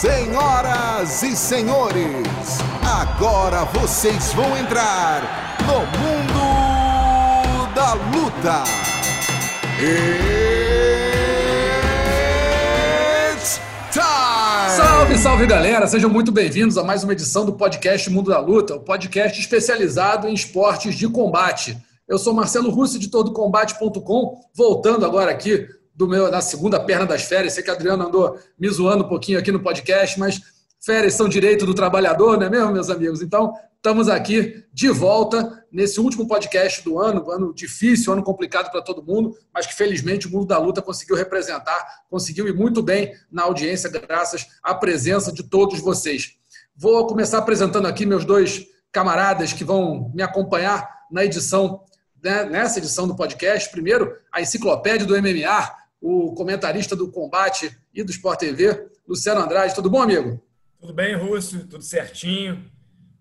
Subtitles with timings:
[0.00, 2.26] Senhoras e senhores,
[2.82, 6.40] agora vocês vão entrar no mundo
[7.74, 8.64] da luta.
[13.34, 13.60] It's
[13.92, 14.74] time!
[14.74, 15.86] Salve, salve galera!
[15.86, 20.26] Sejam muito bem-vindos a mais uma edição do podcast Mundo da Luta, o podcast especializado
[20.26, 21.76] em esportes de combate.
[22.08, 25.68] Eu sou Marcelo Russo, editor do Combate.com, voltando agora aqui
[26.00, 27.52] do meu, na segunda perna das férias.
[27.52, 30.40] Sei que o Adriano andou me zoando um pouquinho aqui no podcast, mas
[30.82, 33.20] férias são direito do trabalhador, não é mesmo, meus amigos?
[33.20, 38.80] Então, estamos aqui de volta nesse último podcast do ano, ano difícil, ano complicado para
[38.80, 43.12] todo mundo, mas que felizmente o mundo da luta conseguiu representar, conseguiu ir muito bem
[43.30, 46.30] na audiência, graças à presença de todos vocês.
[46.74, 51.84] Vou começar apresentando aqui meus dois camaradas que vão me acompanhar na edição,
[52.24, 53.70] né, nessa edição do podcast.
[53.70, 59.74] Primeiro, a enciclopédia do MMA, o comentarista do combate e do Sport TV, Luciano Andrade.
[59.74, 60.40] Tudo bom, amigo?
[60.80, 61.66] Tudo bem, Russo?
[61.66, 62.64] Tudo certinho.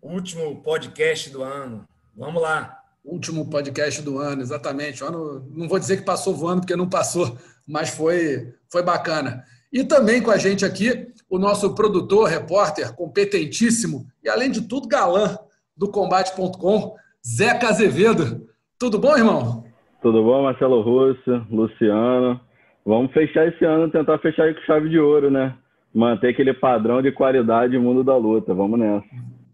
[0.01, 1.85] Último podcast do ano.
[2.15, 2.79] Vamos lá.
[3.03, 5.03] Último podcast do ano, exatamente.
[5.03, 9.43] O ano, não vou dizer que passou voando, porque não passou, mas foi, foi bacana.
[9.71, 14.87] E também com a gente aqui, o nosso produtor, repórter, competentíssimo e, além de tudo,
[14.87, 15.37] galã
[15.75, 18.47] do Combate.com, Zeca Azevedo.
[18.77, 19.63] Tudo bom, irmão?
[20.01, 22.39] Tudo bom, Marcelo Russo, Luciano.
[22.85, 25.55] Vamos fechar esse ano, tentar fechar com chave de ouro, né?
[25.93, 28.53] Manter aquele padrão de qualidade mundo da luta.
[28.53, 29.05] Vamos nessa.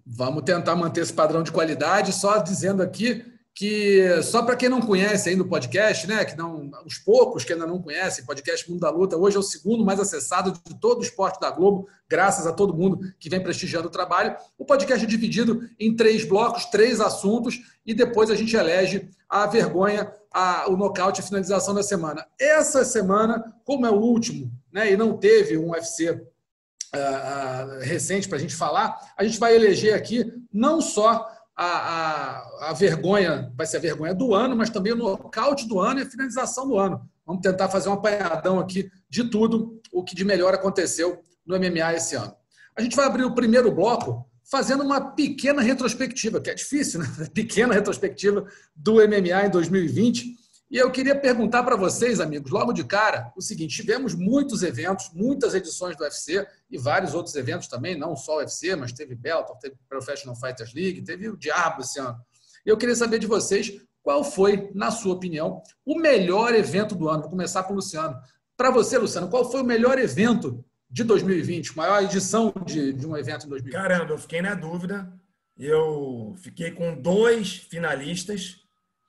[0.05, 3.23] Vamos tentar manter esse padrão de qualidade, só dizendo aqui
[3.55, 7.53] que só para quem não conhece ainda o podcast, né, que não os poucos que
[7.53, 10.99] ainda não conhecem, podcast Mundo da Luta, hoje é o segundo mais acessado de todo
[10.99, 14.35] o esporte da Globo, graças a todo mundo que vem prestigiando o trabalho.
[14.57, 19.45] O podcast é dividido em três blocos, três assuntos e depois a gente elege a
[19.47, 22.25] vergonha, a, o nocaute a finalização da semana.
[22.39, 28.29] Essa semana, como é o último, né, e não teve um UFC uh, uh, recente
[28.29, 33.51] para a gente falar, a gente vai eleger aqui não só a, a, a, vergonha,
[33.57, 36.65] vai ser a vergonha do ano, mas também o nocaute do ano e a finalização
[36.69, 37.01] do ano.
[37.25, 41.93] Vamos tentar fazer um apanhadão aqui de tudo o que de melhor aconteceu no MMA
[41.95, 42.33] esse ano.
[42.73, 47.07] A gente vai abrir o primeiro bloco fazendo uma pequena retrospectiva, que é difícil, né?
[47.33, 48.45] Pequena retrospectiva
[48.75, 53.41] do MMA em 2020 e eu queria perguntar para vocês, amigos, logo de cara, o
[53.41, 58.35] seguinte: tivemos muitos eventos, muitas edições do UFC e vários outros eventos também, não só
[58.35, 62.19] o UFC, mas teve Bellator, teve Professional Fighters League, teve o Diabo esse ano.
[62.65, 67.21] Eu queria saber de vocês qual foi, na sua opinião, o melhor evento do ano.
[67.21, 68.19] Vou começar com o Luciano.
[68.57, 73.17] Para você, Luciano, qual foi o melhor evento de 2020, maior edição de, de um
[73.17, 73.73] evento em 2020?
[73.73, 75.11] Caramba, eu fiquei na dúvida.
[75.57, 78.57] Eu fiquei com dois finalistas,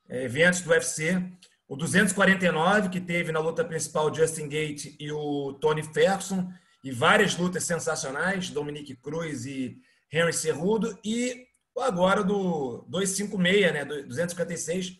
[0.08, 1.22] eh, eventos do UFC.
[1.68, 6.48] O 249, que teve na luta principal Justin Gate e o Tony Ferguson,
[6.84, 9.76] e várias lutas sensacionais, Dominique Cruz e
[10.12, 11.44] Henry Cerrudo, e
[11.76, 14.96] agora do 256, né, 256,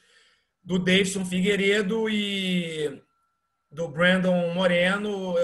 [0.65, 3.01] do Davidson Figueiredo e
[3.71, 5.35] do Brandon Moreno.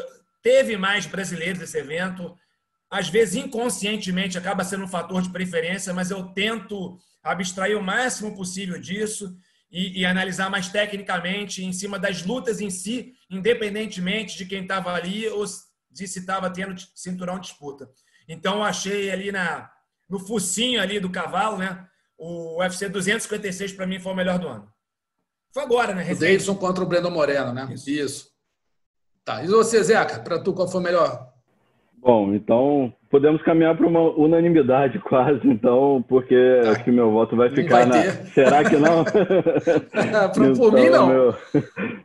[0.42, 2.36] Teve mais brasileiros nesse evento.
[2.90, 8.34] Às vezes, inconscientemente, acaba sendo um fator de preferência, mas eu tento abstrair o máximo
[8.34, 9.34] possível disso
[9.70, 14.92] e, e, analisar mais tecnicamente em cima das lutas em si, independentemente de quem estava
[14.92, 15.44] ali ou
[15.90, 17.88] de se estava tendo cinturão de disputa.
[18.28, 19.70] Então, eu achei ali na,
[20.10, 21.86] no focinho ali do cavalo, né?
[22.18, 24.70] O UFC 256 para mim foi o melhor do ano.
[25.52, 26.04] Foi agora, né?
[26.12, 27.68] O Davidson contra o Breno Moreno, né?
[27.72, 27.90] Isso.
[27.90, 28.31] Isso.
[29.24, 29.44] Tá.
[29.44, 31.28] E você, Zeca, para tu, qual foi o melhor?
[32.02, 37.36] Bom, então podemos caminhar para uma unanimidade quase, então, porque ah, acho que meu voto
[37.36, 38.02] vai ficar vai na.
[38.34, 39.04] Será que não?
[40.34, 41.06] Para então, mim, não.
[41.06, 41.34] Meu,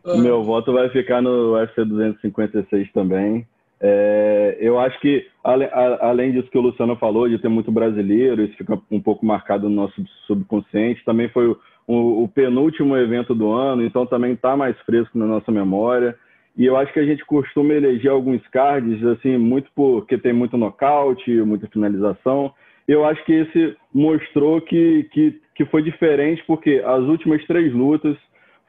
[0.06, 0.18] ah.
[0.18, 3.48] meu voto vai ficar no UFC 256 também.
[3.80, 8.58] É, eu acho que, além disso que o Luciano falou, de ter muito brasileiro, isso
[8.58, 9.94] fica um pouco marcado no nosso
[10.26, 15.18] subconsciente, também foi o, o, o penúltimo evento do ano, então também está mais fresco
[15.18, 16.16] na nossa memória.
[16.58, 20.58] E eu acho que a gente costuma eleger alguns cards, assim, muito porque tem muito
[20.58, 22.52] nocaute, muita finalização.
[22.88, 28.18] Eu acho que esse mostrou que, que, que foi diferente, porque as últimas três lutas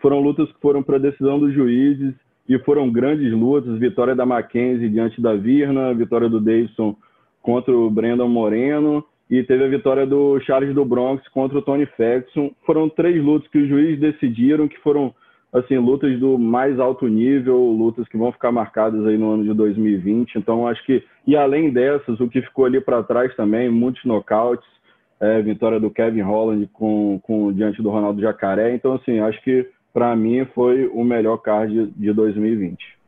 [0.03, 2.15] foram lutas que foram para decisão dos juízes
[2.47, 3.79] e foram grandes lutas.
[3.79, 6.95] Vitória da Mackenzie diante da Virna, vitória do Davidson
[7.41, 11.87] contra o Brandon Moreno e teve a vitória do Charles do Bronx contra o Tony
[11.87, 12.51] Ferguson.
[12.67, 15.15] Foram três lutas que os juízes decidiram que foram
[15.59, 19.53] assim, lutas do mais alto nível, lutas que vão ficar marcadas aí no ano de
[19.53, 20.37] 2020.
[20.37, 24.67] Então, acho que, e além dessas, o que ficou ali para trás também, muitos nocautes,
[25.21, 28.75] é, vitória do Kevin Holland com, com, diante do Ronaldo Jacaré.
[28.75, 32.99] Então, assim, acho que para mim foi o melhor card de 2020.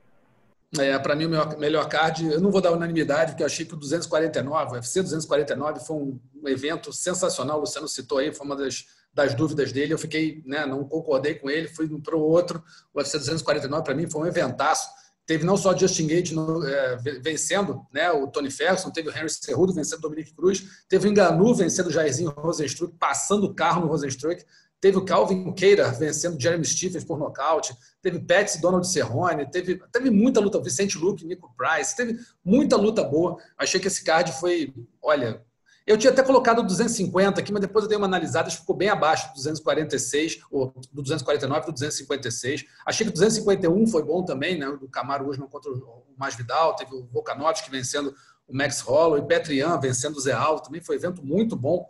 [0.78, 3.74] É, para mim, o melhor card, eu não vou dar unanimidade, porque eu achei que
[3.74, 7.58] o 249, o UFC 249, foi um evento sensacional.
[7.58, 9.92] O Luciano citou aí, foi uma das, das dúvidas dele.
[9.92, 12.62] Eu fiquei, né, não concordei com ele, fui para o outro.
[12.94, 14.88] O UFC 249, para mim, foi um eventaço.
[15.26, 19.30] Teve não só Justin Gate no, é, vencendo né, o Tony Ferguson, teve o Henry
[19.30, 23.82] Cerrudo vencendo o Dominic Cruz, teve o Enganu vencendo o Jairzinho Rosenstruck, passando o carro
[23.82, 24.44] no Rosenstruck.
[24.80, 27.72] Teve o Calvin Keira vencendo Jeremy Stephens por nocaute.
[28.00, 29.48] Teve Pets e Donald Cerrone.
[29.50, 30.58] Teve, teve muita luta.
[30.58, 31.94] Vicente Luke, Nico Price.
[31.94, 33.36] Teve muita luta boa.
[33.58, 34.72] Achei que esse card foi,
[35.02, 35.44] olha,
[35.90, 39.28] eu tinha até colocado 250 aqui, mas depois eu dei uma analisada, ficou bem abaixo
[39.28, 42.64] do 246, ou do 249 do 256.
[42.86, 44.70] Achei que o 251 foi bom também, né?
[44.70, 48.14] Do Camaro Usman contra o Masvidal, teve o Volkanovski vencendo
[48.46, 51.88] o Max Holloway, Petrian vencendo o Zé Aldo, também foi evento muito bom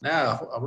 [0.00, 0.10] né?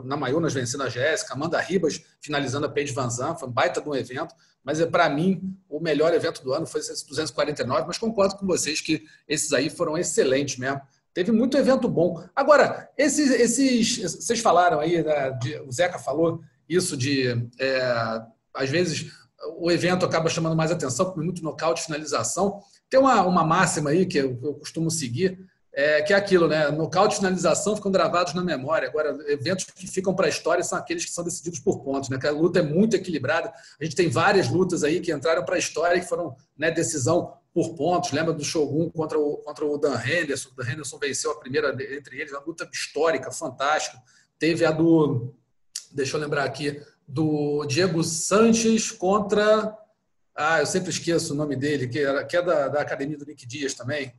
[0.03, 3.81] Na Mayunas vencendo a Jéssica, Amanda Ribas finalizando a Paige Van Zandt, foi um baita
[3.81, 7.87] de um evento, mas é para mim o melhor evento do ano foi esse 249,
[7.87, 10.81] mas concordo com vocês que esses aí foram excelentes mesmo.
[11.13, 12.23] Teve muito evento bom.
[12.35, 18.21] Agora, esses, esses vocês falaram aí, né, de, o Zeca falou isso de é,
[18.53, 19.11] às vezes
[19.57, 22.59] o evento acaba chamando mais atenção, com muito nocaute, finalização.
[22.89, 25.37] Tem uma, uma máxima aí que eu, eu costumo seguir,
[25.73, 26.69] é, que é aquilo, né?
[26.69, 28.87] Nocaute e finalização ficam gravados na memória.
[28.87, 32.17] Agora, eventos que ficam para a história são aqueles que são decididos por pontos, né?
[32.17, 33.51] Que a luta é muito equilibrada.
[33.79, 36.69] A gente tem várias lutas aí que entraram para a história e que foram né,
[36.69, 38.11] decisão por pontos.
[38.11, 40.49] Lembra do Shogun contra o, contra o Dan Henderson?
[40.49, 44.01] O Dan Henderson venceu a primeira entre eles, uma luta histórica, fantástica.
[44.39, 45.33] Teve a do,
[45.91, 49.77] deixa eu lembrar aqui, do Diego Sanches contra.
[50.35, 53.25] Ah, eu sempre esqueço o nome dele, que, era, que é da, da academia do
[53.25, 54.13] Nick Dias também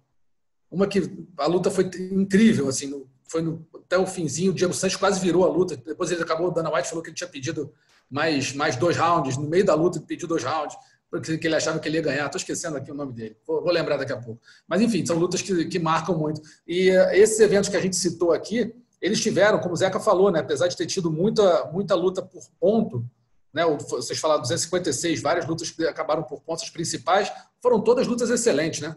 [0.75, 1.01] uma que
[1.39, 5.21] a luta foi incrível, assim, no, foi no, até o finzinho, o Diego Santos quase
[5.21, 5.77] virou a luta.
[5.77, 7.73] Depois ele acabou, o Dana White falou que ele tinha pedido
[8.11, 9.37] mais, mais dois rounds.
[9.37, 10.77] No meio da luta, ele pediu dois rounds,
[11.21, 12.27] porque ele achava que ele ia ganhar.
[12.27, 14.41] Estou esquecendo aqui o nome dele, vou, vou, lembrar daqui a pouco.
[14.67, 16.41] Mas, enfim, são lutas que, que marcam muito.
[16.67, 20.31] E uh, esses eventos que a gente citou aqui, eles tiveram, como o Zeca falou,
[20.31, 23.05] né, apesar de ter tido muita, muita luta por ponto,
[23.53, 27.33] né, vocês falaram 256, várias lutas que acabaram por pontos principais,
[27.63, 28.97] foram todas lutas excelentes, né?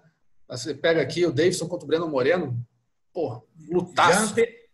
[0.50, 2.58] Você pega aqui o Davidson contra o Breno Moreno,
[3.14, 4.34] pô, lutaço.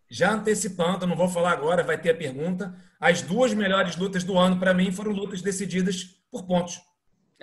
[0.10, 2.76] Já antecipando, não vou falar agora, vai ter a pergunta.
[3.00, 6.80] As duas melhores lutas do ano, para mim, foram lutas decididas por pontos.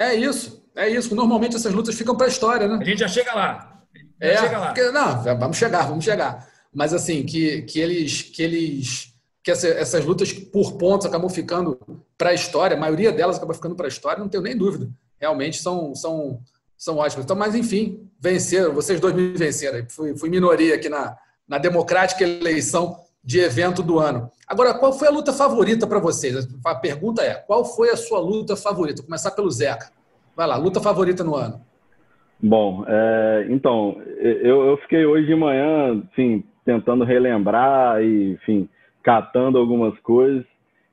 [0.00, 1.14] É isso, é isso.
[1.14, 2.78] Normalmente essas lutas ficam para a história, né?
[2.80, 3.82] A gente já chega lá.
[4.20, 4.66] Já é, chega lá.
[4.68, 6.48] Porque, não, vamos chegar, vamos chegar.
[6.74, 8.22] Mas assim, que, que eles.
[8.22, 9.10] Que eles
[9.42, 11.78] que essa, essas lutas por pontos acabam ficando
[12.18, 14.90] para a história, a maioria delas acaba ficando para a história, não tenho nem dúvida.
[15.18, 16.42] Realmente são, são
[16.80, 17.26] são ótimos.
[17.26, 19.84] Então, mas enfim, venceram, vocês dois me venceram.
[19.90, 21.14] Fui, fui minoria aqui na,
[21.46, 24.32] na democrática eleição de evento do ano.
[24.50, 26.48] Agora, qual foi a luta favorita para vocês?
[26.66, 29.00] A pergunta é: qual foi a sua luta favorita?
[29.00, 29.92] Vou começar pelo Zeca.
[30.36, 31.60] Vai lá, luta favorita no ano.
[32.42, 38.68] Bom, é, então, eu, eu, fiquei hoje de manhã, enfim, tentando relembrar e, enfim,
[39.04, 40.44] catando algumas coisas.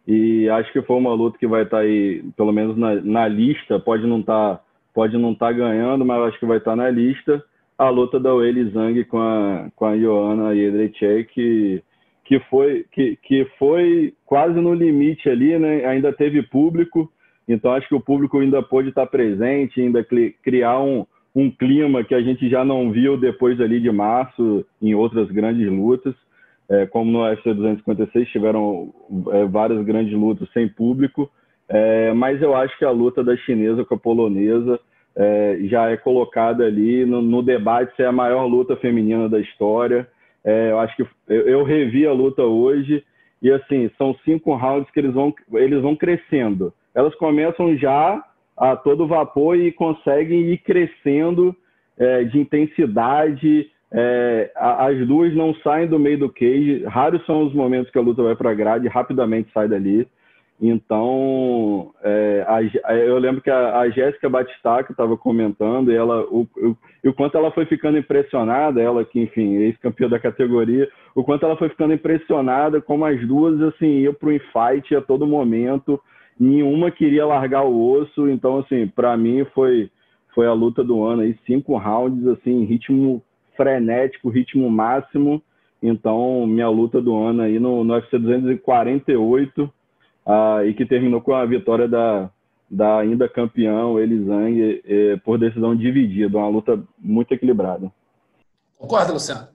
[0.06, 3.28] E acho que foi uma luta que vai estar tá aí, pelo menos na, na
[3.28, 4.62] lista, pode não estar tá
[4.94, 7.44] pode não tá ganhando, mas acho que vai estar tá na lista.
[7.76, 11.84] A luta da Weili Zhang com a, com a Joana Jedrzejczyk,
[12.28, 15.86] que, foi, que, que foi quase no limite ali, né?
[15.86, 17.10] ainda teve público,
[17.48, 20.06] então acho que o público ainda pôde estar presente, ainda
[20.44, 24.94] criar um, um clima que a gente já não viu depois ali de março em
[24.94, 26.14] outras grandes lutas.
[26.70, 28.94] É, como no UFC 256 tiveram
[29.32, 31.32] é, várias grandes lutas sem público,
[31.70, 34.78] é, mas eu acho que a luta da chinesa com a polonesa
[35.16, 39.40] é, já é colocada ali no, no, debate se é a maior luta feminina da
[39.40, 40.06] história.
[40.44, 43.04] É, eu acho que eu, eu, revi a luta hoje
[43.42, 46.74] e assim são cinco rounds que eles vão eles vão crescendo.
[46.96, 48.24] Elas começam já
[48.56, 51.56] a todo vapor e conseguem ir crescendo
[51.98, 53.70] é, de intensidade.
[53.92, 56.84] É, as duas não saem do meio do cage.
[56.86, 60.08] Raros são os momentos que a luta vai para grade, rapidamente sai dali.
[60.60, 66.48] Então, é, a, eu lembro que a, a Jéssica Batistaca estava comentando, e ela, o,
[66.58, 71.46] o, o, quanto ela foi ficando impressionada, ela que, enfim, ex-campeã da categoria, o quanto
[71.46, 76.02] ela foi ficando impressionada como as duas, assim, iam para o infight a todo momento,
[76.40, 79.92] nenhuma queria largar o osso, então, assim, para mim foi,
[80.34, 83.22] foi a luta do ano, aí, cinco rounds, assim, ritmo
[83.56, 85.40] frenético, ritmo máximo,
[85.84, 89.72] então, minha luta do ano aí no, no UFC 248,
[90.28, 92.30] ah, e que terminou com a vitória da,
[92.70, 97.90] da ainda campeão Elisang eh, por decisão dividida, uma luta muito equilibrada.
[98.78, 99.48] Concorda, Luciano?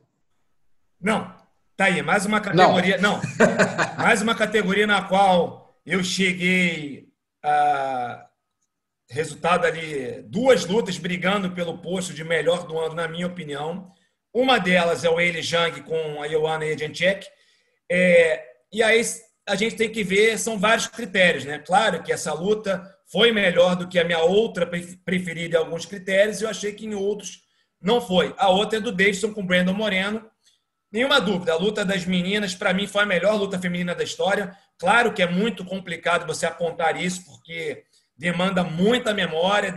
[0.98, 1.30] Não.
[1.76, 2.96] Tá aí, mais uma categoria.
[2.98, 3.22] Não, não
[4.02, 7.08] mais uma categoria na qual eu cheguei
[7.42, 8.26] a
[9.10, 13.92] resultado ali, duas lutas brigando pelo posto de melhor do ano, na minha opinião.
[14.32, 17.26] Uma delas é o Jang com a Joanna Jedrzejczyk.
[17.90, 19.02] É, e aí
[19.46, 21.58] a gente tem que ver, são vários critérios, né?
[21.58, 24.68] Claro que essa luta foi melhor do que a minha outra
[25.04, 27.42] preferida em alguns critérios, e eu achei que em outros
[27.80, 28.34] não foi.
[28.38, 30.24] A outra é do Davidson com o Brandon Moreno.
[30.90, 34.56] Nenhuma dúvida, a luta das meninas, para mim, foi a melhor luta feminina da história.
[34.78, 37.82] Claro que é muito complicado você apontar isso, porque
[38.16, 39.74] demanda muita memória.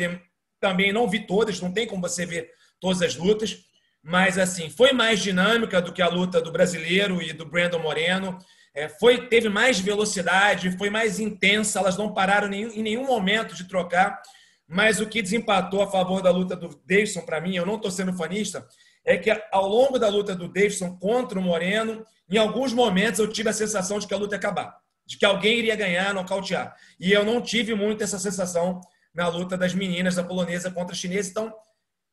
[0.60, 3.58] Também não vi todas, não tem como você ver todas as lutas.
[4.04, 8.38] Mas, assim, foi mais dinâmica do que a luta do brasileiro e do Brandon Moreno.
[8.76, 11.80] É, foi, teve mais velocidade, foi mais intensa.
[11.80, 14.22] Elas não pararam em nenhum momento de trocar.
[14.68, 17.90] Mas o que desempatou a favor da luta do Davidson, para mim, eu não estou
[17.90, 18.68] sendo fanista,
[19.06, 23.32] é que ao longo da luta do Davidson contra o Moreno, em alguns momentos eu
[23.32, 26.76] tive a sensação de que a luta ia acabar, de que alguém iria ganhar, nocautear.
[27.00, 28.82] E eu não tive muito essa sensação
[29.14, 31.30] na luta das meninas da polonesa contra a chinesa.
[31.30, 31.54] Então,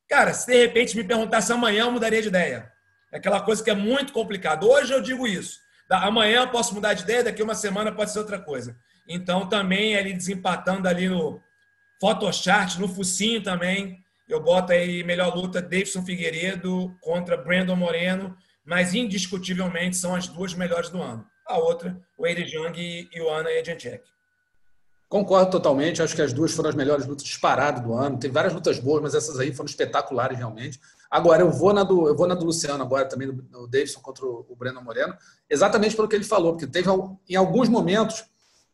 [0.07, 2.71] cara, se de repente me perguntasse amanhã, eu mudaria de ideia.
[3.11, 4.69] É aquela coisa que é muito complicado.
[4.69, 5.62] Hoje eu digo isso.
[5.89, 8.75] Amanhã posso mudar de ideia, daqui uma semana pode ser outra coisa.
[9.07, 11.39] Então, também ele desempatando ali no
[11.99, 18.35] Photochart, no focinho também, eu boto aí melhor luta Davidson Figueiredo contra Brandon Moreno,
[18.65, 21.25] mas indiscutivelmente são as duas melhores do ano.
[21.45, 24.03] A outra, o Eddie Jung e o Ana Edjancek.
[25.09, 28.17] Concordo totalmente, acho que as duas foram as melhores lutas disparadas do ano.
[28.17, 30.79] Tem várias lutas boas, mas essas aí foram espetaculares realmente.
[31.13, 33.99] Agora, eu vou na do, eu vou na do Luciano agora também, do, do Davidson
[33.99, 35.15] contra o, Breno Moreno,
[35.47, 36.89] exatamente pelo que ele falou, porque teve
[37.29, 38.25] em alguns momentos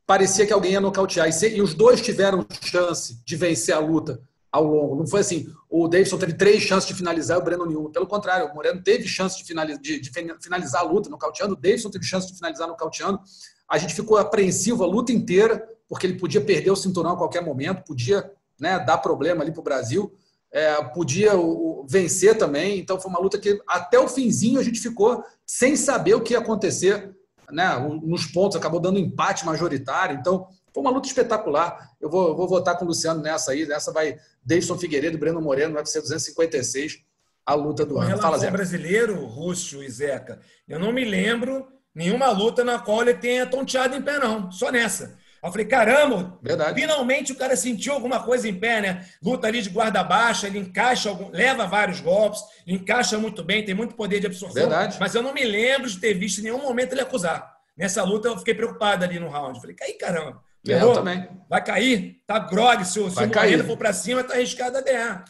[0.08, 1.28] parecia que alguém ia nocautear.
[1.28, 4.96] E, e os dois tiveram chance de vencer a luta ao longo.
[4.96, 7.92] Não foi assim, o Davidson teve três chances de finalizar e o Breno nenhuma.
[7.92, 10.10] Pelo contrário, o Moreno teve chance de finalizar, de, de
[10.42, 13.20] finalizar a luta nocauteando, o Davidson teve chance de finalizar nocauteando.
[13.68, 17.44] A gente ficou apreensivo a luta inteira, porque ele podia perder o cinturão a qualquer
[17.44, 20.18] momento, podia né, dar problema ali para o Brasil,
[20.52, 22.80] é, podia o, vencer também.
[22.80, 26.34] Então foi uma luta que até o finzinho a gente ficou sem saber o que
[26.34, 27.16] ia acontecer.
[27.52, 27.66] Né,
[28.04, 30.16] nos pontos, acabou dando empate majoritário.
[30.20, 31.90] Então, foi uma luta espetacular.
[32.00, 33.66] Eu vou, vou votar com o Luciano nessa aí.
[33.66, 37.04] Nessa vai Davidson Figueiredo, Breno Moreno, vai ser 256
[37.46, 38.18] a luta do Com ano.
[38.20, 38.52] Fala, Zé.
[38.52, 43.96] brasileiro, Rússio e Zeca, eu não me lembro nenhuma luta na qual ele tenha tonteado
[43.96, 44.52] em pé, não.
[44.52, 45.18] Só nessa.
[45.44, 46.80] Eu falei, caramba, Verdade.
[46.80, 49.06] finalmente o cara sentiu alguma coisa em pé, né?
[49.24, 53.74] Luta ali de guarda baixa, ele encaixa, algum, leva vários golpes, encaixa muito bem, tem
[53.74, 54.64] muito poder de absorção.
[54.64, 54.98] Verdade.
[55.00, 57.54] Mas eu não me lembro de ter visto em nenhum momento ele acusar.
[57.78, 59.60] Nessa luta eu fiquei preocupado ali no round.
[59.62, 60.42] falei, cai caramba.
[60.68, 61.28] É, eu também.
[61.50, 62.84] Vai cair, tá grog.
[62.84, 65.24] Se o, se o Moreno for para cima, tá arriscado a ganhar.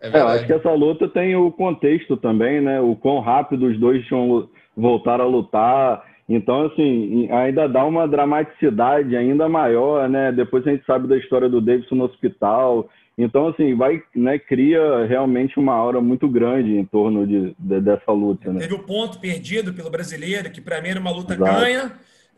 [0.00, 2.80] É, é, eu acho que essa luta tem o contexto também, né?
[2.80, 6.04] O quão rápido os dois tinham voltar a lutar.
[6.28, 10.32] Então, assim, ainda dá uma dramaticidade ainda maior, né?
[10.32, 12.88] Depois a gente sabe da história do Davidson no hospital.
[13.16, 18.10] Então, assim, vai, né, cria realmente uma aura muito grande em torno de, de dessa
[18.10, 18.52] luta.
[18.52, 18.60] Né?
[18.60, 21.60] Teve o ponto perdido pelo brasileiro, que para mim era uma luta Exato.
[21.60, 21.92] ganha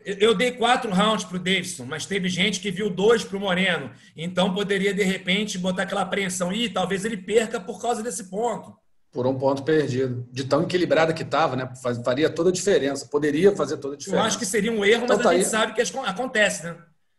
[0.07, 3.41] eu dei quatro rounds para o Davidson, mas teve gente que viu dois para o
[3.41, 3.91] Moreno.
[4.15, 6.53] Então poderia, de repente, botar aquela apreensão.
[6.53, 8.73] e talvez ele perca por causa desse ponto.
[9.11, 10.27] Por um ponto perdido.
[10.31, 11.69] De tão equilibrada que estava, né?
[12.03, 13.07] Faria toda a diferença.
[13.07, 14.23] Poderia fazer toda a diferença.
[14.23, 15.49] Eu acho que seria um erro, então, mas tá a gente aí.
[15.49, 16.77] sabe que acontece, né?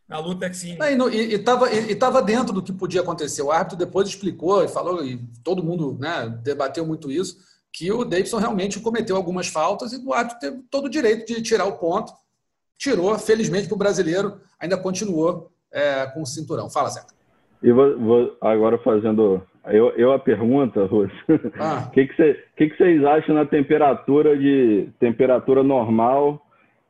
[0.09, 0.78] Na luta que sim.
[1.12, 3.42] E estava e, e dentro do que podia acontecer.
[3.42, 7.37] O árbitro depois explicou e falou, e todo mundo né, debateu muito isso,
[7.73, 11.42] que o Davidson realmente cometeu algumas faltas e o árbitro teve todo o direito de
[11.42, 12.12] tirar o ponto
[12.78, 16.71] tirou, felizmente para o brasileiro, ainda continuou é, com o cinturão.
[16.71, 17.12] Fala, Zeca.
[17.62, 21.15] E vou, vou agora fazendo eu, eu a pergunta, Russo.
[21.29, 21.91] O ah.
[21.95, 26.43] que, que, cê, que, que vocês acham na temperatura de temperatura normal,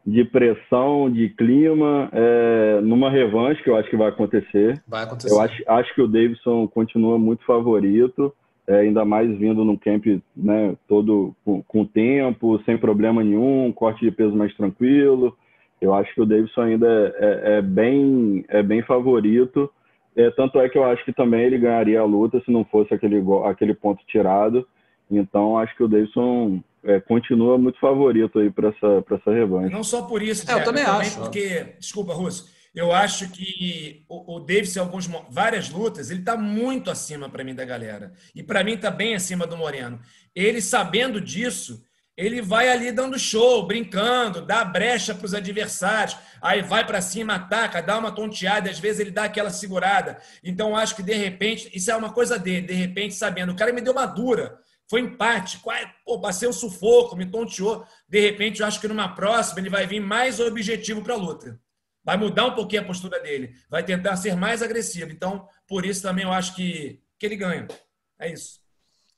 [0.07, 4.83] de pressão, de clima, é, numa revanche que eu acho que vai acontecer?
[4.89, 5.33] Vai acontecer.
[5.33, 8.33] Eu acho, acho que o Davidson continua muito favorito,
[8.67, 10.07] é, ainda mais vindo num camp
[10.37, 15.37] né, todo com, com tempo, sem problema nenhum, corte de peso mais tranquilo.
[15.81, 19.71] Eu acho que o Davidson ainda é, é, é bem, é bem favorito.
[20.17, 22.93] É, tanto é que eu acho que também ele ganharia a luta se não fosse
[22.93, 24.67] aquele, aquele ponto tirado.
[25.11, 29.73] Então, acho que o Davidson é, continua muito favorito aí para essa, essa revanche.
[29.73, 31.19] Não só por isso, é, eu também, também acho.
[31.19, 36.37] Porque, desculpa, Russo, eu acho que o, o Davidson, em alguns, várias lutas, ele está
[36.37, 38.13] muito acima para mim da galera.
[38.35, 39.99] E para mim está bem acima do Moreno.
[40.35, 41.83] Ele, sabendo disso,
[42.19, 47.37] ele vai ali dando show, brincando, dá brecha para os adversários, aí vai para cima,
[47.37, 50.21] ataca, dá uma tonteada, às vezes ele dá aquela segurada.
[50.43, 53.73] Então, acho que de repente, isso é uma coisa dele, de repente, sabendo, o cara
[53.73, 54.59] me deu uma dura,
[54.91, 55.61] foi empate,
[56.05, 57.87] pô, passei um sufoco, me tonteou.
[58.09, 61.61] De repente, eu acho que numa próxima ele vai vir mais objetivo para a luta.
[62.03, 63.55] Vai mudar um pouquinho a postura dele.
[63.69, 65.13] Vai tentar ser mais agressivo.
[65.13, 67.69] Então, por isso também eu acho que, que ele ganha.
[68.19, 68.61] É isso.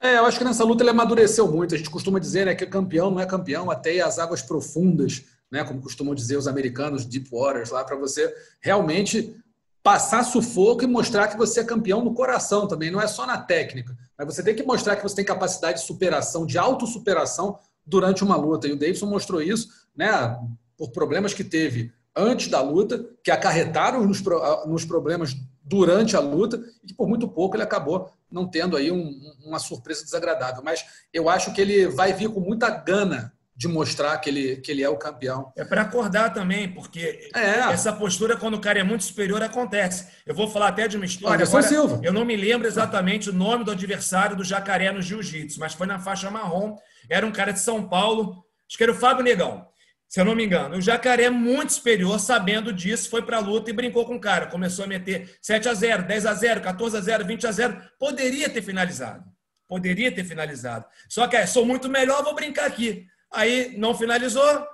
[0.01, 1.75] É, eu acho que nessa luta ele amadureceu muito.
[1.75, 5.63] A gente costuma dizer né, que campeão não é campeão até as águas profundas, né,
[5.63, 9.37] como costumam dizer os americanos, deep waters, lá para você realmente
[9.83, 13.39] passar sufoco e mostrar que você é campeão no coração também, não é só na
[13.39, 13.97] técnica.
[14.17, 18.37] Mas você tem que mostrar que você tem capacidade de superação, de autossuperação durante uma
[18.37, 18.69] luta.
[18.69, 20.39] E o Davidson mostrou isso, né,
[20.79, 24.23] por problemas que teve antes da luta, que acarretaram nos,
[24.67, 28.91] nos problemas durante a luta, e que por muito pouco ele acabou não tendo aí
[28.91, 30.63] um, uma surpresa desagradável.
[30.63, 34.71] Mas eu acho que ele vai vir com muita gana de mostrar que ele, que
[34.71, 35.53] ele é o campeão.
[35.55, 37.59] É para acordar também, porque é.
[37.73, 40.07] essa postura, quando o cara é muito superior, acontece.
[40.25, 41.45] Eu vou falar até de uma história.
[41.45, 42.01] Agora, Silva.
[42.03, 45.87] Eu não me lembro exatamente o nome do adversário do Jacaré no Jiu-Jitsu, mas foi
[45.87, 46.77] na faixa marrom.
[47.09, 49.67] Era um cara de São Paulo, acho que era o Fábio Negão
[50.11, 50.77] se eu não me engano.
[50.77, 54.21] O Jacaré, é muito superior, sabendo disso, foi para a luta e brincou com o
[54.21, 54.49] cara.
[54.49, 57.81] Começou a meter 7 a 0 10 a 0 14 a 0 20 a 0
[57.97, 59.23] Poderia ter finalizado.
[59.69, 60.85] Poderia ter finalizado.
[61.09, 63.07] Só que é, sou muito melhor, vou brincar aqui.
[63.33, 64.67] Aí não finalizou,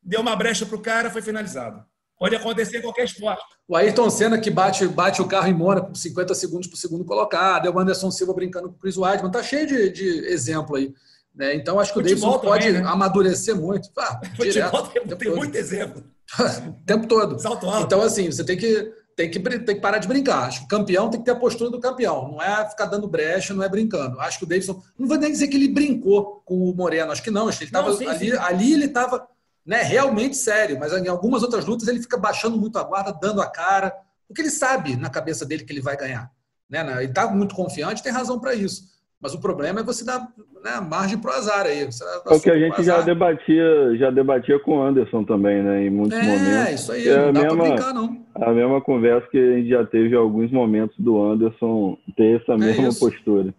[0.00, 1.84] deu uma brecha para o cara, foi finalizado.
[2.16, 3.42] Pode acontecer em qualquer esporte.
[3.66, 6.78] O Ayrton Senna que bate, bate o carro em Mônaco com 50 segundos para o
[6.78, 9.32] segundo colocado, o Anderson Silva brincando com o Chris Weidman.
[9.32, 10.94] Tá cheio de, de exemplo aí.
[11.34, 11.56] Né?
[11.56, 12.82] Então, acho que Futebol o Davidson pode né?
[12.86, 13.90] amadurecer muito.
[13.98, 16.04] Ah, Futebol direto, tem, tem muito exemplo.
[16.38, 17.38] o tempo todo.
[17.40, 17.86] Salto alto.
[17.86, 20.44] Então, assim, você tem que, tem, que, tem que parar de brincar.
[20.44, 22.30] Acho que o campeão tem que ter a postura do campeão.
[22.30, 24.20] Não é ficar dando brecha, não é brincando.
[24.20, 24.80] Acho que o Davidson.
[24.96, 27.10] Não vou nem dizer que ele brincou com o Moreno.
[27.10, 27.48] Acho que não.
[27.48, 28.36] Acho que ele estava ali, sim.
[28.38, 29.26] ali ele estava
[29.66, 30.78] né, realmente sério.
[30.78, 33.92] Mas em algumas outras lutas ele fica baixando muito a guarda, dando a cara.
[34.28, 36.30] Porque ele sabe na cabeça dele que ele vai ganhar.
[36.70, 36.80] Né?
[36.98, 38.93] Ele está muito confiante, tem razão para isso.
[39.24, 40.20] Mas o problema é você dar
[40.62, 41.80] né, margem para o azar aí.
[41.80, 45.86] é o que a gente já debatia, já debatia com o Anderson também, né?
[45.86, 46.46] Em muitos é, momentos.
[46.46, 48.22] É, isso aí, é não dá para brincar, não.
[48.34, 52.52] A mesma conversa que a gente já teve em alguns momentos do Anderson ter essa
[52.52, 53.00] é mesma isso.
[53.00, 53.54] postura.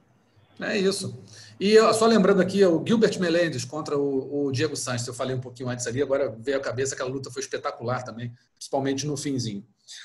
[0.61, 1.17] É isso.
[1.59, 5.41] E só lembrando aqui, o Gilbert Melendez contra o, o Diego Sanches, eu falei um
[5.41, 9.63] pouquinho antes ali, agora veio a cabeça, aquela luta foi espetacular também, principalmente no finzinho.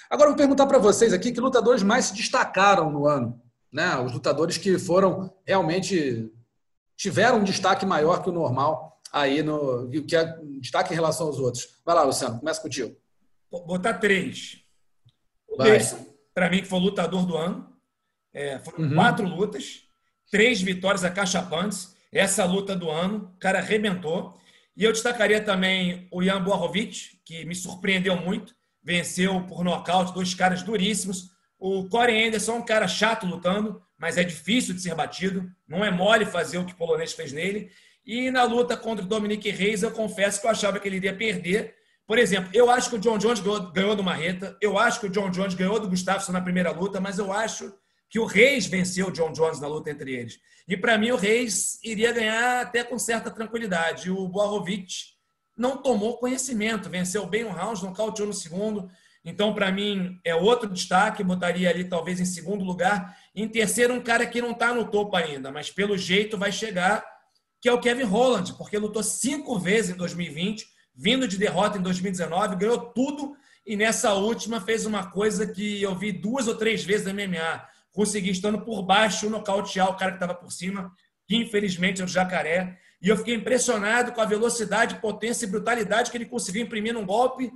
[0.09, 3.39] Agora eu vou perguntar para vocês aqui que lutadores mais se destacaram no ano
[3.73, 3.99] né?
[3.99, 6.31] Os lutadores que foram realmente
[6.97, 11.39] tiveram um destaque maior que o normal aí no que é destaque em relação aos
[11.39, 11.81] outros.
[11.85, 12.97] Vai lá, Luciano, começa contigo.
[13.51, 14.59] Vou botar três.
[15.49, 15.57] O
[16.33, 17.69] para mim, que foi o lutador do ano.
[18.33, 18.95] É, foram uhum.
[18.95, 19.83] quatro lutas,
[20.31, 21.97] três vitórias acachapantes.
[22.13, 24.39] Essa luta do ano, o cara arrebentou.
[24.77, 28.55] E eu destacaria também o Jan Boarovic, que me surpreendeu muito.
[28.83, 31.31] Venceu por nocaute, dois caras duríssimos.
[31.61, 35.47] O Corey Anderson é um cara chato lutando, mas é difícil de ser batido.
[35.69, 37.71] Não é mole fazer o que o polonês fez nele.
[38.05, 41.15] E na luta contra o Dominique Reis, eu confesso que eu achava que ele iria
[41.15, 41.75] perder.
[42.07, 44.57] Por exemplo, eu acho que o John Jones ganhou, do Marreta.
[44.59, 47.73] Eu acho que o John Jones ganhou do Gustafsson na primeira luta, mas eu acho
[48.09, 50.41] que o Reis venceu o John Jones na luta entre eles.
[50.67, 54.11] E para mim, o Reis iria ganhar até com certa tranquilidade.
[54.11, 54.87] O Boarovic
[55.57, 58.91] não tomou conhecimento, venceu bem o round, nocauteou no segundo.
[59.25, 63.17] Então, para mim, é outro destaque, botaria ali talvez em segundo lugar.
[63.35, 67.05] Em terceiro, um cara que não está no topo ainda, mas pelo jeito vai chegar,
[67.61, 71.83] que é o Kevin Holland, porque lutou cinco vezes em 2020, vindo de derrota em
[71.83, 76.83] 2019, ganhou tudo e nessa última fez uma coisa que eu vi duas ou três
[76.83, 77.63] vezes na MMA.
[77.93, 80.91] Consegui, estando por baixo, nocautear o cara que estava por cima,
[81.27, 82.79] que infelizmente é o Jacaré.
[83.03, 87.05] E eu fiquei impressionado com a velocidade, potência e brutalidade que ele conseguiu imprimir num
[87.05, 87.53] golpe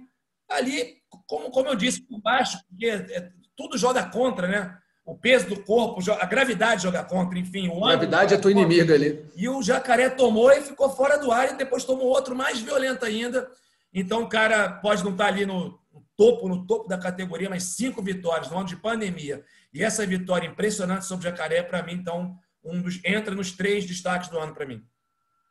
[0.49, 4.79] ali como, como eu disse, por baixo, porque é, tudo joga contra, né?
[5.05, 7.71] O peso do corpo, a gravidade joga contra, enfim.
[7.71, 9.25] a gravidade é tua inimiga ali.
[9.37, 13.05] E o jacaré tomou e ficou fora do ar e depois tomou outro mais violento
[13.05, 13.51] ainda.
[13.93, 15.79] Então o cara pode não estar ali no,
[16.17, 19.45] topo, no topo da categoria, mas cinco vitórias no ano de pandemia.
[19.73, 23.85] E essa vitória impressionante sobre o jacaré, para mim, então, um dos, entra nos três
[23.85, 24.83] destaques do ano para mim.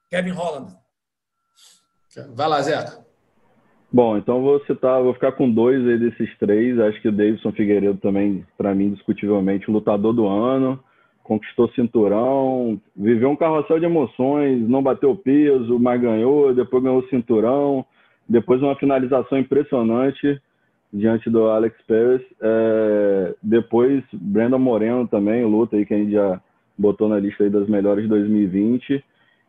[0.10, 0.76] Kevin Holland.
[2.30, 3.06] Vai lá, Zeca.
[3.94, 6.80] Bom, então vou citar, vou ficar com dois aí desses três.
[6.80, 10.80] Acho que o Davidson Figueiredo também, para mim, discutivelmente, lutador do ano,
[11.22, 17.86] conquistou cinturão, viveu um carrossel de emoções, não bateu peso, mas ganhou, depois ganhou cinturão,
[18.28, 20.42] depois uma finalização impressionante
[20.92, 22.24] diante do Alex Perez.
[22.42, 26.42] É, depois, Brandon Moreno também, luta aí que a gente já
[26.76, 29.04] botou na lista aí das melhores de 2020.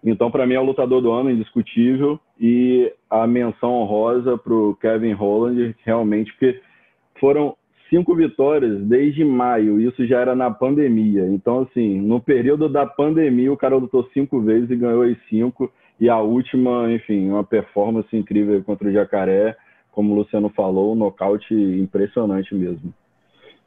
[0.05, 2.21] Então, para mim, é o lutador do ano, indiscutível.
[2.39, 6.61] E a menção honrosa para o Kevin Holland, realmente, porque
[7.19, 7.57] foram
[7.89, 9.81] cinco vitórias desde maio.
[9.81, 11.27] Isso já era na pandemia.
[11.29, 15.73] Então, assim, no período da pandemia, o cara lutou cinco vezes e ganhou as cinco.
[15.99, 19.57] E a última, enfim, uma performance incrível contra o Jacaré.
[19.93, 22.93] como o Luciano falou, um nocaute impressionante mesmo.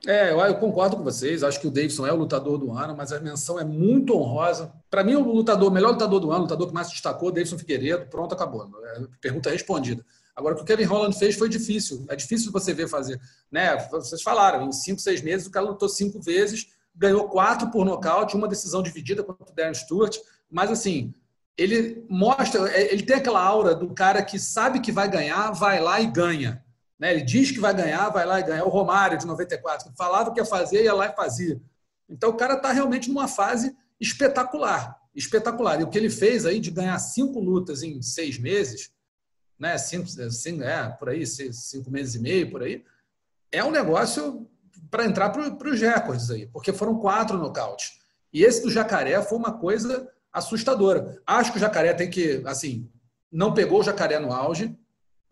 [0.06, 1.44] É, eu, eu, concordo com vocês.
[1.44, 4.72] Acho que o Davidson é o lutador do ano, mas a menção é muito honrosa.
[4.90, 7.58] Para mim, o lutador, melhor lutador do ano, o lutador que mais se destacou, Davidson
[7.58, 8.06] Figueiredo.
[8.08, 8.70] Pronto, acabou.
[8.84, 10.06] É, pergunta respondida.
[10.36, 12.06] Agora, o que o Kevin Holland fez foi difícil.
[12.10, 13.20] É difícil você ver fazer.
[13.52, 13.76] Né?
[13.90, 18.36] Vocês falaram, em cinco, seis meses, o cara lutou cinco vezes, ganhou quatro por nocaute,
[18.36, 20.16] uma decisão dividida contra o Darren Stewart.
[20.50, 21.12] Mas, assim,
[21.58, 25.80] ele mostra, é, ele tem aquela aura do cara que sabe que vai ganhar, vai
[25.80, 26.64] lá e ganha.
[27.00, 27.12] Né?
[27.14, 28.62] Ele diz que vai ganhar, vai lá e ganha.
[28.62, 31.62] É o Romário, de 94, que falava que ia fazer, ia lá e fazia.
[32.10, 34.98] Então, o cara está realmente numa fase espetacular.
[35.14, 35.80] Espetacular.
[35.80, 38.92] E o que ele fez aí de ganhar cinco lutas em seis meses,
[39.60, 39.78] né?
[39.78, 42.84] cinco, cinco é, por aí, cinco meses e meio, por aí,
[43.52, 44.48] é um negócio
[44.90, 48.00] para entrar para os recordes aí, porque foram quatro nocautes.
[48.32, 51.22] E esse do Jacaré foi uma coisa assustadora.
[51.26, 52.90] Acho que o Jacaré tem que, assim,
[53.32, 54.78] não pegou o Jacaré no auge,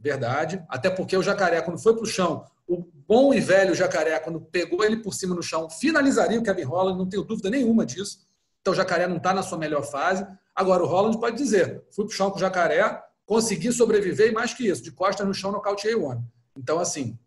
[0.06, 0.64] verdade.
[0.70, 4.40] Até porque o jacaré, quando foi para o chão, o bom e velho jacaré, quando
[4.40, 8.20] pegou ele por cima no chão, finalizaria o Kevin Holland, não tenho dúvida nenhuma disso.
[8.62, 10.26] Então o jacaré não está na sua melhor fase.
[10.56, 14.32] Agora, o Holland pode dizer: fui para o chão com o jacaré, consegui sobreviver e
[14.32, 16.24] mais que isso, de costas no chão, nocauteei o homem.
[16.56, 17.18] Então, assim,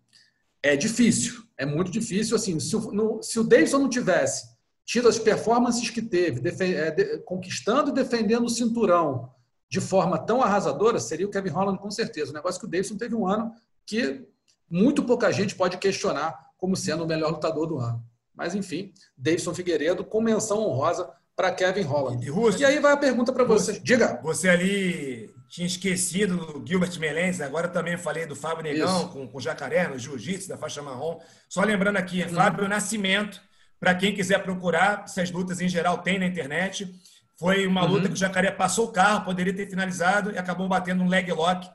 [0.63, 2.37] é difícil, é muito difícil.
[2.37, 6.91] Assim, se o, no, se o Davidson não tivesse tido as performances que teve, é,
[6.91, 9.31] de, conquistando e defendendo o cinturão,
[9.71, 12.31] de forma tão arrasadora seria o Kevin Holland, com certeza.
[12.31, 13.53] O negócio é que o Davidson teve um ano
[13.85, 14.27] que
[14.71, 18.03] muito pouca gente pode questionar como sendo o melhor lutador do ano.
[18.35, 22.27] Mas, enfim, Davidson Figueiredo com menção honrosa para Kevin Holland.
[22.27, 23.79] E, Russo, e, aí vai a pergunta para você.
[23.81, 24.21] Diga.
[24.23, 29.41] Você ali tinha esquecido do Gilbert Melendez, agora também falei do Fábio Negão com, com
[29.41, 31.21] Jacaré, no Jiu-Jitsu, da faixa marrom.
[31.49, 32.29] Só lembrando aqui, hum.
[32.29, 33.41] Fábio Nascimento,
[33.81, 36.93] para quem quiser procurar, essas lutas em geral tem na internet.
[37.39, 38.09] Foi uma luta uhum.
[38.09, 41.69] que o Jacaré passou o carro, poderia ter finalizado e acabou batendo um leg lock.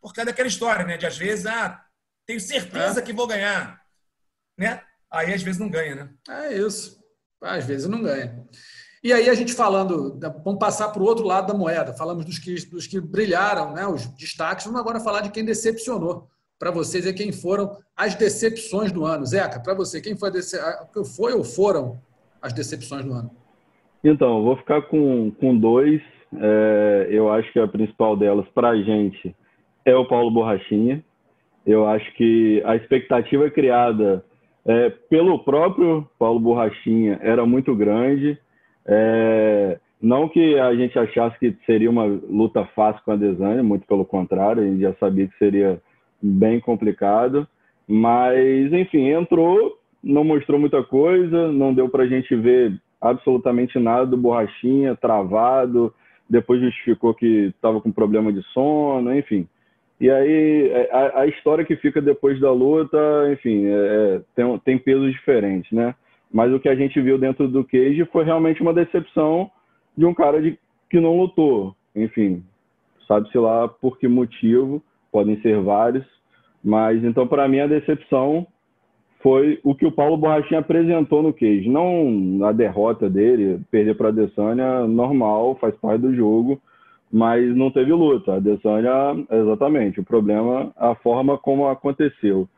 [0.00, 0.96] Por causa daquela história, né?
[0.96, 1.82] De às vezes, ah,
[2.24, 3.02] tenho certeza é.
[3.02, 3.82] que vou ganhar.
[4.56, 4.80] Né?
[5.10, 6.10] Aí às vezes não ganha, né?
[6.28, 6.98] É isso.
[7.42, 8.44] Às vezes não ganha.
[9.02, 11.94] E aí a gente falando, vamos passar para o outro lado da moeda.
[11.94, 13.86] Falamos dos que, dos que brilharam, né?
[13.86, 14.66] os destaques.
[14.66, 16.28] Vamos agora falar de quem decepcionou
[16.58, 19.26] para vocês e quem foram as decepções do ano.
[19.26, 20.30] Zeca, para você, quem foi,
[21.16, 22.00] foi ou foram
[22.42, 23.37] as decepções do ano?
[24.02, 26.00] Então, vou ficar com, com dois.
[26.36, 29.34] É, eu acho que a principal delas para a gente
[29.84, 31.02] é o Paulo Borrachinha.
[31.66, 34.24] Eu acho que a expectativa criada
[34.66, 38.38] é, pelo próprio Paulo Borrachinha era muito grande.
[38.86, 43.86] É, não que a gente achasse que seria uma luta fácil com a Desânia, muito
[43.86, 45.80] pelo contrário, a gente já sabia que seria
[46.22, 47.46] bem complicado.
[47.86, 54.06] Mas, enfim, entrou, não mostrou muita coisa, não deu para a gente ver absolutamente nada
[54.06, 55.92] do Borrachinha, travado,
[56.28, 59.48] depois justificou que estava com problema de sono, enfim.
[60.00, 62.98] E aí é, a, a, história que fica depois da luta,
[63.32, 65.94] enfim, é, é, tem, tem pesos diferentes, né?
[66.32, 69.50] Mas o que a gente viu dentro do Cage foi realmente uma decepção
[69.96, 70.58] de um cara de,
[70.90, 71.74] que não lutou.
[71.96, 72.44] Enfim,
[73.08, 76.04] sabe-se lá por que motivo, podem ser vários.
[76.62, 78.46] Mas então, para mim, a decepção
[79.20, 81.68] foi o que o Paulo Borrachinha apresentou no Cage.
[81.68, 86.60] Não a derrota dele, perder para a Adesanya, normal, faz parte do jogo,
[87.12, 88.32] mas não teve luta.
[88.32, 92.48] A Adesanya, exatamente, o problema a forma como aconteceu.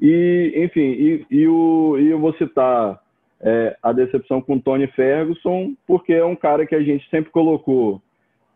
[0.00, 3.00] E, enfim, e, e, o, e eu vou citar
[3.40, 8.00] é, a decepção com Tony Ferguson, porque é um cara que a gente sempre colocou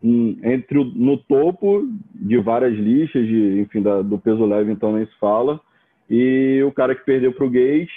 [0.01, 5.05] entre o, no topo de várias listas, de, enfim, da, do peso leve, então nem
[5.05, 5.59] se fala,
[6.09, 7.91] e o cara que perdeu para o Gate,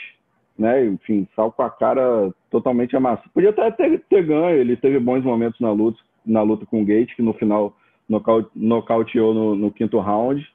[0.58, 0.84] né?
[0.84, 3.30] Enfim, saiu com a cara totalmente amassada.
[3.32, 6.84] Podia até ter, ter, ganho, ele teve bons momentos na luta, na luta com o
[6.84, 7.74] Gate, que no final
[8.08, 10.46] nocaute, nocauteou no, no quinto round,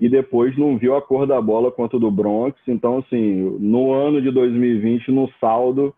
[0.00, 2.58] e depois não viu a cor da bola quanto do Bronx.
[2.66, 5.94] Então, assim, no ano de 2020, no saldo,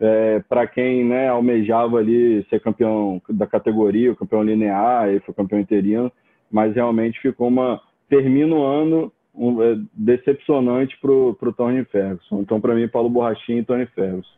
[0.00, 5.60] é, para quem né, almejava ali ser campeão da categoria, campeão linear, e foi campeão
[5.60, 6.10] interino,
[6.50, 7.80] mas realmente ficou uma.
[8.08, 12.40] Termina o ano um, é, decepcionante para o Tony Ferguson.
[12.40, 14.36] Então, para mim, Paulo Borrachinha e Tony Ferguson.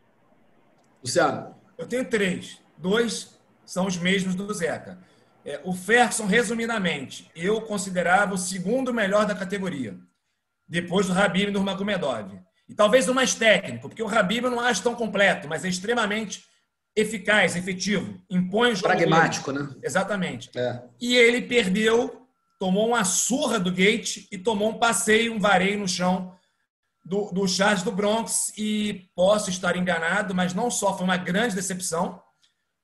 [1.03, 1.55] Luciano?
[1.77, 2.61] Eu tenho três.
[2.77, 4.97] Dois são os mesmos do Zeca.
[5.43, 9.95] É, o Ferguson, resumidamente, eu considerava o segundo melhor da categoria,
[10.67, 12.39] depois do Rabib e do Magomedov.
[12.67, 15.69] E talvez o mais técnico, porque o Rabib eu não acho tão completo, mas é
[15.69, 16.43] extremamente
[16.95, 18.87] eficaz, efetivo, impõe o jogo.
[18.87, 19.65] Pragmático, dele.
[19.65, 19.75] né?
[19.83, 20.49] Exatamente.
[20.57, 20.81] É.
[20.99, 22.24] E ele perdeu
[22.59, 26.35] tomou uma surra do Gate e tomou um passeio, um vareio no chão
[27.03, 28.51] do, do Charles do Bronx.
[28.57, 32.21] E posso estar enganado, mas não só foi uma grande decepção,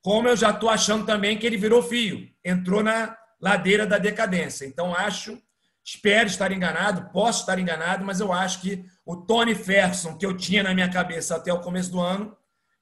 [0.02, 4.66] como eu já estou achando também que ele virou fio, entrou na ladeira da decadência.
[4.66, 5.42] Então, acho
[5.84, 10.38] Espero estar enganado, posso estar enganado, mas eu acho que o Tony Ferguson, que eu
[10.38, 12.38] tinha na minha cabeça até o começo do ano,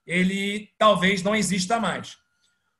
[0.05, 2.17] ele talvez não exista mais.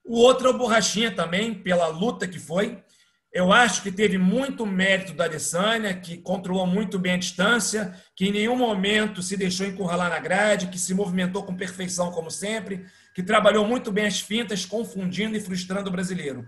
[0.04, 2.84] O outro é o Borrachinha também, pela luta que foi.
[3.32, 8.26] Eu acho que teve muito mérito da Adesanya, que controlou muito bem a distância, que
[8.26, 12.88] em nenhum momento se deixou encurralar na grade, que se movimentou com perfeição, como sempre,
[13.14, 16.48] que trabalhou muito bem as fintas, confundindo e frustrando o brasileiro.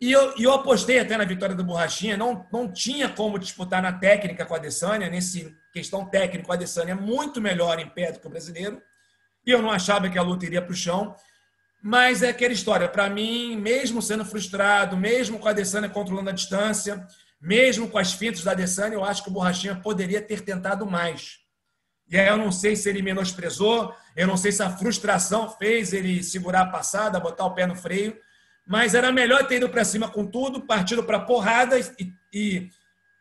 [0.00, 3.92] E eu, eu apostei até na vitória do Borrachinha, não, não tinha como disputar na
[3.92, 8.20] técnica com a Adesanya, nesse questão técnica, a Adesanya é muito melhor em pé do
[8.20, 8.80] que o brasileiro,
[9.44, 11.14] e eu não achava que a luta iria para o chão,
[11.82, 16.32] mas é aquela história, para mim, mesmo sendo frustrado, mesmo com a Adesanya controlando a
[16.32, 17.06] distância,
[17.40, 21.38] mesmo com as fintas da Adesanya, eu acho que o Borrachinha poderia ter tentado mais.
[22.10, 25.92] E aí eu não sei se ele menosprezou, eu não sei se a frustração fez
[25.92, 28.16] ele segurar a passada, botar o pé no freio,
[28.66, 32.70] mas era melhor ter ido para cima com tudo, partido para porrada e, e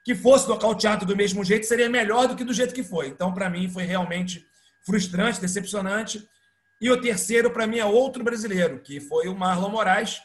[0.04, 3.10] que fosse nocauteado do mesmo jeito, seria melhor do que do jeito que foi.
[3.10, 4.46] Então, para mim, foi realmente
[4.86, 6.26] frustrante, decepcionante.
[6.80, 10.22] E o terceiro, para mim, é outro brasileiro, que foi o Marlon Moraes,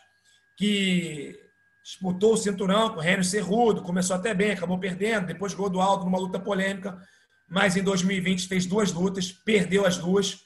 [0.57, 1.39] que
[1.83, 5.81] disputou o cinturão com o Rênio Cerrudo, começou até bem, acabou perdendo, depois gol do
[5.81, 7.01] Aldo numa luta polêmica,
[7.49, 10.45] mas em 2020 fez duas lutas, perdeu as duas.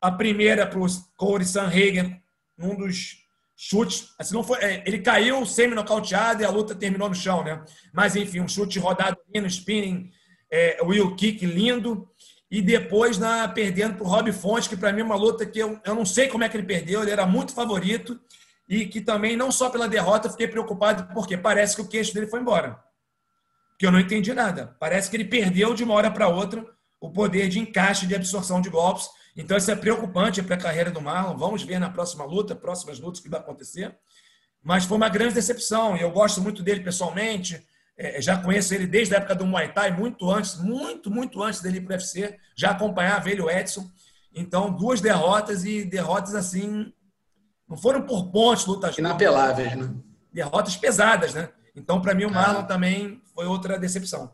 [0.00, 2.22] A primeira para o Corey Sanhagen,
[2.56, 3.18] num dos
[3.56, 7.62] chutes, assim, não foi, é, ele caiu semi-nocauteado e a luta terminou no chão, né?
[7.92, 10.10] Mas enfim, um chute rodado no spinning,
[10.50, 12.08] é, wheel kick lindo
[12.50, 15.58] e depois na perdendo para o Rob Fonte, que para mim é uma luta que
[15.58, 18.18] eu, eu não sei como é que ele perdeu, ele era muito favorito
[18.68, 22.26] e que também, não só pela derrota, fiquei preocupado, porque parece que o queixo dele
[22.26, 22.78] foi embora.
[23.78, 24.76] Que eu não entendi nada.
[24.78, 26.66] Parece que ele perdeu de uma hora para outra
[27.00, 29.08] o poder de encaixe de absorção de golpes.
[29.36, 31.36] Então, isso é preocupante para a carreira do Marlon.
[31.36, 33.96] Vamos ver na próxima luta, próximas lutas, que vai acontecer.
[34.62, 35.96] Mas foi uma grande decepção.
[35.96, 37.64] Eu gosto muito dele pessoalmente.
[38.00, 41.60] É, já conheço ele desde a época do Muay Thai, muito antes, muito, muito antes
[41.60, 42.38] dele ir para o UFC.
[42.54, 43.90] Já acompanhava ele, o Edson.
[44.32, 46.92] Então, duas derrotas e derrotas assim.
[47.68, 48.96] Não foram por pontos, lutas.
[48.96, 49.92] Inapeláveis, né?
[50.32, 51.48] Derrotas pesadas, né?
[51.74, 52.64] Então, para mim, o Marlon ah.
[52.64, 54.30] também foi outra decepção.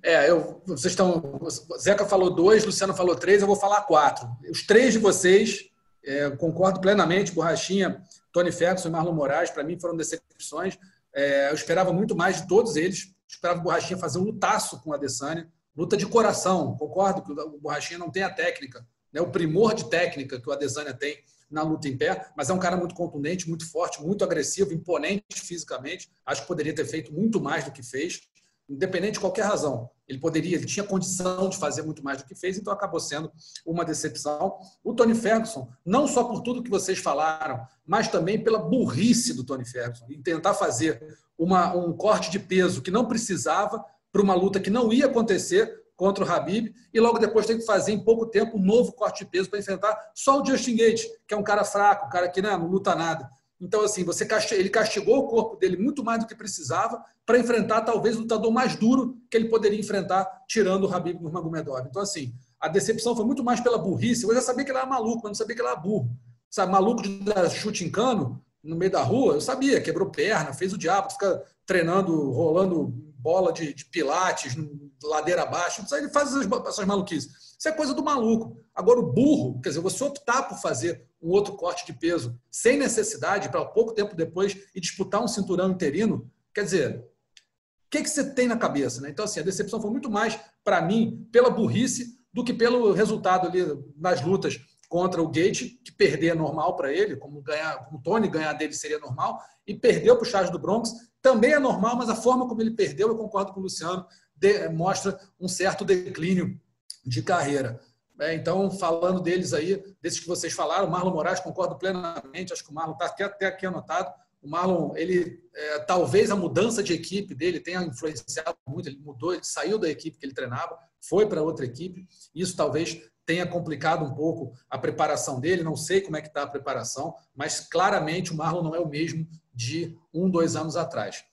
[0.00, 1.40] É, eu, vocês estão.
[1.78, 4.28] Zeca falou dois, Luciano falou três, eu vou falar quatro.
[4.48, 5.64] Os três de vocês,
[6.04, 8.00] é, concordo plenamente, Borrachinha,
[8.32, 10.78] Tony Ferguson e Marlon Moraes, para mim foram decepções.
[11.14, 13.14] É, eu esperava muito mais de todos eles.
[13.28, 15.50] Esperava o Borrachinha fazer um lutaço com a Adesanya.
[15.76, 16.76] Luta de coração.
[16.76, 20.52] Concordo que o Borrachinha não tem a técnica, né, o primor de técnica que o
[20.52, 21.18] Adesanya tem
[21.50, 25.40] na luta em pé, mas é um cara muito contundente, muito forte, muito agressivo, imponente
[25.40, 26.10] fisicamente.
[26.26, 28.22] Acho que poderia ter feito muito mais do que fez,
[28.68, 29.90] independente de qualquer razão.
[30.06, 33.32] Ele poderia, ele tinha condição de fazer muito mais do que fez, então acabou sendo
[33.64, 34.58] uma decepção.
[34.82, 39.44] O Tony Ferguson, não só por tudo que vocês falaram, mas também pela burrice do
[39.44, 41.02] Tony Ferguson, em tentar fazer
[41.38, 45.82] uma, um corte de peso que não precisava para uma luta que não ia acontecer
[45.96, 49.24] contra o Habib, e logo depois tem que fazer em pouco tempo um novo corte
[49.24, 52.28] de peso para enfrentar só o Justin Gate, que é um cara fraco, um cara
[52.28, 53.30] que né, não luta nada.
[53.64, 57.80] Então, assim, você ele castigou o corpo dele muito mais do que precisava para enfrentar
[57.80, 61.86] talvez o lutador mais duro que ele poderia enfrentar, tirando o Habib Nurmagomedov.
[61.88, 64.24] Então, assim, a decepção foi muito mais pela burrice.
[64.24, 66.10] Eu já sabia que ele era maluco, mas não sabia que ele era burro.
[66.50, 70.52] Sabe, maluco de dar chute em cano no meio da rua, eu sabia, quebrou perna,
[70.52, 74.54] fez o diabo, fica treinando, rolando bola de, de pilates,
[75.02, 75.82] ladeira abaixo.
[75.96, 77.54] Ele faz essas, essas maluquices.
[77.58, 78.62] Isso é coisa do maluco.
[78.74, 82.76] Agora, o burro, quer dizer, você optar por fazer um outro corte de peso sem
[82.76, 88.10] necessidade para pouco tempo depois e disputar um cinturão interino, quer dizer, o que, que
[88.10, 89.00] você tem na cabeça?
[89.00, 89.08] Né?
[89.08, 93.48] Então, assim, a decepção foi muito mais, para mim, pela burrice do que pelo resultado
[93.48, 93.60] ali
[93.96, 98.02] nas lutas contra o Gate, que perder é normal para ele, como, ganhar, como o
[98.02, 101.96] Tony ganhar dele seria normal, e perdeu para o Charles do Bronx, também é normal,
[101.96, 104.06] mas a forma como ele perdeu, eu concordo com o Luciano,
[104.36, 106.60] de, mostra um certo declínio
[107.04, 107.80] de carreira.
[108.20, 112.70] É, então, falando deles aí, desses que vocês falaram, Marlon Moraes, concordo plenamente, acho que
[112.70, 114.12] o Marlon está até, até aqui anotado.
[114.40, 119.32] O Marlon, ele é, talvez a mudança de equipe dele tenha influenciado muito, ele mudou,
[119.32, 122.06] ele saiu da equipe que ele treinava, foi para outra equipe.
[122.34, 125.62] Isso talvez tenha complicado um pouco a preparação dele.
[125.62, 128.88] Não sei como é que está a preparação, mas claramente o Marlon não é o
[128.88, 131.24] mesmo de um, dois anos atrás.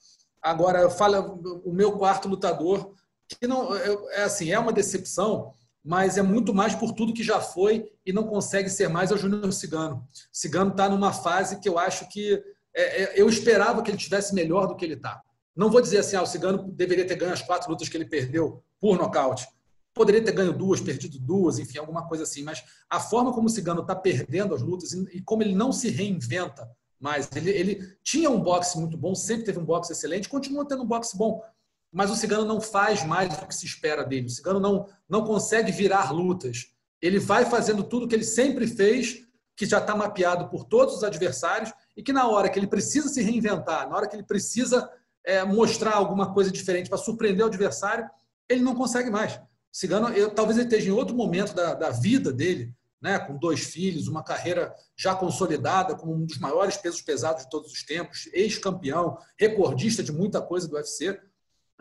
[0.41, 2.93] Agora, fala o meu quarto lutador,
[3.27, 7.41] que não é assim, é uma decepção, mas é muito mais por tudo que já
[7.41, 10.07] foi e não consegue ser mais, é o Júnior Cigano.
[10.31, 12.41] Cigano está numa fase que eu acho que
[12.73, 15.21] é, é, eu esperava que ele tivesse melhor do que ele está.
[15.55, 18.05] Não vou dizer assim, ah, o Cigano deveria ter ganho as quatro lutas que ele
[18.05, 19.47] perdeu por nocaute.
[19.93, 22.43] Poderia ter ganho duas, perdido duas, enfim, alguma coisa assim.
[22.43, 25.89] Mas a forma como o Cigano está perdendo as lutas e como ele não se
[25.89, 27.27] reinventa mais.
[27.35, 30.87] Ele, ele tinha um boxe muito bom, sempre teve um boxe excelente, continua tendo um
[30.87, 31.43] boxe bom.
[31.91, 34.27] Mas o Cigano não faz mais do que se espera dele.
[34.27, 36.67] O Cigano não, não consegue virar lutas.
[37.01, 39.25] Ele vai fazendo tudo que ele sempre fez,
[39.55, 43.09] que já está mapeado por todos os adversários, e que na hora que ele precisa
[43.09, 44.89] se reinventar, na hora que ele precisa
[45.25, 48.09] é, mostrar alguma coisa diferente para surpreender o adversário,
[48.47, 49.35] ele não consegue mais.
[49.35, 53.35] O Cigano, eu, talvez ele esteja em outro momento da, da vida dele, né, com
[53.35, 57.83] dois filhos, uma carreira já consolidada como um dos maiores pesos pesados de todos os
[57.83, 61.19] tempos, ex-campeão, recordista de muita coisa do UFC.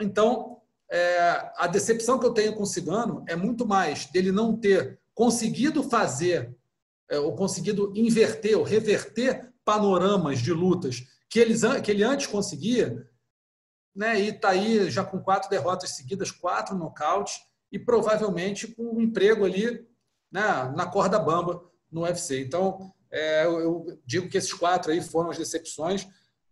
[0.03, 0.61] Então,
[0.91, 4.99] é, a decepção que eu tenho com o Cigano é muito mais dele não ter
[5.15, 6.57] conseguido fazer,
[7.09, 13.09] é, ou conseguido inverter, ou reverter panoramas de lutas que, eles, que ele antes conseguia,
[13.95, 19.01] né, e está aí já com quatro derrotas seguidas, quatro nocautes, e provavelmente com um
[19.01, 19.87] emprego ali
[20.31, 22.41] né, na corda bamba no UFC.
[22.41, 26.07] Então, é, eu digo que esses quatro aí foram as decepções.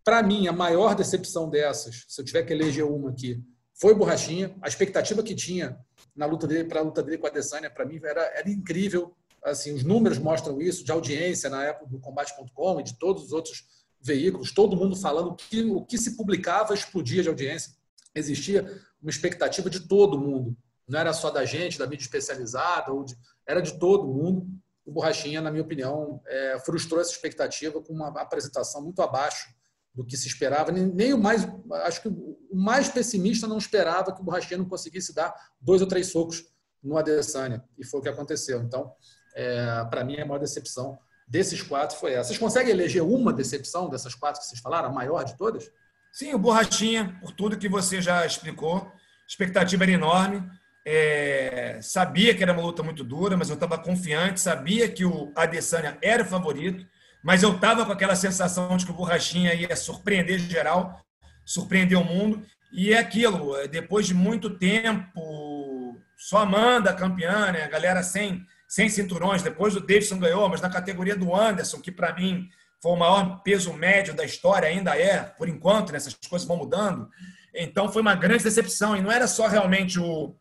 [0.09, 3.39] Para mim, a maior decepção dessas, se eu tiver que eleger uma aqui,
[3.75, 4.57] foi Borrachinha.
[4.59, 5.77] A expectativa que tinha
[6.15, 9.15] na luta dele para a luta dele com a Adesanya, para mim, era, era incrível.
[9.43, 13.31] Assim, os números mostram isso, de audiência na época do Combate.com e de todos os
[13.31, 13.65] outros
[14.01, 17.73] veículos, todo mundo falando que o que se publicava explodia de audiência.
[18.15, 18.63] Existia
[18.99, 23.15] uma expectativa de todo mundo não era só da gente, da mídia especializada, ou de,
[23.45, 24.47] era de todo mundo.
[24.83, 29.53] O Borrachinha, na minha opinião, é, frustrou essa expectativa com uma apresentação muito abaixo
[29.99, 30.71] do que se esperava.
[30.71, 31.45] Nem, o mais,
[31.83, 35.87] acho que o mais pessimista não esperava que o Borrachinha não conseguisse dar dois ou
[35.87, 36.45] três socos
[36.81, 38.61] no Adesanya, e foi o que aconteceu.
[38.61, 38.93] Então,
[39.35, 42.29] é, para mim, a maior decepção desses quatro foi essa.
[42.29, 45.69] Vocês conseguem eleger uma decepção dessas quatro que vocês falaram, a maior de todas?
[46.13, 48.89] Sim, o Borrachinha, por tudo que você já explicou,
[49.27, 50.49] expectativa era enorme.
[50.87, 55.29] É, sabia que era uma luta muito dura, mas eu estava confiante, sabia que o
[55.35, 56.87] Adesanya era o favorito,
[57.23, 60.99] mas eu estava com aquela sensação de que o Borrachinha ia surpreender geral,
[61.45, 62.41] surpreender o mundo.
[62.71, 67.63] E é aquilo, é, depois de muito tempo, só Amanda campeã, né?
[67.63, 69.41] a galera sem, sem cinturões.
[69.41, 72.47] Depois o Davidson ganhou, mas na categoria do Anderson, que para mim
[72.81, 75.97] foi o maior peso médio da história, ainda é, por enquanto, né?
[75.97, 77.09] essas coisas vão mudando.
[77.53, 78.95] Então foi uma grande decepção.
[78.95, 80.35] E não era só realmente o,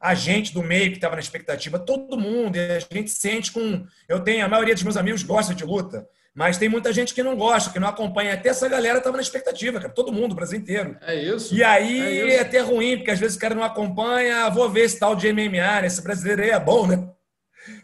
[0.00, 3.86] a gente do meio que estava na expectativa, todo mundo, a gente sente com.
[4.08, 7.22] Eu tenho, a maioria dos meus amigos gosta de luta, mas tem muita gente que
[7.22, 8.34] não gosta, que não acompanha.
[8.34, 9.92] Até essa galera estava na expectativa, cara.
[9.92, 10.96] Todo mundo, o Brasil inteiro.
[11.02, 11.54] É isso.
[11.54, 14.68] E aí é, é até ruim, porque às vezes o cara não acompanha, ah, vou
[14.70, 15.86] ver esse tal de MMA, né?
[15.86, 17.06] esse brasileiro aí é bom, né?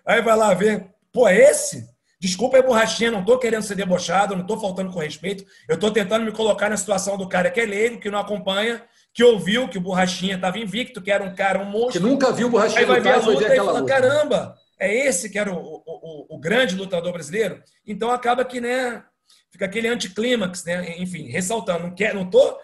[0.07, 0.87] Aí vai lá ver.
[1.13, 1.87] Pô, é esse?
[2.21, 5.45] Desculpa aí, borrachinha, não estou querendo ser debochado, não estou faltando com respeito.
[5.69, 8.83] Eu estou tentando me colocar na situação do cara que é leigo, que não acompanha
[9.19, 12.01] que ouviu que o Borrachinha estava invicto, que era um cara, um monstro.
[12.01, 13.93] Que nunca viu o Borrachinha Aí vai ver a luta e fala, luta.
[13.93, 17.63] caramba, é esse que era o, o, o, grande lutador brasileiro?
[17.87, 19.05] Então acaba que, né,
[19.51, 20.97] fica aquele anticlímax, né?
[20.99, 22.59] Enfim, ressaltando, não quero, não tô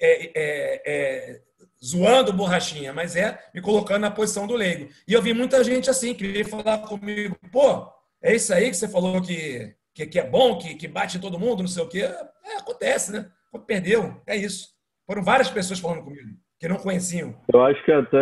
[0.00, 1.42] é, é, é,
[1.84, 4.90] zoando Borrachinha, mas é me colocando na posição do leigo.
[5.06, 7.86] E eu vi muita gente assim, que veio falar comigo, pô,
[8.22, 11.20] é isso aí que você falou que, que, que é bom, que, que bate em
[11.20, 12.02] todo mundo, não sei o quê.
[12.44, 13.30] É, acontece, né?
[13.66, 14.70] Perdeu, é isso.
[15.06, 17.34] Foram várias pessoas falando comigo que não conheciam.
[17.52, 18.18] Eu acho que até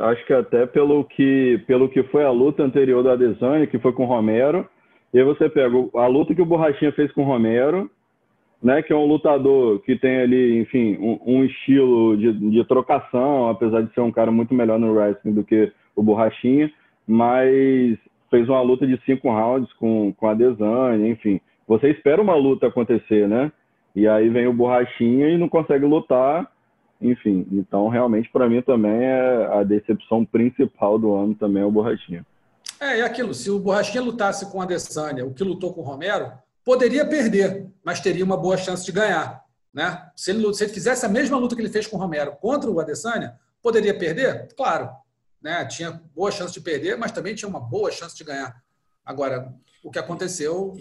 [0.00, 3.92] acho que até pelo que pelo que foi a luta anterior do Adesanya, que foi
[3.92, 4.66] com o Romero,
[5.12, 7.90] e aí você pega a luta que o Borrachinha fez com o Romero,
[8.62, 13.50] né, que é um lutador que tem ali, enfim, um, um estilo de, de, trocação,
[13.50, 16.72] apesar de ser um cara muito melhor no wrestling do que o Borrachinha,
[17.06, 17.98] mas
[18.30, 21.38] fez uma luta de cinco rounds com, com a Adesanya, enfim.
[21.68, 23.52] Você espera uma luta acontecer, né?
[23.94, 26.50] E aí vem o Borrachinha e não consegue lutar.
[27.04, 31.70] Enfim, então realmente para mim também é a decepção principal do ano também é o
[31.70, 32.24] Borrachinha.
[32.80, 35.84] É, é aquilo, se o Borrachinha lutasse com a Adesanya, o que lutou com o
[35.84, 36.32] Romero,
[36.64, 39.44] poderia perder, mas teria uma boa chance de ganhar.
[39.72, 40.02] Né?
[40.16, 42.70] Se, ele, se ele fizesse a mesma luta que ele fez com o Romero contra
[42.70, 44.48] o Adesanya, poderia perder?
[44.56, 44.88] Claro.
[45.42, 45.62] Né?
[45.66, 48.56] Tinha boa chance de perder, mas também tinha uma boa chance de ganhar.
[49.04, 50.74] Agora, o que aconteceu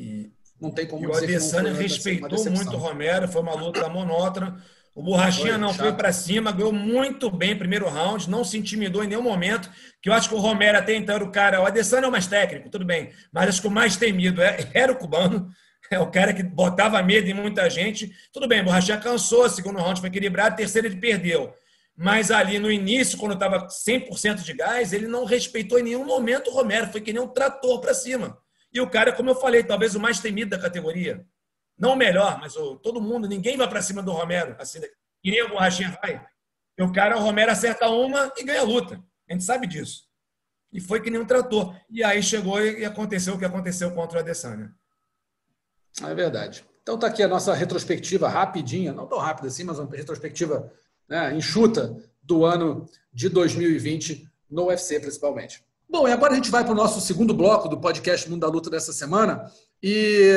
[0.62, 4.64] não tem como e o Adesanya respeitou muito o Romero, foi uma luta monótona.
[4.96, 5.80] O Borrachinha foi, não chato.
[5.80, 9.70] foi para cima, ganhou muito bem primeiro round, não se intimidou em nenhum momento.
[10.02, 11.62] Que eu acho que o Romero até então era o cara.
[11.62, 14.70] O Adesanya é o mais técnico, tudo bem, mas acho que o mais temido é,
[14.74, 15.50] era o cubano.
[15.90, 18.12] É o cara que botava medo em muita gente.
[18.32, 21.54] Tudo bem, o Borrachinha cansou, segundo round foi equilibrado, terceiro ele perdeu.
[21.96, 26.50] Mas ali no início, quando estava 100% de gás, ele não respeitou em nenhum momento
[26.50, 28.38] o Romero, foi que nem um trator para cima.
[28.74, 31.24] E o cara, como eu falei, talvez o mais temido da categoria.
[31.78, 34.80] Não o melhor, mas o, todo mundo, ninguém vai para cima do Romero, assim,
[35.22, 36.26] que nem o Borrachinha vai.
[36.78, 39.04] E o cara, o Romero acerta uma e ganha a luta.
[39.30, 40.04] A gente sabe disso.
[40.72, 41.76] E foi que nem um trator.
[41.90, 44.74] E aí chegou e aconteceu o que aconteceu contra o Adesanya.
[46.02, 46.66] É verdade.
[46.82, 50.72] Então está aqui a nossa retrospectiva rapidinha, não tão rápida assim, mas uma retrospectiva
[51.08, 55.64] né, enxuta do ano de 2020 no UFC, principalmente.
[55.88, 58.48] Bom, e agora a gente vai para o nosso segundo bloco do podcast Mundo da
[58.48, 59.46] Luta dessa semana
[59.82, 60.34] e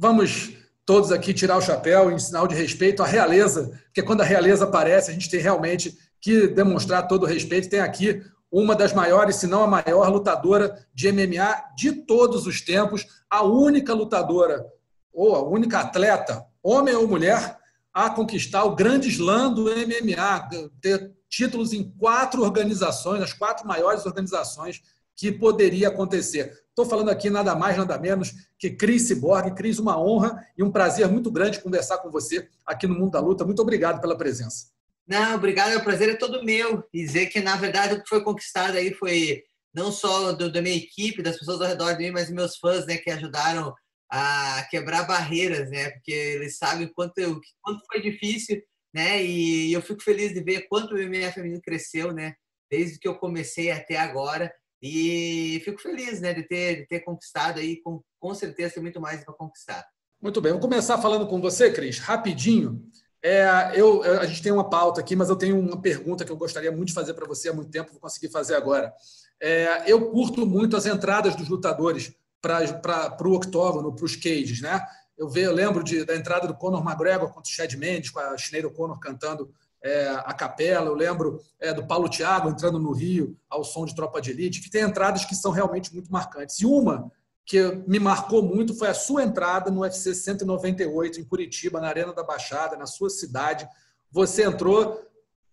[0.00, 0.54] vamos
[0.86, 4.64] todos aqui tirar o chapéu em sinal de respeito à realeza, porque quando a realeza
[4.64, 7.68] aparece, a gente tem realmente que demonstrar todo o respeito.
[7.68, 12.62] Tem aqui uma das maiores, se não a maior lutadora de MMA de todos os
[12.62, 14.64] tempos, a única lutadora
[15.12, 17.58] ou a única atleta, homem ou mulher,
[17.92, 20.48] a conquistar o grande slam do MMA,
[20.80, 24.80] ter títulos em quatro organizações, as quatro maiores organizações
[25.14, 26.59] que poderia acontecer.
[26.70, 29.54] Estou falando aqui nada mais, nada menos que Cris Cyborg.
[29.54, 33.20] Cris, uma honra e um prazer muito grande conversar com você aqui no Mundo da
[33.20, 33.44] Luta.
[33.44, 34.68] Muito obrigado pela presença.
[35.06, 36.84] Não, obrigado, o prazer é todo meu.
[36.94, 39.42] Dizer que, na verdade, o que foi conquistado aí foi
[39.74, 42.86] não só do, da minha equipe, das pessoas ao redor de mim, mas meus fãs,
[42.86, 43.74] né, que ajudaram
[44.10, 45.90] a quebrar barreiras, né?
[45.90, 47.14] Porque eles sabem quanto,
[47.62, 48.60] quanto foi difícil,
[48.92, 49.22] né?
[49.22, 52.34] E eu fico feliz de ver quanto o MMA feminino cresceu, né?
[52.70, 54.52] Desde que eu comecei até agora.
[54.82, 59.00] E fico feliz, né, de ter, de ter conquistado aí, com, com certeza tem muito
[59.00, 59.86] mais para conquistar.
[60.20, 62.82] Muito bem, vou começar falando com você, Cris, rapidinho.
[63.22, 66.36] É, eu, a gente tem uma pauta aqui, mas eu tenho uma pergunta que eu
[66.36, 68.92] gostaria muito de fazer para você há muito tempo, vou conseguir fazer agora.
[69.40, 74.82] É, eu curto muito as entradas dos lutadores para o octógono, para os cages, né?
[75.16, 78.20] Eu, ve, eu lembro de, da entrada do Conor McGregor contra o Chad Mendes, com
[78.20, 79.52] a Sinead Conor cantando
[79.82, 80.86] é, a capela.
[80.86, 84.60] Eu lembro é, do Paulo Thiago entrando no Rio ao som de Tropa de Elite,
[84.60, 86.60] que tem entradas que são realmente muito marcantes.
[86.60, 87.10] E uma
[87.44, 92.12] que me marcou muito foi a sua entrada no UFC 198 em Curitiba, na Arena
[92.12, 93.68] da Baixada, na sua cidade.
[94.10, 95.00] Você entrou,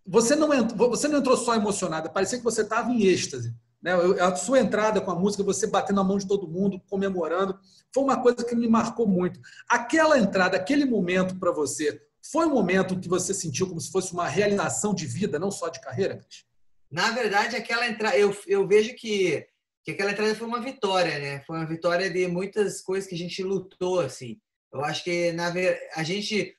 [0.05, 3.55] você não entrou, você não entrou só emocionada, parecia que você estava em êxtase.
[3.81, 3.93] Né?
[4.21, 7.57] A sua entrada com a música, você batendo a mão de todo mundo, comemorando,
[7.93, 9.39] foi uma coisa que me marcou muito.
[9.67, 11.99] Aquela entrada, aquele momento para você,
[12.31, 15.69] foi um momento que você sentiu como se fosse uma realização de vida, não só
[15.69, 16.45] de carreira, Cris?
[16.89, 19.45] Na verdade, aquela entrada, eu, eu vejo que,
[19.83, 21.43] que aquela entrada foi uma vitória, né?
[21.45, 24.39] Foi uma vitória de muitas coisas que a gente lutou, assim.
[24.71, 25.51] Eu acho que na
[25.95, 26.55] a gente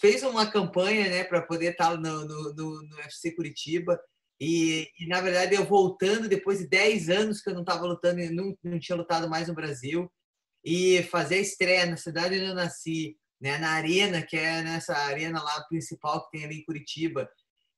[0.00, 4.00] fez uma campanha, né, para poder estar no, no, no, no UFC Curitiba.
[4.40, 8.20] E, e, na verdade, eu voltando depois de 10 anos que eu não estava lutando,
[8.32, 10.10] não, não tinha lutado mais no Brasil,
[10.64, 14.96] e fazer a estreia na cidade onde eu nasci, né, na arena, que é nessa
[14.96, 17.28] arena lá principal que tem ali em Curitiba.